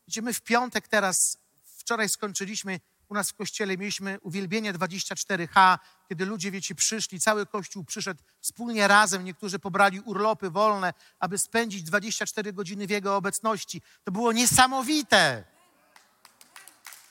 Wiecie, 0.07 0.21
my 0.21 0.33
w 0.33 0.41
piątek 0.41 0.87
teraz, 0.87 1.37
wczoraj 1.63 2.09
skończyliśmy 2.09 2.79
u 3.07 3.13
nas 3.13 3.29
w 3.29 3.33
kościele, 3.33 3.77
mieliśmy 3.77 4.19
uwielbienie 4.21 4.73
24H, 4.73 5.79
kiedy 6.09 6.25
ludzie, 6.25 6.51
wiecie, 6.51 6.75
przyszli, 6.75 7.19
cały 7.19 7.45
kościół 7.45 7.83
przyszedł 7.83 8.23
wspólnie 8.41 8.87
razem, 8.87 9.23
niektórzy 9.23 9.59
pobrali 9.59 9.99
urlopy 9.99 10.49
wolne, 10.49 10.93
aby 11.19 11.37
spędzić 11.37 11.83
24 11.83 12.53
godziny 12.53 12.87
w 12.87 12.89
Jego 12.89 13.15
obecności. 13.15 13.81
To 14.03 14.11
było 14.11 14.31
niesamowite. 14.31 15.54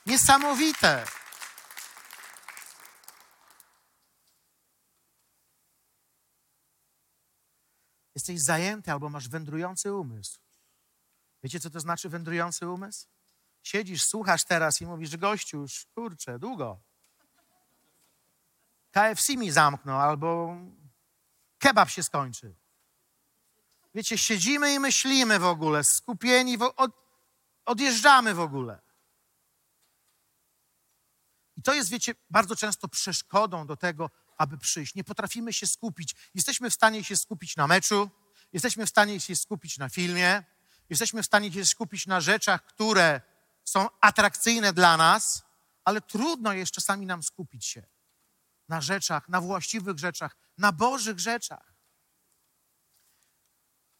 Niesamowite. 0.05 1.05
Jesteś 8.15 8.41
zajęty 8.41 8.91
albo 8.91 9.09
masz 9.09 9.29
wędrujący 9.29 9.93
umysł. 9.93 10.39
Wiecie, 11.43 11.59
co 11.59 11.69
to 11.69 11.79
znaczy 11.79 12.09
wędrujący 12.09 12.69
umysł? 12.69 13.07
Siedzisz, 13.63 14.05
słuchasz 14.05 14.43
teraz 14.43 14.81
i 14.81 14.85
mówisz, 14.85 15.17
gościu, 15.17 15.57
już 15.57 15.85
kurczę, 15.95 16.39
długo. 16.39 16.81
KFC 18.91 19.37
mi 19.37 19.51
zamknął 19.51 19.99
albo 19.99 20.57
kebab 21.57 21.89
się 21.89 22.03
skończy. 22.03 22.55
Wiecie, 23.95 24.17
siedzimy 24.17 24.73
i 24.73 24.79
myślimy 24.79 25.39
w 25.39 25.45
ogóle, 25.45 25.83
skupieni, 25.83 26.57
w, 26.57 26.61
od, 26.61 26.91
odjeżdżamy 27.65 28.33
w 28.33 28.39
ogóle. 28.39 28.84
I 31.57 31.61
to 31.61 31.73
jest, 31.73 31.89
wiecie, 31.89 32.15
bardzo 32.29 32.55
często 32.55 32.87
przeszkodą 32.87 33.67
do 33.67 33.77
tego, 33.77 34.09
aby 34.37 34.57
przyjść. 34.57 34.95
Nie 34.95 35.03
potrafimy 35.03 35.53
się 35.53 35.67
skupić. 35.67 36.15
Jesteśmy 36.35 36.69
w 36.69 36.73
stanie 36.73 37.03
się 37.03 37.17
skupić 37.17 37.55
na 37.55 37.67
meczu, 37.67 38.09
jesteśmy 38.53 38.85
w 38.85 38.89
stanie 38.89 39.19
się 39.19 39.35
skupić 39.35 39.77
na 39.77 39.89
filmie, 39.89 40.43
jesteśmy 40.89 41.23
w 41.23 41.25
stanie 41.25 41.51
się 41.51 41.65
skupić 41.65 42.07
na 42.07 42.21
rzeczach, 42.21 42.65
które 42.65 43.21
są 43.63 43.87
atrakcyjne 44.01 44.73
dla 44.73 44.97
nas, 44.97 45.43
ale 45.83 46.01
trudno 46.01 46.53
jest 46.53 46.71
czasami 46.71 47.05
nam 47.05 47.23
skupić 47.23 47.65
się 47.65 47.83
na 48.67 48.81
rzeczach, 48.81 49.29
na 49.29 49.41
właściwych 49.41 49.99
rzeczach, 49.99 50.37
na 50.57 50.71
Bożych 50.71 51.19
rzeczach. 51.19 51.73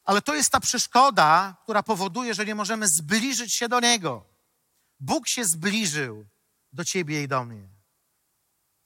Ale 0.04 0.22
to 0.22 0.34
jest 0.34 0.50
ta 0.50 0.60
przeszkoda, 0.60 1.56
która 1.62 1.82
powoduje, 1.82 2.34
że 2.34 2.46
nie 2.46 2.54
możemy 2.54 2.88
zbliżyć 2.88 3.54
się 3.54 3.68
do 3.68 3.80
Niego. 3.80 4.24
Bóg 5.00 5.28
się 5.28 5.44
zbliżył 5.44 6.26
do 6.76 6.84
Ciebie 6.84 7.22
i 7.22 7.28
do 7.28 7.44
mnie 7.44 7.76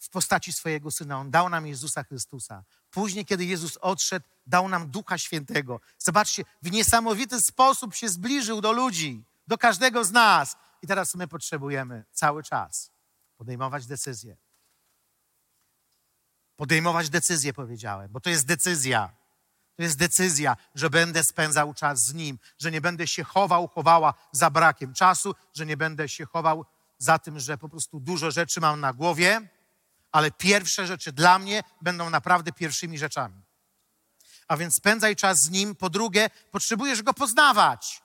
w 0.00 0.08
postaci 0.08 0.52
swojego 0.52 0.90
Syna. 0.90 1.18
On 1.18 1.30
dał 1.30 1.48
nam 1.48 1.66
Jezusa 1.66 2.04
Chrystusa. 2.04 2.64
Później, 2.90 3.24
kiedy 3.24 3.44
Jezus 3.44 3.76
odszedł, 3.76 4.26
dał 4.46 4.68
nam 4.68 4.90
Ducha 4.90 5.18
Świętego. 5.18 5.80
Zobaczcie, 5.98 6.44
w 6.62 6.70
niesamowity 6.70 7.40
sposób 7.40 7.94
się 7.94 8.08
zbliżył 8.08 8.60
do 8.60 8.72
ludzi, 8.72 9.24
do 9.46 9.58
każdego 9.58 10.04
z 10.04 10.12
nas. 10.12 10.56
I 10.82 10.86
teraz 10.86 11.14
my 11.14 11.28
potrzebujemy 11.28 12.04
cały 12.12 12.42
czas 12.42 12.90
podejmować 13.36 13.86
decyzje. 13.86 14.36
Podejmować 16.56 17.10
decyzje, 17.10 17.52
powiedziałem, 17.52 18.12
bo 18.12 18.20
to 18.20 18.30
jest 18.30 18.46
decyzja. 18.46 19.16
To 19.76 19.82
jest 19.82 19.98
decyzja, 19.98 20.56
że 20.74 20.90
będę 20.90 21.24
spędzał 21.24 21.74
czas 21.74 22.04
z 22.04 22.14
Nim, 22.14 22.38
że 22.58 22.70
nie 22.70 22.80
będę 22.80 23.06
się 23.06 23.24
chował, 23.24 23.68
chowała 23.68 24.14
za 24.32 24.50
brakiem 24.50 24.94
czasu, 24.94 25.34
że 25.54 25.66
nie 25.66 25.76
będę 25.76 26.08
się 26.08 26.26
chował 26.26 26.64
za 27.00 27.18
tym, 27.18 27.40
że 27.40 27.58
po 27.58 27.68
prostu 27.68 28.00
dużo 28.00 28.30
rzeczy 28.30 28.60
mam 28.60 28.80
na 28.80 28.92
głowie, 28.92 29.48
ale 30.12 30.30
pierwsze 30.30 30.86
rzeczy 30.86 31.12
dla 31.12 31.38
mnie 31.38 31.62
będą 31.80 32.10
naprawdę 32.10 32.52
pierwszymi 32.52 32.98
rzeczami. 32.98 33.42
A 34.48 34.56
więc 34.56 34.74
spędzaj 34.74 35.16
czas 35.16 35.40
z 35.40 35.50
Nim. 35.50 35.76
Po 35.76 35.90
drugie, 35.90 36.30
potrzebujesz 36.50 37.02
Go 37.02 37.14
poznawać. 37.14 38.02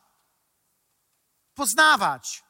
Poznawać. 1.53 2.43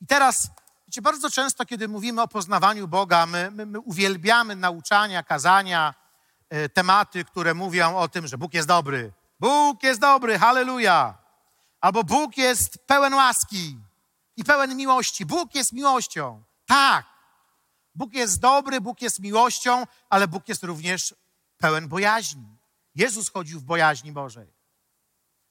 I 0.00 0.06
teraz, 0.06 0.48
wiecie, 0.86 1.02
bardzo 1.02 1.30
często, 1.30 1.66
kiedy 1.66 1.88
mówimy 1.88 2.22
o 2.22 2.28
poznawaniu 2.28 2.88
Boga, 2.88 3.26
my, 3.26 3.50
my, 3.50 3.66
my 3.66 3.80
uwielbiamy 3.80 4.56
nauczania, 4.56 5.22
kazania, 5.22 5.94
y, 6.54 6.68
tematy, 6.68 7.24
które 7.24 7.54
mówią 7.54 7.96
o 7.96 8.08
tym, 8.08 8.26
że 8.26 8.38
Bóg 8.38 8.54
jest 8.54 8.68
dobry. 8.68 9.12
Bóg 9.40 9.82
jest 9.82 10.00
dobry, 10.00 10.38
halleluja. 10.38 11.18
Albo 11.80 12.04
Bóg 12.04 12.36
jest 12.36 12.86
pełen 12.86 13.14
łaski 13.14 13.87
i 14.38 14.44
pełen 14.44 14.76
miłości. 14.76 15.26
Bóg 15.26 15.54
jest 15.54 15.72
miłością. 15.72 16.44
Tak. 16.66 17.06
Bóg 17.94 18.14
jest 18.14 18.40
dobry, 18.40 18.80
Bóg 18.80 19.02
jest 19.02 19.18
miłością, 19.18 19.86
ale 20.10 20.28
Bóg 20.28 20.48
jest 20.48 20.64
również 20.64 21.14
pełen 21.56 21.88
bojaźni. 21.88 22.58
Jezus 22.94 23.30
chodził 23.30 23.60
w 23.60 23.64
bojaźni 23.64 24.12
Bożej. 24.12 24.52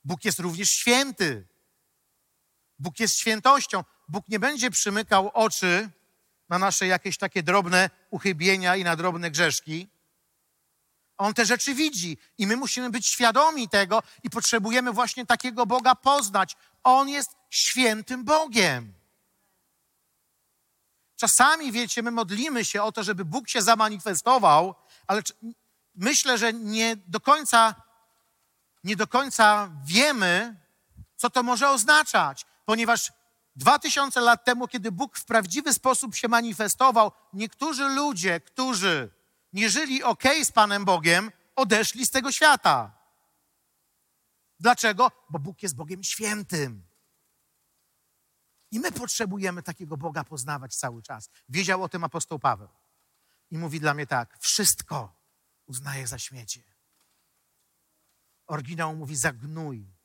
Bóg 0.03 0.25
jest 0.25 0.39
również 0.39 0.69
święty. 0.69 1.47
Bóg 2.79 2.99
jest 2.99 3.17
świętością. 3.17 3.83
Bóg 4.07 4.29
nie 4.29 4.39
będzie 4.39 4.71
przymykał 4.71 5.31
oczy 5.33 5.89
na 6.49 6.59
nasze 6.59 6.87
jakieś 6.87 7.17
takie 7.17 7.43
drobne 7.43 7.89
uchybienia 8.09 8.75
i 8.75 8.83
na 8.83 8.95
drobne 8.95 9.31
grzeszki. 9.31 9.87
On 11.17 11.33
te 11.33 11.45
rzeczy 11.45 11.73
widzi 11.73 12.17
i 12.37 12.47
my 12.47 12.57
musimy 12.57 12.89
być 12.89 13.07
świadomi 13.07 13.69
tego 13.69 14.03
i 14.23 14.29
potrzebujemy 14.29 14.91
właśnie 14.91 15.25
takiego 15.25 15.65
Boga 15.65 15.95
poznać. 15.95 16.55
On 16.83 17.09
jest 17.09 17.36
świętym 17.49 18.23
Bogiem. 18.23 18.93
Czasami, 21.15 21.71
wiecie, 21.71 22.03
my 22.03 22.11
modlimy 22.11 22.65
się 22.65 22.83
o 22.83 22.91
to, 22.91 23.03
żeby 23.03 23.25
Bóg 23.25 23.49
się 23.49 23.61
zamanifestował, 23.61 24.75
ale 25.07 25.21
myślę, 25.95 26.37
że 26.37 26.53
nie 26.53 26.95
do 26.95 27.19
końca, 27.19 27.75
nie 28.83 28.95
do 28.95 29.07
końca 29.07 29.71
wiemy, 29.85 30.55
co 31.15 31.29
to 31.29 31.43
może 31.43 31.69
oznaczać, 31.69 32.45
ponieważ 32.65 33.11
dwa 33.55 33.79
tysiące 33.79 34.21
lat 34.21 34.45
temu, 34.45 34.67
kiedy 34.67 34.91
Bóg 34.91 35.17
w 35.17 35.25
prawdziwy 35.25 35.73
sposób 35.73 36.15
się 36.15 36.27
manifestował, 36.27 37.11
niektórzy 37.33 37.83
ludzie, 37.83 38.39
którzy 38.39 39.09
nie 39.53 39.69
żyli 39.69 40.03
ok 40.03 40.23
z 40.43 40.51
Panem 40.51 40.85
Bogiem, 40.85 41.31
odeszli 41.55 42.05
z 42.05 42.11
tego 42.11 42.31
świata. 42.31 42.91
Dlaczego? 44.59 45.11
Bo 45.29 45.39
Bóg 45.39 45.63
jest 45.63 45.75
Bogiem 45.75 46.03
świętym. 46.03 46.86
I 48.71 48.79
my 48.79 48.91
potrzebujemy 48.91 49.63
takiego 49.63 49.97
Boga 49.97 50.23
poznawać 50.23 50.75
cały 50.75 51.01
czas. 51.01 51.29
Wiedział 51.49 51.83
o 51.83 51.89
tym 51.89 52.03
apostoł 52.03 52.39
Paweł. 52.39 52.69
I 53.51 53.57
mówi 53.57 53.79
dla 53.79 53.93
mnie 53.93 54.07
tak: 54.07 54.37
wszystko 54.39 55.15
uznaję 55.65 56.07
za 56.07 56.19
śmiecie. 56.19 56.63
Oryginał 58.47 58.95
mówi 58.95 59.15
za 59.15 59.33
gnój. 59.33 59.97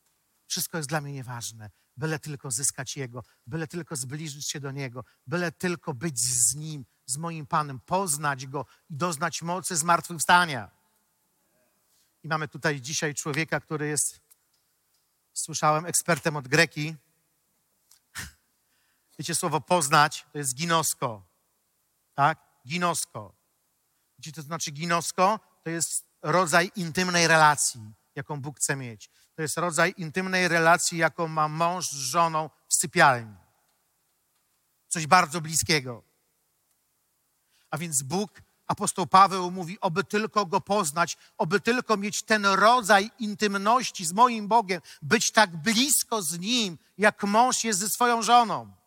Wszystko 0.46 0.76
jest 0.76 0.88
dla 0.88 1.00
mnie 1.00 1.12
nieważne, 1.12 1.70
byle 1.96 2.18
tylko 2.18 2.50
zyskać 2.50 2.96
Jego, 2.96 3.24
byle 3.46 3.66
tylko 3.66 3.96
zbliżyć 3.96 4.48
się 4.48 4.60
do 4.60 4.70
Niego, 4.70 5.04
byle 5.26 5.52
tylko 5.52 5.94
być 5.94 6.18
z 6.18 6.54
Nim, 6.54 6.84
z 7.06 7.16
moim 7.16 7.46
Panem, 7.46 7.80
poznać 7.80 8.46
Go 8.46 8.66
i 8.90 8.96
doznać 8.96 9.42
mocy 9.42 9.76
zmartwychwstania. 9.76 10.70
I 12.22 12.28
mamy 12.28 12.48
tutaj 12.48 12.80
dzisiaj 12.80 13.14
człowieka, 13.14 13.60
który 13.60 13.88
jest, 13.88 14.20
słyszałem, 15.32 15.86
ekspertem 15.86 16.36
od 16.36 16.48
greki, 16.48 16.96
Wiecie, 19.22 19.34
słowo 19.34 19.60
poznać 19.60 20.26
to 20.32 20.38
jest 20.38 20.54
ginosko. 20.54 21.22
Tak? 22.14 22.38
Ginosko. 22.68 23.34
Wiecie, 24.18 24.32
to 24.32 24.42
znaczy 24.42 24.70
ginosko? 24.70 25.40
To 25.64 25.70
jest 25.70 26.06
rodzaj 26.22 26.70
intymnej 26.76 27.28
relacji, 27.28 27.80
jaką 28.14 28.40
Bóg 28.40 28.56
chce 28.56 28.76
mieć. 28.76 29.10
To 29.34 29.42
jest 29.42 29.58
rodzaj 29.58 29.94
intymnej 29.96 30.48
relacji, 30.48 30.98
jaką 30.98 31.28
ma 31.28 31.48
mąż 31.48 31.90
z 31.90 31.94
żoną 31.94 32.50
w 32.68 32.74
sypialni. 32.74 33.36
Coś 34.88 35.06
bardzo 35.06 35.40
bliskiego. 35.40 36.02
A 37.70 37.78
więc 37.78 38.02
Bóg, 38.02 38.42
apostoł 38.66 39.06
Paweł 39.06 39.50
mówi, 39.50 39.80
oby 39.80 40.04
tylko 40.04 40.46
Go 40.46 40.60
poznać, 40.60 41.16
oby 41.38 41.60
tylko 41.60 41.96
mieć 41.96 42.22
ten 42.22 42.46
rodzaj 42.46 43.10
intymności 43.18 44.04
z 44.04 44.12
moim 44.12 44.48
Bogiem, 44.48 44.82
być 45.02 45.30
tak 45.30 45.56
blisko 45.56 46.22
z 46.22 46.38
Nim, 46.38 46.78
jak 46.98 47.22
mąż 47.24 47.64
jest 47.64 47.78
ze 47.80 47.88
swoją 47.88 48.22
żoną. 48.22 48.81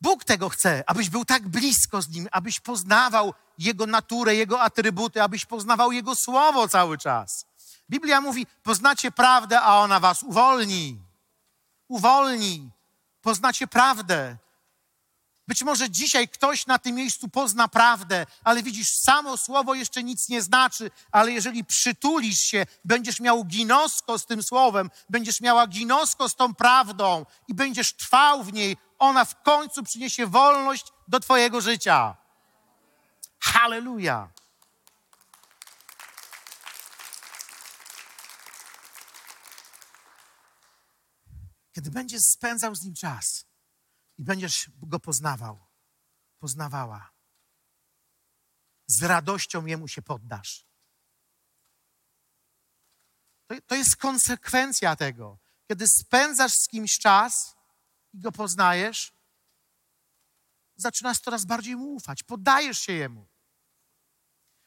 Bóg 0.00 0.24
tego 0.24 0.48
chce, 0.48 0.84
abyś 0.86 1.10
był 1.10 1.24
tak 1.24 1.48
blisko 1.48 2.02
z 2.02 2.08
Nim, 2.08 2.28
abyś 2.32 2.60
poznawał 2.60 3.34
Jego 3.58 3.86
naturę, 3.86 4.34
Jego 4.34 4.60
atrybuty, 4.60 5.22
abyś 5.22 5.46
poznawał 5.46 5.92
Jego 5.92 6.14
słowo 6.14 6.68
cały 6.68 6.98
czas. 6.98 7.46
Biblia 7.90 8.20
mówi: 8.20 8.46
poznacie 8.62 9.10
prawdę, 9.12 9.60
a 9.60 9.76
ona 9.76 10.00
was 10.00 10.22
uwolni. 10.22 10.98
Uwolni. 11.88 12.70
Poznacie 13.22 13.66
prawdę. 13.66 14.36
Być 15.50 15.62
może 15.62 15.90
dzisiaj 15.90 16.28
ktoś 16.28 16.66
na 16.66 16.78
tym 16.78 16.94
miejscu 16.94 17.28
pozna 17.28 17.68
prawdę, 17.68 18.26
ale 18.44 18.62
widzisz, 18.62 18.94
samo 18.94 19.36
słowo 19.36 19.74
jeszcze 19.74 20.02
nic 20.02 20.28
nie 20.28 20.42
znaczy, 20.42 20.90
ale 21.12 21.32
jeżeli 21.32 21.64
przytulisz 21.64 22.38
się, 22.38 22.66
będziesz 22.84 23.20
miał 23.20 23.44
ginosko 23.44 24.18
z 24.18 24.26
tym 24.26 24.42
słowem, 24.42 24.90
będziesz 25.08 25.40
miała 25.40 25.66
ginosko 25.66 26.28
z 26.28 26.36
tą 26.36 26.54
prawdą 26.54 27.26
i 27.48 27.54
będziesz 27.54 27.92
trwał 27.92 28.44
w 28.44 28.52
niej, 28.52 28.76
ona 28.98 29.24
w 29.24 29.42
końcu 29.42 29.82
przyniesie 29.82 30.26
wolność 30.26 30.86
do 31.08 31.20
Twojego 31.20 31.60
życia. 31.60 32.16
Halleluja! 33.40 34.28
Kiedy 41.72 41.90
będziesz 41.90 42.22
spędzał 42.22 42.74
z 42.74 42.82
nim 42.84 42.94
czas 42.94 43.49
i 44.20 44.24
będziesz 44.24 44.70
go 44.82 45.00
poznawał, 45.00 45.66
poznawała, 46.38 47.10
z 48.86 49.02
radością 49.02 49.66
jemu 49.66 49.88
się 49.88 50.02
poddasz. 50.02 50.66
To, 53.46 53.54
to 53.66 53.74
jest 53.74 53.96
konsekwencja 53.96 54.96
tego. 54.96 55.38
kiedy 55.68 55.88
spędzasz 55.88 56.52
z 56.52 56.68
kimś 56.68 56.98
czas 56.98 57.56
i 58.12 58.20
go 58.20 58.32
poznajesz, 58.32 59.12
zaczynasz 60.76 61.18
coraz 61.18 61.44
bardziej 61.44 61.76
mu 61.76 61.94
ufać, 61.94 62.22
poddajesz 62.22 62.78
się 62.78 62.92
jemu. 62.92 63.28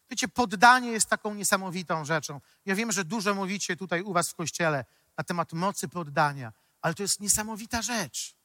Wiecie, 0.10 0.28
poddanie 0.28 0.92
jest 0.92 1.10
taką 1.10 1.34
niesamowitą 1.34 2.06
rzeczą. 2.06 2.42
Ja 2.66 2.76
wiem, 2.76 2.92
że 2.92 3.06
dużo 3.06 3.36
mówicie 3.36 3.76
tutaj 3.76 4.02
u 4.02 4.14
was 4.14 4.30
w 4.30 4.36
kościele 4.36 4.86
na 5.18 5.24
temat 5.24 5.54
mocy 5.54 5.88
poddania, 5.90 6.54
ale 6.82 6.94
to 6.94 7.04
jest 7.04 7.20
niesamowita 7.20 7.82
rzecz. 7.82 8.43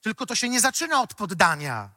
Tylko 0.00 0.26
to 0.26 0.34
się 0.34 0.48
nie 0.48 0.60
zaczyna 0.60 1.02
od 1.02 1.14
poddania. 1.14 1.90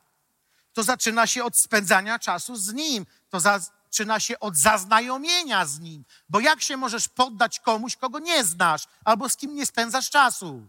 To 0.74 0.84
zaczyna 0.84 1.28
się 1.28 1.44
od 1.44 1.58
spędzania 1.58 2.20
czasu 2.20 2.56
z 2.56 2.74
nim. 2.74 3.06
To 3.30 3.40
zaczyna 3.40 4.20
się 4.20 4.40
od 4.40 4.58
zaznajomienia 4.58 5.66
z 5.66 5.80
nim. 5.80 6.06
Bo 6.30 6.40
jak 6.40 6.62
się 6.62 6.78
możesz 6.78 7.08
poddać 7.08 7.60
komuś, 7.60 7.96
kogo 7.96 8.20
nie 8.20 8.44
znasz, 8.44 8.88
albo 9.06 9.30
z 9.30 9.38
kim 9.38 9.56
nie 9.56 9.66
spędzasz 9.66 10.10
czasu? 10.10 10.68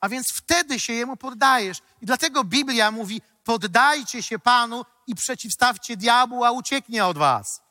A 0.00 0.08
więc 0.08 0.32
wtedy 0.32 0.80
się 0.80 0.92
jemu 0.92 1.16
poddajesz. 1.16 1.78
I 2.02 2.06
dlatego 2.06 2.44
Biblia 2.44 2.90
mówi: 2.90 3.22
poddajcie 3.44 4.22
się 4.22 4.38
Panu 4.38 4.84
i 5.06 5.14
przeciwstawcie 5.14 5.96
diabłu, 5.96 6.44
a 6.44 6.50
ucieknie 6.50 7.06
od 7.06 7.18
was. 7.18 7.62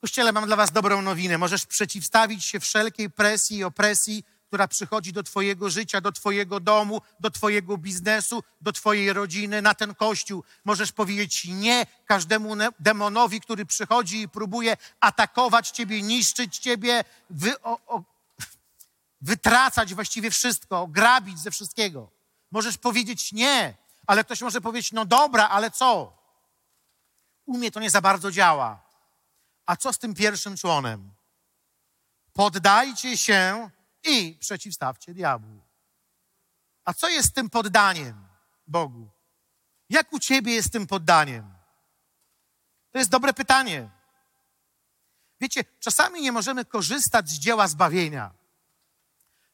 Kościele, 0.00 0.32
mam 0.32 0.46
dla 0.46 0.56
was 0.56 0.72
dobrą 0.72 1.02
nowinę. 1.02 1.38
Możesz 1.38 1.66
przeciwstawić 1.66 2.44
się 2.44 2.60
wszelkiej 2.60 3.10
presji 3.10 3.56
i 3.56 3.64
opresji, 3.64 4.24
która 4.50 4.68
przychodzi 4.68 5.12
do 5.12 5.22
Twojego 5.22 5.70
życia, 5.70 6.00
do 6.00 6.12
Twojego 6.12 6.60
domu, 6.60 7.02
do 7.20 7.30
Twojego 7.30 7.78
biznesu, 7.78 8.42
do 8.60 8.72
Twojej 8.72 9.12
rodziny, 9.12 9.62
na 9.62 9.74
ten 9.74 9.94
kościół. 9.94 10.44
Możesz 10.64 10.92
powiedzieć 10.92 11.44
nie 11.44 11.86
każdemu 12.06 12.54
demonowi, 12.80 13.40
który 13.40 13.66
przychodzi 13.66 14.20
i 14.20 14.28
próbuje 14.28 14.76
atakować 15.00 15.70
Ciebie, 15.70 16.02
niszczyć 16.02 16.58
Ciebie, 16.58 17.04
wy, 17.30 17.62
o, 17.62 17.78
o, 17.86 18.02
wytracać 19.20 19.94
właściwie 19.94 20.30
wszystko, 20.30 20.86
grabić 20.86 21.38
ze 21.38 21.50
wszystkiego. 21.50 22.10
Możesz 22.50 22.78
powiedzieć 22.78 23.32
nie, 23.32 23.74
ale 24.06 24.24
ktoś 24.24 24.40
może 24.40 24.60
powiedzieć, 24.60 24.92
no 24.92 25.04
dobra, 25.04 25.48
ale 25.48 25.70
co? 25.70 26.12
U 27.46 27.58
mnie 27.58 27.70
to 27.70 27.80
nie 27.80 27.90
za 27.90 28.00
bardzo 28.00 28.30
działa. 28.30 28.82
A 29.66 29.76
co 29.76 29.92
z 29.92 29.98
tym 29.98 30.14
pierwszym 30.14 30.56
członem? 30.56 31.10
Poddajcie 32.32 33.18
się 33.18 33.70
i 34.04 34.36
przeciwstawcie 34.40 35.14
diabłu. 35.14 35.60
A 36.84 36.94
co 36.94 37.08
jest 37.08 37.34
tym 37.34 37.50
poddaniem 37.50 38.28
Bogu? 38.66 39.10
Jak 39.88 40.12
u 40.12 40.18
ciebie 40.18 40.52
jest 40.52 40.72
tym 40.72 40.86
poddaniem? 40.86 41.54
To 42.90 42.98
jest 42.98 43.10
dobre 43.10 43.32
pytanie. 43.32 43.90
Wiecie, 45.40 45.64
czasami 45.78 46.22
nie 46.22 46.32
możemy 46.32 46.64
korzystać 46.64 47.28
z 47.28 47.38
dzieła 47.38 47.68
zbawienia, 47.68 48.34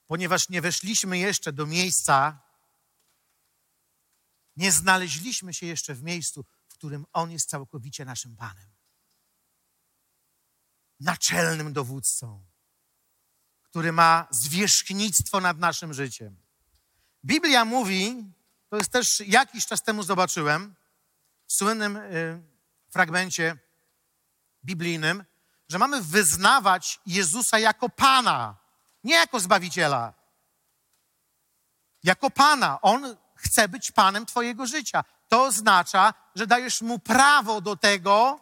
ponieważ 0.06 0.48
nie 0.48 0.62
weszliśmy 0.62 1.18
jeszcze 1.18 1.52
do 1.52 1.66
miejsca, 1.66 2.38
nie 4.56 4.72
znaleźliśmy 4.72 5.54
się 5.54 5.66
jeszcze 5.66 5.94
w 5.94 6.02
miejscu, 6.02 6.44
w 6.68 6.74
którym 6.74 7.06
On 7.12 7.30
jest 7.30 7.50
całkowicie 7.50 8.04
naszym 8.04 8.36
Panem, 8.36 8.70
naczelnym 11.00 11.72
dowódcą 11.72 12.46
który 13.76 13.92
ma 13.92 14.26
zwierzchnictwo 14.30 15.40
nad 15.40 15.58
naszym 15.58 15.94
życiem. 15.94 16.36
Biblia 17.24 17.64
mówi, 17.64 18.24
to 18.70 18.76
jest 18.76 18.90
też 18.90 19.20
jakiś 19.26 19.66
czas 19.66 19.82
temu 19.82 20.02
zobaczyłem, 20.02 20.74
w 21.46 21.52
słynnym 21.52 21.96
y, 21.96 22.42
fragmencie 22.90 23.56
biblijnym, 24.64 25.24
że 25.68 25.78
mamy 25.78 26.02
wyznawać 26.02 27.00
Jezusa 27.06 27.58
jako 27.58 27.88
Pana, 27.88 28.56
nie 29.04 29.14
jako 29.14 29.40
Zbawiciela. 29.40 30.14
Jako 32.02 32.30
Pana. 32.30 32.80
On 32.80 33.16
chce 33.34 33.68
być 33.68 33.92
Panem 33.92 34.26
Twojego 34.26 34.66
życia. 34.66 35.04
To 35.28 35.44
oznacza, 35.44 36.14
że 36.34 36.46
dajesz 36.46 36.82
Mu 36.82 36.98
prawo 36.98 37.60
do 37.60 37.76
tego, 37.76 38.40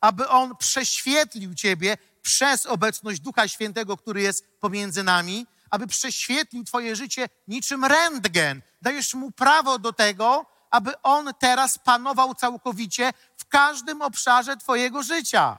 aby 0.00 0.28
On 0.28 0.56
prześwietlił 0.56 1.54
Ciebie 1.54 1.96
przez 2.24 2.66
obecność 2.66 3.20
Ducha 3.20 3.48
Świętego, 3.48 3.96
który 3.96 4.22
jest 4.22 4.60
pomiędzy 4.60 5.02
nami, 5.02 5.46
aby 5.70 5.86
prześwietlił 5.86 6.64
Twoje 6.64 6.96
życie 6.96 7.28
niczym 7.48 7.84
rentgen. 7.84 8.62
Dajesz 8.82 9.14
mu 9.14 9.30
prawo 9.30 9.78
do 9.78 9.92
tego, 9.92 10.46
aby 10.70 11.02
on 11.02 11.34
teraz 11.38 11.78
panował 11.78 12.34
całkowicie 12.34 13.12
w 13.36 13.46
każdym 13.46 14.02
obszarze 14.02 14.56
Twojego 14.56 15.02
życia. 15.02 15.58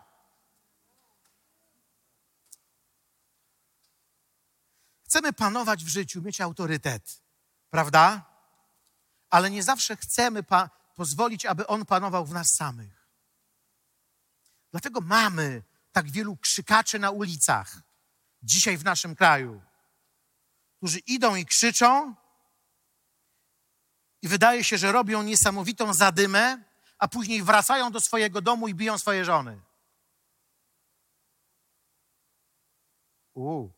Chcemy 5.06 5.34
panować 5.34 5.84
w 5.84 5.88
życiu, 5.88 6.22
mieć 6.22 6.42
autorytet, 6.42 7.22
prawda? 7.70 8.26
Ale 9.30 9.50
nie 9.52 9.64
zawsze 9.64 9.96
chcemy 9.96 10.44
pozwolić, 10.96 11.46
aby 11.46 11.68
on 11.68 11.86
panował 11.86 12.26
w 12.26 12.34
nas 12.34 12.54
samych. 12.54 13.08
Dlatego 14.72 15.02
mamy 15.02 15.64
tak 15.96 16.12
wielu 16.12 16.38
krzykaczy 16.38 17.00
na 17.00 17.12
ulicach 17.12 17.82
dzisiaj 18.44 18.78
w 18.78 18.84
naszym 18.84 19.16
kraju, 19.16 19.62
którzy 20.78 21.00
idą 21.00 21.36
i 21.36 21.46
krzyczą 21.46 22.16
i 24.22 24.28
wydaje 24.28 24.64
się, 24.64 24.78
że 24.78 24.92
robią 24.92 25.24
niesamowitą 25.24 25.94
zadymę, 25.94 26.64
a 26.98 27.08
później 27.08 27.44
wracają 27.44 27.92
do 27.92 28.02
swojego 28.02 28.42
domu 28.42 28.68
i 28.68 28.76
biją 28.76 28.98
swoje 28.98 29.26
żony. 29.26 29.62
U. 33.34 33.70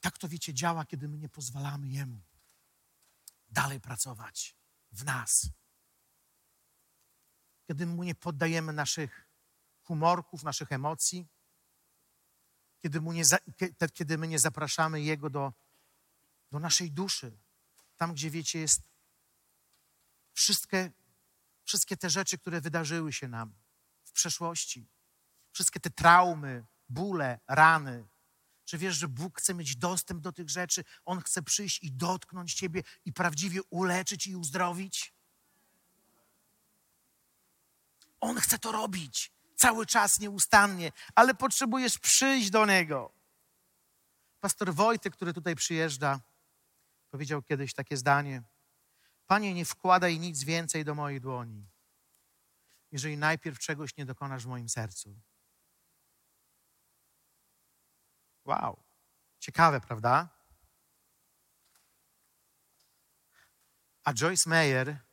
Tak 0.00 0.18
to 0.18 0.28
wiecie, 0.28 0.54
działa, 0.54 0.84
kiedy 0.84 1.08
my 1.08 1.18
nie 1.18 1.28
pozwalamy 1.28 1.88
Jemu 1.88 2.20
dalej 3.48 3.80
pracować 3.80 4.56
w 4.92 5.04
nas 5.04 5.48
kiedy 7.66 7.86
mu 7.86 8.04
nie 8.04 8.14
poddajemy 8.14 8.72
naszych 8.72 9.28
humorków, 9.82 10.42
naszych 10.42 10.72
emocji, 10.72 11.28
kiedy, 12.82 13.00
mu 13.00 13.12
nie 13.12 13.24
za, 13.24 13.38
kiedy 13.94 14.18
my 14.18 14.28
nie 14.28 14.38
zapraszamy 14.38 15.02
Jego 15.02 15.30
do, 15.30 15.52
do 16.50 16.58
naszej 16.58 16.92
duszy, 16.92 17.38
tam 17.96 18.12
gdzie 18.12 18.30
wiecie, 18.30 18.58
jest 18.58 18.82
wszystkie, 20.32 20.92
wszystkie 21.64 21.96
te 21.96 22.10
rzeczy, 22.10 22.38
które 22.38 22.60
wydarzyły 22.60 23.12
się 23.12 23.28
nam 23.28 23.54
w 24.04 24.12
przeszłości, 24.12 24.88
wszystkie 25.52 25.80
te 25.80 25.90
traumy, 25.90 26.66
bóle, 26.88 27.40
rany. 27.48 28.08
Czy 28.64 28.78
wiesz, 28.78 28.96
że 28.96 29.08
Bóg 29.08 29.38
chce 29.38 29.54
mieć 29.54 29.76
dostęp 29.76 30.20
do 30.20 30.32
tych 30.32 30.50
rzeczy? 30.50 30.84
On 31.04 31.20
chce 31.20 31.42
przyjść 31.42 31.82
i 31.82 31.92
dotknąć 31.92 32.54
Ciebie 32.54 32.82
i 33.04 33.12
prawdziwie 33.12 33.60
uleczyć 33.70 34.26
i 34.26 34.36
uzdrowić? 34.36 35.14
On 38.24 38.40
chce 38.40 38.58
to 38.58 38.72
robić 38.72 39.32
cały 39.56 39.86
czas, 39.86 40.20
nieustannie, 40.20 40.92
ale 41.14 41.34
potrzebujesz 41.34 41.98
przyjść 41.98 42.50
do 42.50 42.66
Niego. 42.66 43.12
Pastor 44.40 44.74
Wojtek, 44.74 45.12
który 45.12 45.32
tutaj 45.32 45.54
przyjeżdża, 45.54 46.20
powiedział 47.10 47.42
kiedyś 47.42 47.74
takie 47.74 47.96
zdanie: 47.96 48.42
Panie, 49.26 49.54
nie 49.54 49.64
wkładaj 49.64 50.18
nic 50.18 50.44
więcej 50.44 50.84
do 50.84 50.94
mojej 50.94 51.20
dłoni, 51.20 51.66
jeżeli 52.92 53.16
najpierw 53.16 53.58
czegoś 53.58 53.96
nie 53.96 54.04
dokonasz 54.04 54.44
w 54.44 54.48
moim 54.48 54.68
sercu. 54.68 55.20
Wow, 58.44 58.84
ciekawe, 59.38 59.80
prawda? 59.80 60.28
A 64.04 64.14
Joyce 64.14 64.50
Meyer 64.50 65.03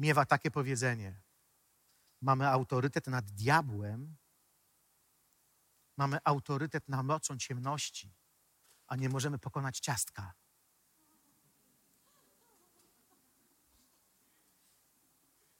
miewa 0.00 0.26
takie 0.26 0.50
powiedzenie: 0.50 1.20
Mamy 2.20 2.48
autorytet 2.48 3.06
nad 3.06 3.24
diabłem, 3.30 4.16
mamy 5.96 6.18
autorytet 6.24 6.88
nad 6.88 7.06
mocą 7.06 7.38
ciemności, 7.38 8.14
a 8.86 8.96
nie 8.96 9.08
możemy 9.08 9.38
pokonać 9.38 9.80
ciastka. 9.80 10.32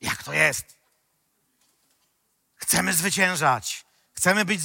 Jak 0.00 0.22
to 0.22 0.32
jest? 0.32 0.78
Chcemy 2.54 2.92
zwyciężać. 2.92 3.86
Chcemy 4.12 4.44
być 4.44 4.60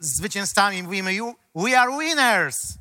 zwycięzcami. 0.00 0.82
Mówimy, 0.82 1.18
we 1.54 1.80
are 1.80 1.98
winners. 1.98 2.78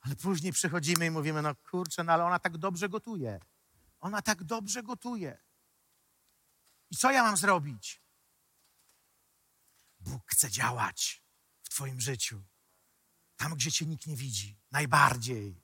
Ale 0.00 0.16
później 0.16 0.52
przychodzimy 0.52 1.06
i 1.06 1.10
mówimy, 1.10 1.42
no 1.42 1.54
kurczę, 1.54 2.04
no 2.04 2.12
ale 2.12 2.24
ona 2.24 2.38
tak 2.38 2.58
dobrze 2.58 2.88
gotuje. 2.88 3.40
Ona 4.00 4.22
tak 4.22 4.44
dobrze 4.44 4.82
gotuje. 4.82 5.38
I 6.90 6.96
co 6.96 7.10
ja 7.10 7.22
mam 7.22 7.36
zrobić? 7.36 8.02
Bóg 10.00 10.22
chce 10.26 10.50
działać 10.50 11.22
w 11.62 11.68
Twoim 11.68 12.00
życiu. 12.00 12.42
Tam, 13.36 13.54
gdzie 13.54 13.72
Cię 13.72 13.86
nikt 13.86 14.06
nie 14.06 14.16
widzi. 14.16 14.58
Najbardziej. 14.70 15.62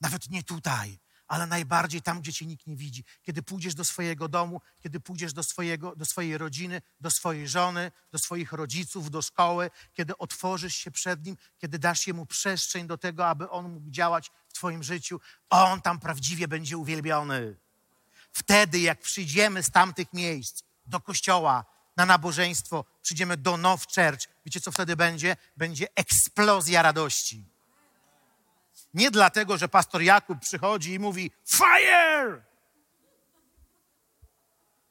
Nawet 0.00 0.30
nie 0.30 0.42
tutaj, 0.42 1.00
ale 1.28 1.46
najbardziej 1.46 2.02
tam, 2.02 2.20
gdzie 2.20 2.32
cię 2.32 2.46
nikt 2.46 2.66
nie 2.66 2.76
widzi. 2.76 3.04
Kiedy 3.22 3.42
pójdziesz 3.42 3.74
do 3.74 3.84
swojego 3.84 4.28
domu, 4.28 4.60
kiedy 4.82 5.00
pójdziesz 5.00 5.32
do, 5.32 5.42
swojego, 5.42 5.96
do 5.96 6.04
swojej 6.04 6.38
rodziny, 6.38 6.82
do 7.00 7.10
swojej 7.10 7.48
żony, 7.48 7.92
do 8.12 8.18
swoich 8.18 8.52
rodziców, 8.52 9.10
do 9.10 9.22
szkoły, 9.22 9.70
kiedy 9.94 10.18
otworzysz 10.18 10.74
się 10.74 10.90
przed 10.90 11.26
nim, 11.26 11.36
kiedy 11.58 11.78
dasz 11.78 12.06
jemu 12.06 12.26
przestrzeń 12.26 12.86
do 12.86 12.98
tego, 12.98 13.28
aby 13.28 13.50
on 13.50 13.72
mógł 13.72 13.90
działać 13.90 14.30
w 14.48 14.52
twoim 14.52 14.82
życiu, 14.82 15.20
on 15.50 15.80
tam 15.80 16.00
prawdziwie 16.00 16.48
będzie 16.48 16.76
uwielbiony. 16.76 17.56
Wtedy, 18.32 18.78
jak 18.78 19.00
przyjdziemy 19.00 19.62
z 19.62 19.70
tamtych 19.70 20.12
miejsc 20.12 20.62
do 20.86 21.00
kościoła, 21.00 21.64
na 21.96 22.06
nabożeństwo, 22.06 22.84
przyjdziemy 23.02 23.36
do 23.36 23.56
Now 23.56 23.84
Church, 23.86 24.28
wiecie 24.46 24.60
co 24.60 24.72
wtedy 24.72 24.96
będzie? 24.96 25.36
Będzie 25.56 25.86
eksplozja 25.94 26.82
radości. 26.82 27.53
Nie 28.94 29.10
dlatego, 29.10 29.58
że 29.58 29.68
pastor 29.68 30.02
Jakub 30.02 30.38
przychodzi 30.40 30.92
i 30.92 30.98
mówi 30.98 31.30
fire! 31.48 32.44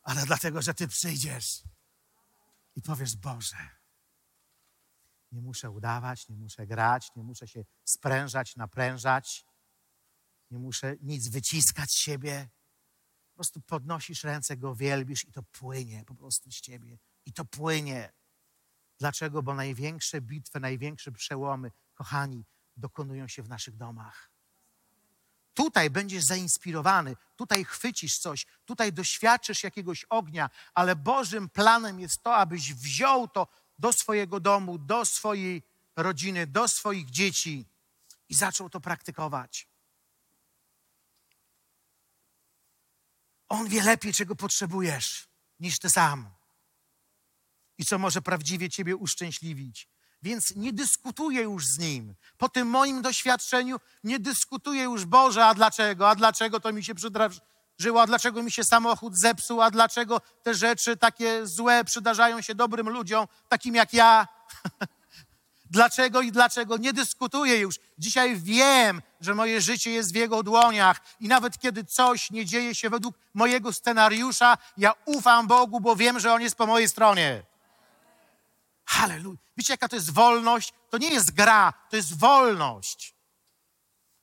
Ale 0.04 0.26
dlatego, 0.26 0.62
że 0.62 0.74
ty 0.74 0.88
przyjdziesz 0.88 1.64
i 2.76 2.82
powiesz, 2.82 3.16
Boże, 3.16 3.70
nie 5.32 5.41
muszę 5.41 5.72
udawać, 5.72 6.30
nie 6.30 6.38
muszę 6.38 6.68
grać, 6.68 7.12
nie 7.16 7.24
muszę 7.24 7.47
się 7.47 7.66
sprężać, 7.84 8.56
naprężać, 8.56 9.45
nie 10.51 10.60
muszę 10.60 10.95
nic 11.01 11.28
wyciskać 11.28 11.91
z 11.91 11.97
siebie. 11.97 12.49
Po 13.30 13.36
prostu 13.36 13.62
podnosisz 13.62 14.24
ręce, 14.24 14.58
go 14.58 14.76
wielbisz 14.76 15.26
i 15.26 15.32
to 15.32 15.43
płynie 15.43 16.04
po 16.06 16.16
prostu 16.16 16.51
z 16.51 16.62
ciebie. 16.62 16.97
I 17.26 17.34
to 17.34 17.45
płynie. 17.45 18.14
Dlaczego? 18.99 19.43
Bo 19.43 19.54
największe 19.54 20.22
bitwy, 20.22 20.60
największe 20.60 21.12
przełomy, 21.12 21.72
kochani, 21.93 22.45
dokonują 22.78 23.28
się 23.28 23.44
w 23.44 23.50
naszych 23.50 23.78
domach. 23.78 24.30
Tutaj 25.54 25.90
będziesz 25.90 26.24
zainspirowany, 26.24 27.16
tutaj 27.36 27.66
chwycisz 27.66 28.18
coś, 28.18 28.46
tutaj 28.66 28.94
doświadczysz 28.94 29.64
jakiegoś 29.64 30.06
ognia, 30.10 30.50
ale 30.74 30.96
Bożym 30.96 31.50
planem 31.50 32.00
jest 32.00 32.24
to, 32.24 32.36
abyś 32.36 32.74
wziął 32.74 33.28
to 33.28 33.48
do 33.80 33.94
swojego 33.94 34.40
domu, 34.40 34.78
do 34.78 35.06
swojej 35.06 35.64
rodziny, 35.96 36.48
do 36.48 36.68
swoich 36.68 37.10
dzieci 37.10 37.66
i 38.30 38.36
zaczął 38.36 38.70
to 38.70 38.80
praktykować. 38.80 39.68
On 43.50 43.68
wie 43.68 43.84
lepiej, 43.84 44.14
czego 44.14 44.36
potrzebujesz, 44.36 45.28
niż 45.60 45.80
ty 45.80 45.90
sam. 45.90 46.30
I 47.78 47.86
co 47.86 48.00
może 48.00 48.22
prawdziwie 48.22 48.70
ciebie 48.70 48.96
uszczęśliwić. 48.96 49.93
Więc 50.24 50.56
nie 50.56 50.74
dyskutuję 50.74 51.42
już 51.42 51.68
z 51.68 51.80
nim. 51.80 52.16
Po 52.38 52.50
tym 52.50 52.68
moim 52.68 53.02
doświadczeniu 53.02 53.78
nie 54.04 54.20
dyskutuję 54.20 54.84
już, 54.84 55.06
Boże, 55.06 55.46
a 55.46 55.54
dlaczego? 55.54 56.10
A 56.10 56.16
dlaczego 56.16 56.60
to 56.60 56.74
mi 56.74 56.84
się 56.84 56.96
przydarzyło? 56.96 58.02
A 58.02 58.08
dlaczego 58.08 58.44
mi 58.44 58.52
się 58.52 58.64
samochód 58.64 59.18
zepsuł? 59.18 59.62
A 59.62 59.72
dlaczego 59.72 60.22
te 60.44 60.54
rzeczy 60.54 60.98
takie 60.98 61.48
złe 61.48 61.84
przydarzają 61.84 62.42
się 62.42 62.56
dobrym 62.56 62.90
ludziom, 62.90 63.28
takim 63.50 63.76
jak 63.76 63.94
ja? 63.94 64.28
dlaczego 65.70 66.22
i 66.22 66.32
dlaczego? 66.32 66.78
Nie 66.78 66.94
dyskutuję 66.94 67.58
już. 67.58 67.80
Dzisiaj 67.98 68.36
wiem, 68.36 69.02
że 69.22 69.36
moje 69.36 69.62
życie 69.62 69.92
jest 69.92 70.14
w 70.14 70.16
Jego 70.16 70.44
dłoniach 70.44 71.02
i 71.20 71.28
nawet 71.28 71.60
kiedy 71.60 71.84
coś 71.86 72.32
nie 72.32 72.46
dzieje 72.46 72.76
się 72.76 72.90
według 72.90 73.16
mojego 73.34 73.74
scenariusza, 73.74 74.58
ja 74.78 74.94
ufam 75.06 75.48
Bogu, 75.48 75.80
bo 75.80 75.96
wiem, 75.96 76.20
że 76.20 76.34
On 76.34 76.42
jest 76.42 76.56
po 76.56 76.66
mojej 76.66 76.90
stronie. 76.90 77.53
Halleluja. 78.94 79.39
Wiecie, 79.58 79.74
jaka 79.74 79.88
to 79.88 79.96
jest 79.96 80.12
wolność? 80.12 80.74
To 80.89 80.98
nie 80.98 81.10
jest 81.10 81.32
gra, 81.32 81.74
to 81.89 81.96
jest 81.96 82.18
wolność, 82.18 83.16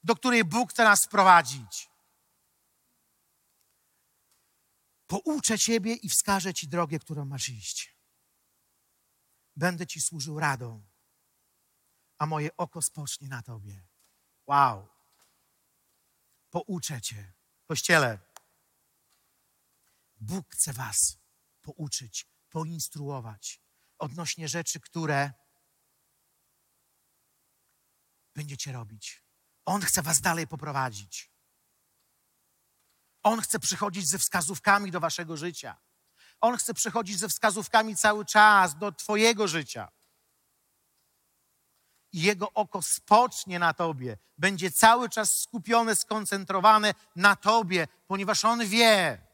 do 0.03 0.16
której 0.16 0.45
Bóg 0.45 0.71
chce 0.71 0.85
nas 0.85 1.05
wprowadzić. 1.05 1.91
Pouczę 5.07 5.59
Ciebie 5.59 5.95
i 5.95 6.09
wskażę 6.09 6.55
Ci 6.55 6.68
drogę, 6.68 6.99
którą 6.99 7.25
masz 7.25 7.49
iść. 7.49 7.97
Będę 9.57 9.87
Ci 9.87 10.01
służył 10.01 10.41
radą, 10.41 10.87
a 12.18 12.27
moje 12.27 12.57
oko 12.57 12.83
spocznie 12.83 13.29
na 13.29 13.43
Tobie. 13.43 13.89
Wow. 14.47 14.89
Pouczę 16.51 17.01
Cię. 17.01 17.33
Kościele, 17.66 18.18
Bóg 20.16 20.47
chce 20.51 20.73
Was 20.73 21.18
pouczyć, 21.62 22.27
poinstruować 22.49 23.70
odnośnie 24.01 24.49
rzeczy, 24.49 24.81
które 24.81 25.33
będziecie 28.35 28.73
robić. 28.73 29.25
On 29.65 29.81
chce 29.83 30.03
Was 30.03 30.21
dalej 30.21 30.47
poprowadzić. 30.47 31.31
On 33.23 33.41
chce 33.41 33.59
przychodzić 33.59 34.09
ze 34.09 34.19
wskazówkami 34.19 34.91
do 34.91 35.01
Waszego 35.01 35.37
życia. 35.37 35.77
On 36.41 36.57
chce 36.57 36.75
przychodzić 36.75 37.19
ze 37.19 37.29
wskazówkami 37.29 37.97
cały 37.97 38.25
czas 38.25 38.79
do 38.79 38.93
Twojego 38.93 39.49
życia. 39.49 39.89
I 42.13 42.23
Jego 42.23 42.53
oko 42.53 42.83
spocznie 42.83 43.59
na 43.59 43.75
Tobie. 43.75 44.19
Będzie 44.39 44.71
cały 44.71 45.09
czas 45.09 45.41
skupione, 45.41 45.97
skoncentrowane 45.97 46.95
na 47.17 47.37
Tobie, 47.37 47.89
ponieważ 48.07 48.45
On 48.45 48.67
wie, 48.67 49.27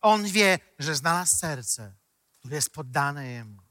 On 0.00 0.24
wie, 0.24 0.58
że 0.78 0.94
znalazł 0.94 1.36
serce, 1.36 1.94
które 2.38 2.56
jest 2.56 2.70
poddane 2.70 3.28
Jemu. 3.28 3.63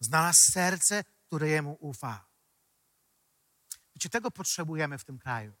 Znalazł 0.00 0.52
serce, 0.52 1.04
które 1.26 1.48
Jemu 1.48 1.76
ufa. 1.80 2.30
Wiecie, 3.94 4.08
tego 4.08 4.30
potrzebujemy 4.30 4.98
w 4.98 5.04
tym 5.04 5.18
kraju. 5.18 5.56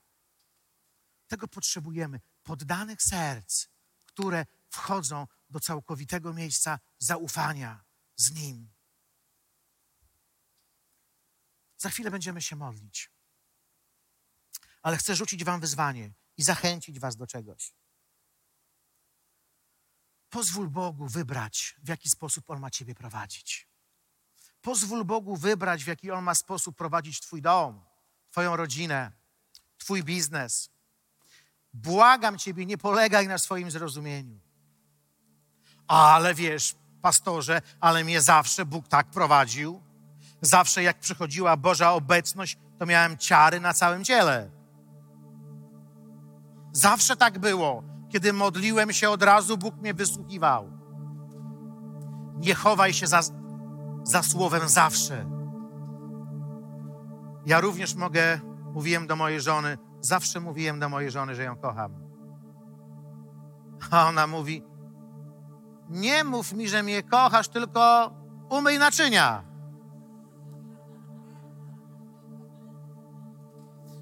Tego 1.26 1.48
potrzebujemy. 1.48 2.20
Poddanych 2.42 3.02
serc, 3.02 3.66
które 4.06 4.46
wchodzą 4.70 5.26
do 5.50 5.60
całkowitego 5.60 6.32
miejsca 6.32 6.78
zaufania 6.98 7.84
z 8.16 8.30
Nim. 8.30 8.72
Za 11.76 11.90
chwilę 11.90 12.10
będziemy 12.10 12.42
się 12.42 12.56
modlić. 12.56 13.10
Ale 14.82 14.96
chcę 14.96 15.16
rzucić 15.16 15.44
Wam 15.44 15.60
wyzwanie 15.60 16.12
i 16.36 16.42
zachęcić 16.42 17.00
Was 17.00 17.16
do 17.16 17.26
czegoś. 17.26 17.74
Pozwól 20.28 20.70
Bogu 20.70 21.08
wybrać, 21.08 21.74
w 21.82 21.88
jaki 21.88 22.08
sposób 22.08 22.50
On 22.50 22.60
ma 22.60 22.70
Ciebie 22.70 22.94
prowadzić. 22.94 23.69
Pozwól 24.62 25.04
Bogu 25.04 25.36
wybrać, 25.36 25.84
w 25.84 25.86
jaki 25.86 26.10
On 26.10 26.24
ma 26.24 26.34
sposób 26.34 26.76
prowadzić 26.76 27.20
Twój 27.20 27.42
dom, 27.42 27.80
Twoją 28.30 28.56
rodzinę, 28.56 29.12
Twój 29.78 30.02
biznes. 30.02 30.70
Błagam 31.72 32.38
Ciebie, 32.38 32.66
nie 32.66 32.78
polegaj 32.78 33.28
na 33.28 33.38
swoim 33.38 33.70
zrozumieniu. 33.70 34.40
Ale 35.86 36.34
wiesz, 36.34 36.74
pastorze, 37.02 37.62
ale 37.80 38.04
mnie 38.04 38.20
zawsze 38.20 38.66
Bóg 38.66 38.88
tak 38.88 39.06
prowadził. 39.06 39.82
Zawsze 40.42 40.82
jak 40.82 40.98
przychodziła 40.98 41.56
Boża 41.56 41.92
obecność, 41.92 42.58
to 42.78 42.86
miałem 42.86 43.18
ciary 43.18 43.60
na 43.60 43.74
całym 43.74 44.04
ciele. 44.04 44.50
Zawsze 46.72 47.16
tak 47.16 47.38
było. 47.38 47.82
Kiedy 48.10 48.32
modliłem 48.32 48.92
się 48.92 49.10
od 49.10 49.22
razu, 49.22 49.58
Bóg 49.58 49.76
mnie 49.76 49.94
wysłuchiwał. 49.94 50.70
Nie 52.36 52.54
chowaj 52.54 52.94
się 52.94 53.06
za, 53.06 53.22
za 54.04 54.22
słowem 54.22 54.68
zawsze. 54.68 55.26
Ja 57.46 57.60
również 57.60 57.94
mogę, 57.94 58.40
mówiłem 58.74 59.06
do 59.06 59.16
mojej 59.16 59.40
żony, 59.40 59.78
zawsze 60.00 60.40
mówiłem 60.40 60.80
do 60.80 60.88
mojej 60.88 61.10
żony, 61.10 61.34
że 61.34 61.42
ją 61.42 61.56
kocham. 61.56 61.94
A 63.90 64.08
ona 64.08 64.26
mówi: 64.26 64.64
Nie 65.88 66.24
mów 66.24 66.52
mi, 66.52 66.68
że 66.68 66.82
mnie 66.82 67.02
kochasz, 67.02 67.48
tylko 67.48 68.12
umyj 68.50 68.78
naczynia. 68.78 69.44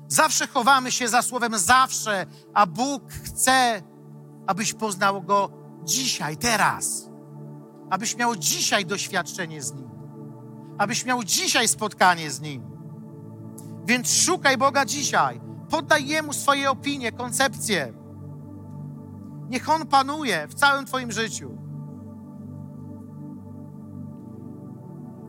Zawsze 0.09 0.47
chowamy 0.47 0.93
się 0.93 1.09
za 1.09 1.23
słowem 1.23 1.59
zawsze, 1.59 2.27
a 2.55 2.67
Bóg 2.67 3.13
chce, 3.13 3.83
abyś 4.47 4.75
poznał 4.75 5.23
Go 5.23 5.51
dzisiaj, 5.85 6.37
teraz. 6.37 7.11
Abyś 7.91 8.17
miał 8.17 8.37
dzisiaj 8.37 8.87
doświadczenie 8.87 9.63
z 9.63 9.73
Nim. 9.73 9.88
Abyś 10.79 11.05
miał 11.05 11.25
dzisiaj 11.25 11.69
spotkanie 11.69 12.31
z 12.31 12.41
Nim. 12.41 12.63
Więc 13.87 14.13
szukaj 14.13 14.59
Boga 14.59 14.85
dzisiaj. 14.85 15.41
Poddaj 15.71 16.07
Jemu 16.07 16.33
swoje 16.33 16.71
opinie, 16.71 17.13
koncepcje. 17.13 17.93
Niech 19.49 19.69
On 19.69 19.87
panuje 19.87 20.49
w 20.49 20.55
całym 20.55 20.87
Twoim 20.87 21.13
życiu. 21.13 21.59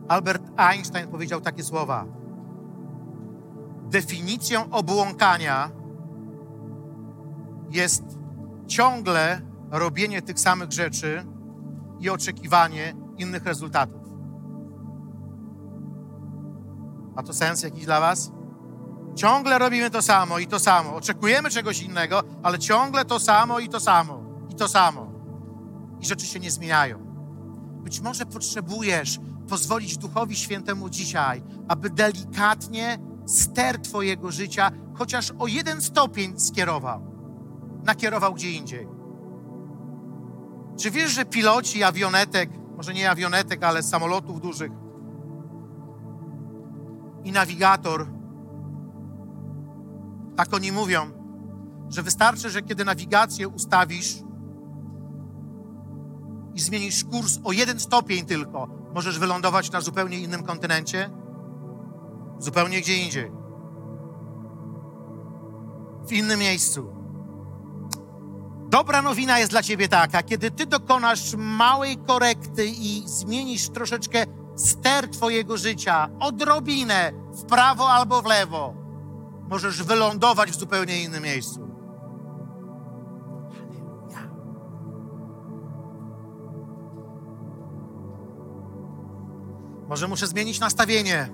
Albert 0.08 0.42
Einstein 0.56 1.08
powiedział 1.08 1.40
takie 1.40 1.62
słowa 1.62 2.20
definicją 3.90 4.70
obłąkania 4.70 5.70
jest 7.70 8.02
ciągle 8.66 9.40
robienie 9.70 10.22
tych 10.22 10.40
samych 10.40 10.72
rzeczy 10.72 11.24
i 12.00 12.10
oczekiwanie 12.10 12.94
innych 13.18 13.44
rezultatów. 13.44 13.99
Ma 17.16 17.22
to 17.22 17.32
sens 17.32 17.62
jakiś 17.62 17.84
dla 17.84 18.00
Was? 18.00 18.32
Ciągle 19.16 19.58
robimy 19.58 19.90
to 19.90 20.02
samo 20.02 20.38
i 20.38 20.46
to 20.46 20.58
samo. 20.58 20.94
Oczekujemy 20.94 21.50
czegoś 21.50 21.82
innego, 21.82 22.22
ale 22.42 22.58
ciągle 22.58 23.04
to 23.04 23.20
samo 23.20 23.58
i 23.58 23.68
to 23.68 23.80
samo 23.80 24.22
i 24.50 24.54
to 24.54 24.68
samo. 24.68 25.12
I 26.00 26.06
rzeczy 26.06 26.26
się 26.26 26.40
nie 26.40 26.50
zmieniają. 26.50 26.98
Być 27.82 28.00
może 28.00 28.26
potrzebujesz 28.26 29.20
pozwolić 29.48 29.98
Duchowi 29.98 30.36
Świętemu 30.36 30.90
dzisiaj, 30.90 31.42
aby 31.68 31.90
delikatnie 31.90 32.98
ster 33.26 33.78
Twojego 33.78 34.30
życia 34.30 34.70
chociaż 34.94 35.32
o 35.38 35.46
jeden 35.46 35.82
stopień 35.82 36.40
skierował, 36.40 37.02
nakierował 37.84 38.34
gdzie 38.34 38.50
indziej. 38.50 38.88
Czy 40.78 40.90
wiesz, 40.90 41.10
że 41.10 41.24
piloci 41.24 41.82
awionetek, 41.82 42.50
może 42.76 42.94
nie 42.94 43.10
awionetek, 43.10 43.64
ale 43.64 43.82
samolotów 43.82 44.40
dużych 44.40 44.70
i 47.24 47.32
nawigator, 47.32 48.06
tak 50.36 50.54
oni 50.54 50.72
mówią, 50.72 51.10
że 51.88 52.02
wystarczy, 52.02 52.50
że 52.50 52.62
kiedy 52.62 52.84
nawigację 52.84 53.48
ustawisz 53.48 54.22
i 56.54 56.60
zmienisz 56.60 57.04
kurs 57.04 57.38
o 57.44 57.52
jeden 57.52 57.80
stopień 57.80 58.26
tylko, 58.26 58.68
możesz 58.94 59.18
wylądować 59.18 59.70
na 59.70 59.80
zupełnie 59.80 60.18
innym 60.18 60.42
kontynencie, 60.42 61.10
zupełnie 62.38 62.80
gdzie 62.80 62.96
indziej, 62.96 63.32
w 66.08 66.12
innym 66.12 66.40
miejscu. 66.40 67.00
Dobra 68.68 69.02
nowina 69.02 69.38
jest 69.38 69.50
dla 69.50 69.62
ciebie 69.62 69.88
taka, 69.88 70.22
kiedy 70.22 70.50
ty 70.50 70.66
dokonasz 70.66 71.34
małej 71.36 71.96
korekty 71.96 72.66
i 72.66 73.02
zmienisz 73.06 73.68
troszeczkę 73.68 74.26
ster 74.60 75.08
twojego 75.08 75.56
życia, 75.56 76.08
odrobinę 76.20 77.12
w 77.32 77.44
prawo 77.44 77.88
albo 77.88 78.22
w 78.22 78.26
lewo, 78.26 78.74
możesz 79.48 79.82
wylądować 79.82 80.50
w 80.50 80.58
zupełnie 80.58 81.02
innym 81.02 81.22
miejscu. 81.22 81.70
Może 89.88 90.08
muszę 90.08 90.26
zmienić 90.26 90.60
nastawienie. 90.60 91.28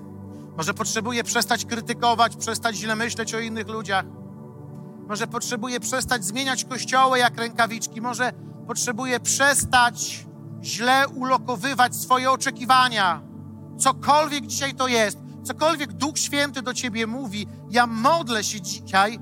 Może 0.57 0.73
potrzebuję 0.73 1.23
przestać 1.23 1.65
krytykować, 1.65 2.35
przestać 2.35 2.75
źle 2.75 2.95
myśleć 2.95 3.33
o 3.33 3.39
innych 3.39 3.67
ludziach. 3.67 4.05
Może 5.07 5.27
potrzebuję 5.27 5.79
przestać 5.79 6.25
zmieniać 6.25 6.65
kościoły 6.65 7.19
jak 7.19 7.37
rękawiczki. 7.37 8.01
Może 8.01 8.31
potrzebuję 8.67 9.19
przestać 9.19 10.25
źle 10.63 11.07
ulokowywać 11.07 11.95
swoje 11.95 12.31
oczekiwania. 12.31 13.21
Cokolwiek 13.79 14.47
dzisiaj 14.47 14.73
to 14.73 14.87
jest, 14.87 15.17
cokolwiek 15.43 15.93
Duch 15.93 16.19
Święty 16.19 16.61
do 16.61 16.73
ciebie 16.73 17.07
mówi, 17.07 17.47
ja 17.69 17.87
modlę 17.87 18.43
się 18.43 18.61
dzisiaj 18.61 19.19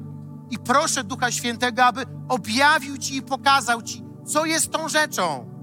i 0.52 0.60
proszę 0.60 1.04
Ducha 1.04 1.32
Świętego, 1.32 1.86
aby 1.86 2.06
objawił 2.30 2.98
ci 2.98 3.16
i 3.16 3.22
pokazał 3.22 3.82
ci, 3.82 4.04
co 4.26 4.46
jest 4.46 4.72
tą 4.72 4.90
rzeczą. 4.90 5.56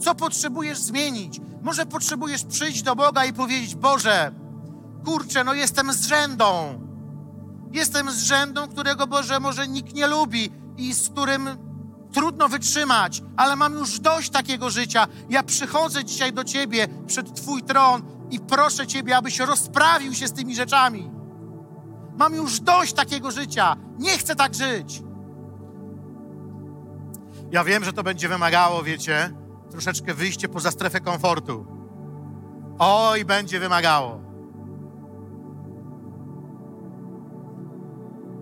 Co 0.00 0.14
potrzebujesz 0.14 0.78
zmienić? 0.78 1.40
Może 1.62 1.86
potrzebujesz 1.86 2.44
przyjść 2.44 2.82
do 2.82 2.96
Boga 2.96 3.24
i 3.24 3.32
powiedzieć: 3.32 3.74
Boże, 3.74 4.32
kurczę, 5.04 5.44
no 5.44 5.54
jestem 5.54 5.92
z 5.92 6.06
rzędą. 6.06 6.80
Jestem 7.72 8.10
z 8.10 8.22
rzędą, 8.22 8.68
którego 8.68 9.06
Boże 9.06 9.40
może 9.40 9.68
nikt 9.68 9.94
nie 9.94 10.06
lubi 10.06 10.50
i 10.76 10.94
z 10.94 11.08
którym 11.08 11.48
trudno 12.12 12.48
wytrzymać, 12.48 13.22
ale 13.36 13.56
mam 13.56 13.74
już 13.74 14.00
dość 14.00 14.30
takiego 14.30 14.70
życia. 14.70 15.06
Ja 15.30 15.42
przychodzę 15.42 16.04
dzisiaj 16.04 16.32
do 16.32 16.44
Ciebie 16.44 16.88
przed 17.06 17.34
Twój 17.34 17.62
tron 17.62 18.02
i 18.30 18.40
proszę 18.40 18.86
Ciebie, 18.86 19.16
abyś 19.16 19.38
rozprawił 19.38 20.14
się 20.14 20.28
z 20.28 20.32
tymi 20.32 20.54
rzeczami. 20.54 21.10
Mam 22.18 22.34
już 22.34 22.60
dość 22.60 22.92
takiego 22.92 23.30
życia. 23.30 23.76
Nie 23.98 24.18
chcę 24.18 24.36
tak 24.36 24.54
żyć. 24.54 25.02
Ja 27.50 27.64
wiem, 27.64 27.84
że 27.84 27.92
to 27.92 28.02
będzie 28.02 28.28
wymagało, 28.28 28.82
wiecie, 28.82 29.30
troszeczkę 29.70 30.14
wyjście 30.14 30.48
poza 30.48 30.70
strefę 30.70 31.00
komfortu. 31.00 31.66
Oj, 32.78 33.24
będzie 33.24 33.60
wymagało. 33.60 34.20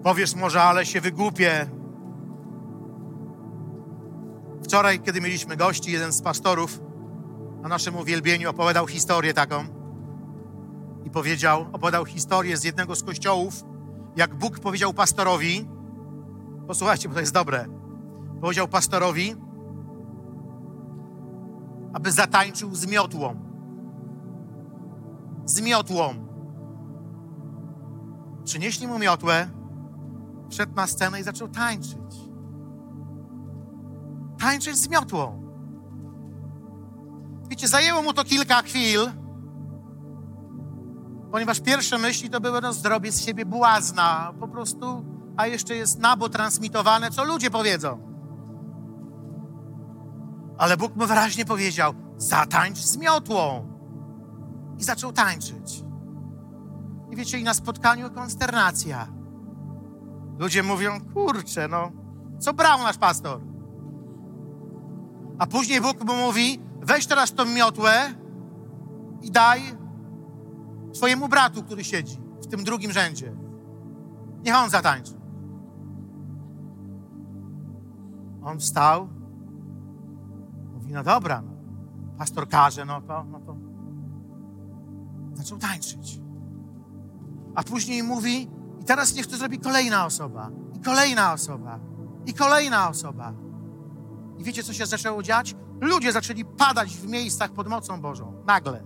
Powiesz 0.02 0.34
może, 0.34 0.62
ale 0.62 0.86
się 0.86 1.00
wygłupię. 1.00 1.66
Wczoraj, 4.64 5.00
kiedy 5.00 5.20
mieliśmy 5.20 5.56
gości, 5.56 5.92
jeden 5.92 6.12
z 6.12 6.22
pastorów 6.22 6.80
na 7.62 7.68
naszym 7.68 7.96
uwielbieniu 7.96 8.50
opowiadał 8.50 8.86
historię 8.86 9.34
taką. 9.34 9.64
I 11.04 11.10
powiedział, 11.10 11.66
opowiadał 11.72 12.04
historię 12.04 12.56
z 12.56 12.64
jednego 12.64 12.96
z 12.96 13.02
kościołów, 13.02 13.64
jak 14.16 14.34
Bóg 14.34 14.60
powiedział 14.60 14.94
pastorowi, 14.94 15.68
posłuchajcie, 16.66 17.08
bo 17.08 17.14
to 17.14 17.20
jest 17.20 17.34
dobre, 17.34 17.66
powiedział 18.40 18.68
pastorowi, 18.68 19.36
aby 21.92 22.12
zatańczył 22.12 22.74
z 22.74 22.86
miotłą. 22.86 23.36
Z 25.44 25.60
miotłą. 25.60 26.14
Przynieśli 28.44 28.86
mu 28.86 28.98
miotłę, 28.98 29.48
wszedł 30.50 30.74
na 30.74 30.86
scenę 30.86 31.20
i 31.20 31.22
zaczął 31.22 31.48
tańczyć. 31.48 32.23
Tańczyć 34.44 34.76
z 34.76 34.88
miotłą. 34.88 35.42
Wiecie, 37.48 37.68
zajęło 37.68 38.02
mu 38.02 38.12
to 38.12 38.24
kilka 38.24 38.62
chwil, 38.62 39.00
ponieważ 41.32 41.60
pierwsze 41.60 41.98
myśli 41.98 42.30
to 42.30 42.40
były, 42.40 42.60
no 42.60 42.72
zrobię 42.72 43.12
z 43.12 43.24
siebie 43.24 43.46
błazna, 43.46 44.32
po 44.40 44.48
prostu, 44.48 45.04
a 45.36 45.46
jeszcze 45.46 45.76
jest 45.76 45.98
nabo 45.98 46.28
transmitowane, 46.28 47.10
co 47.10 47.24
ludzie 47.24 47.50
powiedzą. 47.50 47.98
Ale 50.58 50.76
Bóg 50.76 50.96
mu 50.96 51.06
wyraźnie 51.06 51.44
powiedział, 51.44 51.94
zatańcz 52.16 52.78
z 52.78 52.96
miotłą. 52.96 53.68
I 54.78 54.84
zaczął 54.84 55.12
tańczyć. 55.12 55.84
I 57.10 57.16
wiecie, 57.16 57.38
i 57.38 57.44
na 57.44 57.54
spotkaniu 57.54 58.10
konsternacja. 58.10 59.08
Ludzie 60.38 60.62
mówią, 60.62 61.00
kurczę, 61.14 61.68
no, 61.68 61.92
co 62.38 62.54
brał 62.54 62.78
nasz 62.78 62.98
pastor? 62.98 63.53
A 65.38 65.46
później 65.46 65.80
Bóg 65.80 66.04
mu 66.04 66.14
mówi, 66.14 66.60
weź 66.80 67.06
teraz 67.06 67.32
tą 67.32 67.44
miotłę 67.44 67.92
i 69.22 69.30
daj 69.30 69.60
swojemu 70.92 71.28
bratu, 71.28 71.62
który 71.62 71.84
siedzi 71.84 72.18
w 72.42 72.46
tym 72.46 72.64
drugim 72.64 72.92
rzędzie. 72.92 73.32
Niech 74.44 74.54
on 74.54 74.70
zatańczy. 74.70 75.12
On 78.42 78.58
wstał, 78.58 79.08
mówi, 80.74 80.92
no 80.92 81.02
dobra, 81.02 81.42
no, 81.42 81.52
pastor 82.18 82.48
każe, 82.48 82.84
no 82.84 83.00
to, 83.00 83.24
no 83.24 83.40
to. 83.40 83.56
Zaczął 85.34 85.58
tańczyć. 85.58 86.20
A 87.54 87.62
później 87.62 88.02
mówi, 88.02 88.50
i 88.80 88.84
teraz 88.84 89.14
niech 89.14 89.26
to 89.26 89.36
zrobi 89.36 89.58
kolejna 89.58 90.06
osoba, 90.06 90.50
i 90.74 90.80
kolejna 90.80 91.32
osoba, 91.32 91.78
i 92.26 92.34
kolejna 92.34 92.88
osoba. 92.88 93.32
I 94.38 94.44
wiecie, 94.44 94.62
co 94.62 94.72
się 94.72 94.86
zaczęło 94.86 95.22
dziać? 95.22 95.54
Ludzie 95.80 96.12
zaczęli 96.12 96.44
padać 96.44 96.96
w 96.96 97.08
miejscach 97.08 97.52
pod 97.52 97.68
mocą 97.68 98.00
Bożą. 98.00 98.42
Nagle. 98.46 98.84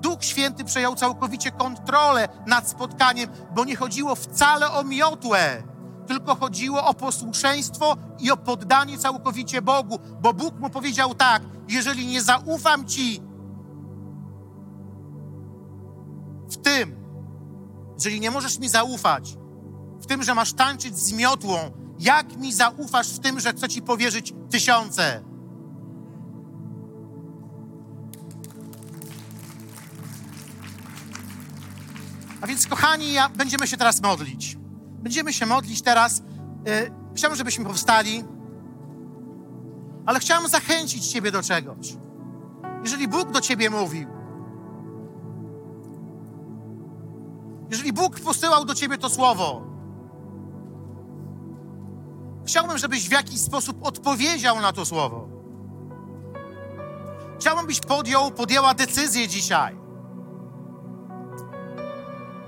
Duch 0.00 0.24
Święty 0.24 0.64
przejął 0.64 0.94
całkowicie 0.94 1.50
kontrolę 1.50 2.28
nad 2.46 2.68
spotkaniem, 2.68 3.30
bo 3.54 3.64
nie 3.64 3.76
chodziło 3.76 4.14
wcale 4.14 4.70
o 4.70 4.84
miotłę, 4.84 5.62
tylko 6.06 6.34
chodziło 6.34 6.84
o 6.84 6.94
posłuszeństwo 6.94 7.96
i 8.20 8.30
o 8.30 8.36
poddanie 8.36 8.98
całkowicie 8.98 9.62
Bogu, 9.62 9.98
bo 10.20 10.34
Bóg 10.34 10.60
mu 10.60 10.70
powiedział 10.70 11.14
tak: 11.14 11.42
jeżeli 11.68 12.06
nie 12.06 12.22
zaufam 12.22 12.86
Ci 12.86 13.22
w 16.50 16.56
tym, 16.56 16.96
jeżeli 17.94 18.20
nie 18.20 18.30
możesz 18.30 18.58
mi 18.58 18.68
zaufać, 18.68 19.36
w 20.00 20.06
tym, 20.06 20.22
że 20.22 20.34
masz 20.34 20.52
tańczyć 20.52 20.98
z 20.98 21.12
miotłą, 21.12 21.56
jak 21.98 22.36
mi 22.36 22.52
zaufasz 22.52 23.08
w 23.08 23.18
tym, 23.18 23.40
że 23.40 23.52
chcę 23.52 23.68
Ci 23.68 23.82
powierzyć 23.82 24.34
tysiące? 24.50 25.22
A 32.40 32.46
więc, 32.46 32.66
kochani, 32.66 33.12
ja, 33.12 33.28
będziemy 33.28 33.66
się 33.66 33.76
teraz 33.76 34.02
modlić. 34.02 34.56
Będziemy 35.02 35.32
się 35.32 35.46
modlić 35.46 35.82
teraz. 35.82 36.22
Yy, 36.66 36.90
chciałbym, 37.14 37.36
żebyśmy 37.36 37.64
powstali, 37.64 38.24
ale 40.06 40.20
chciałem 40.20 40.48
zachęcić 40.48 41.06
Ciebie 41.06 41.32
do 41.32 41.42
czegoś. 41.42 41.96
Jeżeli 42.82 43.08
Bóg 43.08 43.30
do 43.30 43.40
Ciebie 43.40 43.70
mówił, 43.70 44.08
jeżeli 47.70 47.92
Bóg 47.92 48.20
posyłał 48.20 48.64
do 48.64 48.74
Ciebie 48.74 48.98
to 48.98 49.10
słowo, 49.10 49.73
chciałbym, 52.54 52.78
żebyś 52.78 53.08
w 53.08 53.12
jakiś 53.12 53.40
sposób 53.40 53.86
odpowiedział 53.86 54.60
na 54.60 54.72
to 54.72 54.84
słowo. 54.84 55.28
Chciałbym, 57.40 57.66
byś 57.66 57.80
podjął, 57.80 58.30
podjęła 58.30 58.74
decyzję 58.74 59.28
dzisiaj. 59.28 59.76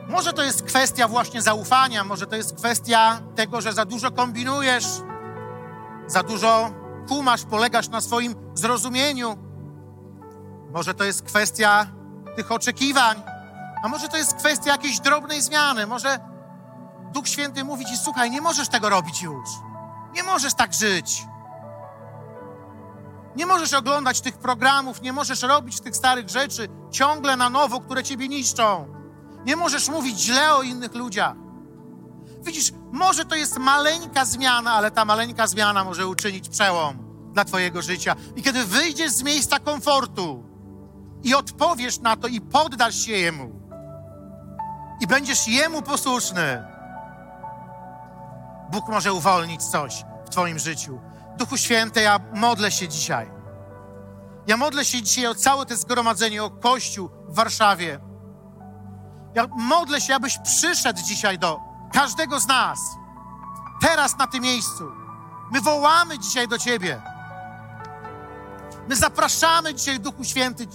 Może 0.09 0.32
to 0.32 0.42
jest 0.42 0.62
kwestia 0.62 1.09
właśnie 1.09 1.42
zaufania, 1.42 2.04
może 2.04 2.26
to 2.26 2.36
jest 2.36 2.57
kwestia 2.57 3.20
tego, 3.34 3.61
że 3.61 3.72
za 3.72 3.84
dużo 3.84 4.11
kombinujesz, 4.11 4.86
za 6.07 6.22
dużo 6.22 6.70
kumasz, 7.09 7.44
polegasz 7.44 7.88
na 7.88 8.00
swoim 8.00 8.34
zrozumieniu. 8.54 9.36
Może 10.72 10.94
to 10.94 11.04
jest 11.04 11.22
kwestia 11.22 11.86
tych 12.36 12.52
oczekiwań, 12.52 13.22
a 13.82 13.88
może 13.88 14.09
to 14.09 14.16
jest 14.16 14.34
kwestia 14.34 14.70
jakiejś 14.70 15.00
drobnej 15.00 15.42
zmiany. 15.42 15.86
Może 15.86 16.18
Duch 17.12 17.28
Święty 17.28 17.64
mówi 17.64 17.84
ci: 17.84 17.96
Słuchaj, 17.96 18.30
nie 18.30 18.40
możesz 18.40 18.68
tego 18.68 18.88
robić 18.88 19.22
już. 19.22 19.65
Nie 20.16 20.22
możesz 20.22 20.54
tak 20.54 20.74
żyć. 20.74 21.24
Nie 23.36 23.46
możesz 23.46 23.74
oglądać 23.74 24.20
tych 24.20 24.38
programów, 24.38 25.02
nie 25.02 25.12
możesz 25.12 25.42
robić 25.42 25.80
tych 25.80 25.96
starych 25.96 26.28
rzeczy 26.28 26.68
ciągle 26.90 27.36
na 27.36 27.50
nowo, 27.50 27.80
które 27.80 28.04
ciebie 28.04 28.28
niszczą. 28.28 28.94
Nie 29.44 29.56
możesz 29.56 29.88
mówić 29.88 30.18
źle 30.20 30.54
o 30.54 30.62
innych 30.62 30.94
ludziach. 30.94 31.34
Widzisz, 32.42 32.72
może 32.92 33.24
to 33.24 33.34
jest 33.34 33.58
maleńka 33.58 34.24
zmiana, 34.24 34.72
ale 34.72 34.90
ta 34.90 35.04
maleńka 35.04 35.46
zmiana 35.46 35.84
może 35.84 36.06
uczynić 36.06 36.48
przełom 36.48 36.98
dla 37.32 37.44
Twojego 37.44 37.82
życia. 37.82 38.16
I 38.36 38.42
kiedy 38.42 38.64
wyjdziesz 38.64 39.10
z 39.12 39.22
miejsca 39.22 39.58
komfortu 39.58 40.44
i 41.22 41.34
odpowiesz 41.34 41.98
na 42.00 42.16
to 42.16 42.28
i 42.28 42.40
poddasz 42.40 42.96
się 42.96 43.12
Jemu, 43.12 43.60
i 45.00 45.06
będziesz 45.06 45.48
Jemu 45.48 45.82
posłuszny, 45.82 46.76
Bóg 48.70 48.88
może 48.88 49.12
uwolnić 49.12 49.62
coś 49.64 50.04
w 50.26 50.30
Twoim 50.30 50.58
życiu. 50.58 51.00
Duchu 51.36 51.56
Święty, 51.56 52.00
ja 52.02 52.20
modlę 52.34 52.70
się 52.70 52.88
dzisiaj. 52.88 53.30
Ja 54.46 54.56
modlę 54.56 54.84
się 54.84 55.02
dzisiaj 55.02 55.26
o 55.26 55.34
całe 55.34 55.66
to 55.66 55.76
zgromadzenie, 55.76 56.44
o 56.44 56.50
Kościół 56.50 57.10
w 57.28 57.34
Warszawie. 57.34 58.00
Ja 59.34 59.46
modlę 59.56 60.00
się, 60.00 60.14
abyś 60.14 60.38
przyszedł 60.44 61.00
dzisiaj 61.02 61.38
do 61.38 61.60
każdego 61.92 62.40
z 62.40 62.46
nas. 62.46 62.78
Teraz 63.80 64.18
na 64.18 64.26
tym 64.26 64.42
miejscu. 64.42 64.92
My 65.52 65.60
wołamy 65.60 66.18
dzisiaj 66.18 66.48
do 66.48 66.58
Ciebie. 66.58 67.02
My 68.88 68.96
zapraszamy 68.96 69.74
dzisiaj, 69.74 70.00
Duchu 70.00 70.24
Święty, 70.24 70.66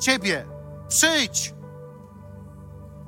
Ciebie. 0.00 0.46
Przyjdź. 0.88 1.54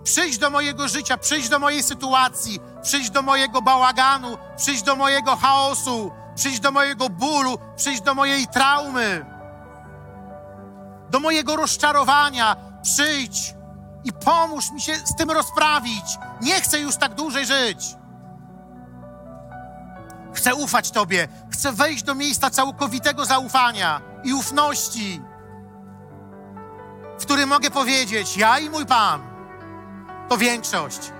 Przyjdź 0.04 0.38
do 0.38 0.50
mojego 0.50 0.88
życia, 0.88 1.18
przyjdź 1.18 1.48
do 1.48 1.58
mojej 1.58 1.82
sytuacji, 1.82 2.60
przyjdź 2.82 3.10
do 3.10 3.22
mojego 3.22 3.62
bałaganu, 3.62 4.38
przyjdź 4.56 4.82
do 4.82 4.96
mojego 4.96 5.36
chaosu, 5.36 6.10
przyjdź 6.34 6.60
do 6.60 6.72
mojego 6.72 7.08
bólu, 7.08 7.58
przyjdź 7.76 8.00
do 8.00 8.14
mojej 8.14 8.46
traumy, 8.46 9.26
do 11.10 11.20
mojego 11.20 11.56
rozczarowania. 11.56 12.56
Przyjdź 12.82 13.54
i 14.04 14.12
pomóż 14.12 14.70
mi 14.70 14.80
się 14.80 14.96
z 14.96 15.16
tym 15.16 15.30
rozprawić. 15.30 16.18
Nie 16.40 16.60
chcę 16.60 16.80
już 16.80 16.96
tak 16.96 17.14
dłużej 17.14 17.46
żyć. 17.46 17.96
Chcę 20.34 20.54
ufać 20.54 20.90
Tobie, 20.90 21.28
chcę 21.50 21.72
wejść 21.72 22.02
do 22.02 22.14
miejsca 22.14 22.50
całkowitego 22.50 23.24
zaufania 23.24 24.00
i 24.24 24.34
ufności, 24.34 25.22
w 27.18 27.22
którym 27.22 27.48
mogę 27.48 27.70
powiedzieć: 27.70 28.36
Ja 28.36 28.58
i 28.58 28.70
mój 28.70 28.86
Pan 28.86 29.22
to 30.28 30.36
większość. 30.36 31.12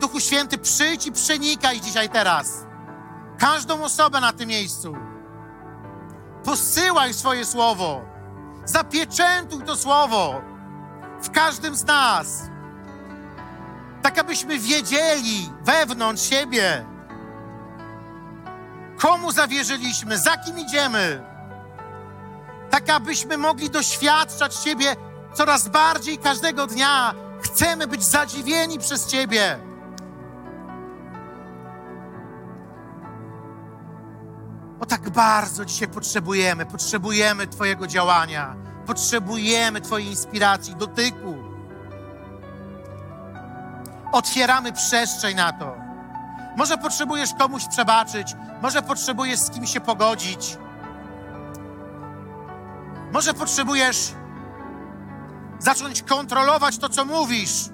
Duchu 0.00 0.20
Święty, 0.20 0.58
przyjdź 0.58 1.06
i 1.06 1.12
przenikaj 1.12 1.80
dzisiaj 1.80 2.08
teraz 2.08 2.66
każdą 3.38 3.84
osobę 3.84 4.20
na 4.20 4.32
tym 4.32 4.48
miejscu. 4.48 4.94
Posyłaj 6.44 7.14
swoje 7.14 7.44
słowo, 7.44 8.00
zapieczętuj 8.64 9.62
to 9.62 9.76
słowo 9.76 10.40
w 11.22 11.30
każdym 11.30 11.76
z 11.76 11.84
nas, 11.84 12.42
tak 14.02 14.18
abyśmy 14.18 14.58
wiedzieli 14.58 15.52
wewnątrz 15.62 16.22
siebie, 16.22 16.86
komu 18.98 19.32
zawierzyliśmy, 19.32 20.18
za 20.18 20.36
kim 20.36 20.58
idziemy, 20.58 21.24
tak 22.70 22.90
abyśmy 22.90 23.38
mogli 23.38 23.70
doświadczać 23.70 24.54
Ciebie 24.54 24.96
coraz 25.34 25.68
bardziej 25.68 26.18
każdego 26.18 26.66
dnia. 26.66 27.14
Chcemy 27.42 27.86
być 27.86 28.04
zadziwieni 28.04 28.78
przez 28.78 29.06
Ciebie. 29.06 29.67
Bo 34.78 34.86
tak 34.86 35.10
bardzo 35.10 35.64
dzisiaj 35.64 35.88
potrzebujemy, 35.88 36.66
potrzebujemy 36.66 37.46
Twojego 37.46 37.86
działania, 37.86 38.56
potrzebujemy 38.86 39.80
Twojej 39.80 40.08
inspiracji, 40.08 40.76
dotyku. 40.76 41.36
Otwieramy 44.12 44.72
przestrzeń 44.72 45.36
na 45.36 45.52
to. 45.52 45.76
Może 46.56 46.78
potrzebujesz 46.78 47.30
komuś 47.38 47.68
przebaczyć, 47.68 48.36
może 48.62 48.82
potrzebujesz 48.82 49.40
z 49.40 49.50
kimś 49.50 49.72
się 49.72 49.80
pogodzić, 49.80 50.58
może 53.12 53.34
potrzebujesz 53.34 54.14
zacząć 55.58 56.02
kontrolować 56.02 56.78
to, 56.78 56.88
co 56.88 57.04
mówisz. 57.04 57.68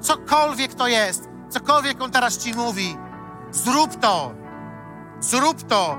Cokolwiek 0.00 0.74
to 0.74 0.88
jest, 0.88 1.28
cokolwiek 1.48 2.02
on 2.02 2.10
teraz 2.10 2.38
ci 2.38 2.54
mówi, 2.54 2.96
zrób 3.50 4.00
to. 4.00 4.39
Zrób 5.20 5.62
to, 5.62 5.98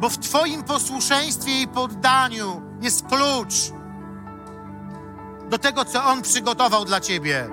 bo 0.00 0.08
w 0.08 0.18
Twoim 0.18 0.62
posłuszeństwie 0.62 1.62
i 1.62 1.68
poddaniu 1.68 2.62
jest 2.82 3.06
klucz 3.06 3.54
do 5.50 5.58
tego, 5.58 5.84
co 5.84 6.04
On 6.04 6.22
przygotował 6.22 6.84
dla 6.84 7.00
Ciebie. 7.00 7.48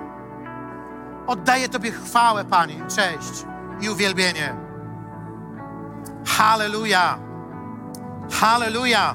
Oddaję 1.26 1.68
Tobie 1.68 1.92
chwałę, 1.92 2.44
Panie, 2.44 2.86
cześć 2.96 3.46
i 3.80 3.90
uwielbienie. 3.90 4.56
Halleluja! 6.26 7.18
Halleluja! 8.32 9.14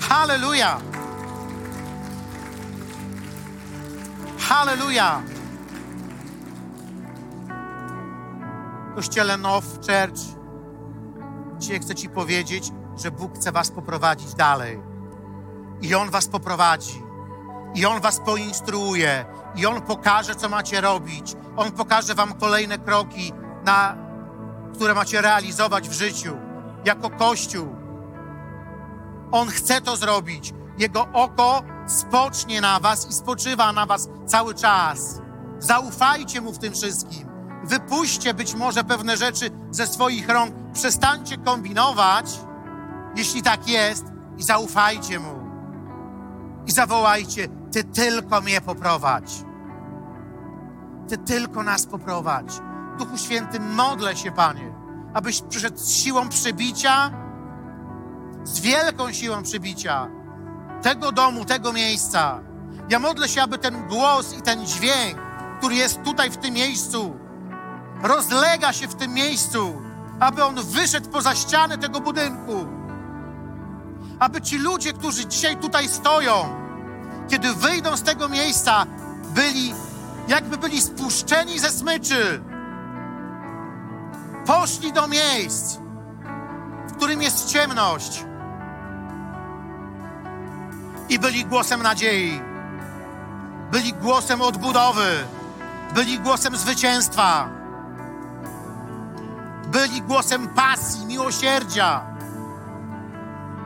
Halleluja! 0.00 0.80
Halleluja! 4.38 5.22
Kościele 8.94 9.38
Now 9.38 9.64
Church, 9.64 10.20
dzisiaj 11.64 11.80
chcę 11.80 11.94
Ci 11.94 12.08
powiedzieć, 12.08 12.72
że 12.96 13.10
Bóg 13.10 13.34
chce 13.34 13.52
Was 13.52 13.70
poprowadzić 13.70 14.34
dalej. 14.34 14.82
I 15.82 15.94
On 15.94 16.10
Was 16.10 16.26
poprowadzi. 16.26 17.02
I 17.74 17.86
On 17.86 18.00
Was 18.00 18.20
poinstruuje. 18.20 19.24
I 19.56 19.66
On 19.66 19.82
pokaże, 19.82 20.34
co 20.34 20.48
macie 20.48 20.80
robić. 20.80 21.36
On 21.56 21.72
pokaże 21.72 22.14
Wam 22.14 22.32
kolejne 22.32 22.78
kroki, 22.78 23.32
na, 23.64 23.96
które 24.74 24.94
macie 24.94 25.20
realizować 25.20 25.88
w 25.88 25.92
życiu, 25.92 26.36
jako 26.84 27.10
Kościół. 27.10 27.76
On 29.32 29.48
chce 29.48 29.80
to 29.80 29.96
zrobić. 29.96 30.54
Jego 30.78 31.06
oko 31.12 31.62
spocznie 31.86 32.60
na 32.60 32.80
Was 32.80 33.10
i 33.10 33.12
spoczywa 33.12 33.72
na 33.72 33.86
Was 33.86 34.08
cały 34.26 34.54
czas. 34.54 35.20
Zaufajcie 35.58 36.40
Mu 36.40 36.52
w 36.52 36.58
tym 36.58 36.72
wszystkim. 36.72 37.33
Wypuśćcie 37.64 38.34
być 38.34 38.54
może 38.54 38.84
pewne 38.84 39.16
rzeczy 39.16 39.50
ze 39.70 39.86
swoich 39.86 40.28
rąk. 40.28 40.54
Przestańcie 40.72 41.36
kombinować, 41.36 42.40
jeśli 43.16 43.42
tak 43.42 43.68
jest, 43.68 44.04
i 44.38 44.42
zaufajcie 44.42 45.20
Mu. 45.20 45.34
I 46.66 46.72
zawołajcie: 46.72 47.48
Ty 47.72 47.84
tylko 47.84 48.40
mnie 48.40 48.60
poprowadź. 48.60 49.44
Ty 51.08 51.18
tylko 51.18 51.62
nas 51.62 51.86
poprowadź. 51.86 52.60
Duchu 52.98 53.18
Święty, 53.18 53.60
modlę 53.60 54.16
się, 54.16 54.32
Panie, 54.32 54.74
abyś 55.14 55.42
przyszedł 55.42 55.78
z 55.78 55.90
siłą 55.90 56.28
przybicia, 56.28 57.10
z 58.44 58.60
wielką 58.60 59.12
siłą 59.12 59.42
przybicia 59.42 60.08
tego 60.82 61.12
domu, 61.12 61.44
tego 61.44 61.72
miejsca. 61.72 62.40
Ja 62.88 62.98
modlę 62.98 63.28
się, 63.28 63.42
aby 63.42 63.58
ten 63.58 63.88
głos 63.88 64.38
i 64.38 64.42
ten 64.42 64.66
dźwięk, 64.66 65.18
który 65.58 65.74
jest 65.74 66.02
tutaj 66.02 66.30
w 66.30 66.36
tym 66.36 66.54
miejscu, 66.54 67.16
rozlega 68.04 68.72
się 68.72 68.88
w 68.88 68.94
tym 68.94 69.14
miejscu, 69.14 69.82
aby 70.20 70.44
on 70.44 70.54
wyszedł 70.54 71.10
poza 71.10 71.34
ściany 71.34 71.78
tego 71.78 72.00
budynku. 72.00 72.66
Aby 74.18 74.40
ci 74.40 74.58
ludzie, 74.58 74.92
którzy 74.92 75.26
dzisiaj 75.26 75.56
tutaj 75.56 75.88
stoją, 75.88 76.32
kiedy 77.28 77.54
wyjdą 77.54 77.96
z 77.96 78.02
tego 78.02 78.28
miejsca, 78.28 78.86
byli, 79.34 79.74
jakby 80.28 80.56
byli 80.56 80.80
spuszczeni 80.80 81.58
ze 81.58 81.70
smyczy. 81.70 82.42
Poszli 84.46 84.92
do 84.92 85.08
miejsc, 85.08 85.76
w 86.88 86.92
którym 86.96 87.22
jest 87.22 87.48
ciemność 87.48 88.24
i 91.08 91.18
byli 91.18 91.44
głosem 91.44 91.82
nadziei, 91.82 92.40
byli 93.72 93.92
głosem 93.92 94.42
odbudowy, 94.42 95.24
byli 95.94 96.20
głosem 96.20 96.56
zwycięstwa, 96.56 97.53
byli 99.74 100.02
głosem 100.02 100.48
pasji, 100.48 101.06
miłosierdzia. 101.06 102.02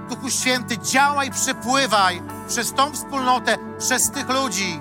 Duchu 0.09 0.31
Święty, 0.31 0.79
działaj, 0.79 1.31
przepływaj 1.31 2.23
przez 2.49 2.75
tą 2.75 2.93
wspólnotę, 2.93 3.59
przez 3.79 4.11
tych 4.11 4.29
ludzi, 4.29 4.81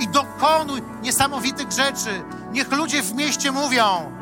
i 0.00 0.08
dokonuj 0.08 0.82
niesamowitych 1.02 1.72
rzeczy. 1.72 2.24
Niech 2.52 2.72
ludzie 2.72 3.02
w 3.02 3.14
mieście 3.14 3.52
mówią, 3.52 4.12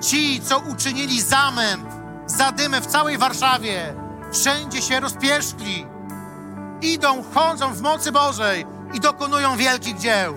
ci, 0.00 0.40
co 0.40 0.58
uczynili 0.58 1.20
zamęt, 1.20 1.86
zadymę 2.26 2.80
w 2.80 2.86
całej 2.86 3.18
Warszawie, 3.18 3.94
wszędzie 4.32 4.82
się 4.82 5.00
rozpieszkli. 5.00 5.86
Idą, 6.82 7.24
chodzą 7.34 7.74
w 7.74 7.80
mocy 7.80 8.12
Bożej 8.12 8.66
i 8.94 9.00
dokonują 9.00 9.56
wielkich 9.56 9.98
dzieł. 9.98 10.34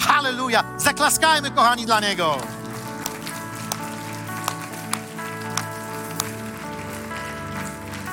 Halleluja! 0.00 0.64
Zaklaskajmy, 0.78 1.50
kochani, 1.50 1.86
dla 1.86 2.00
Niego. 2.00 2.61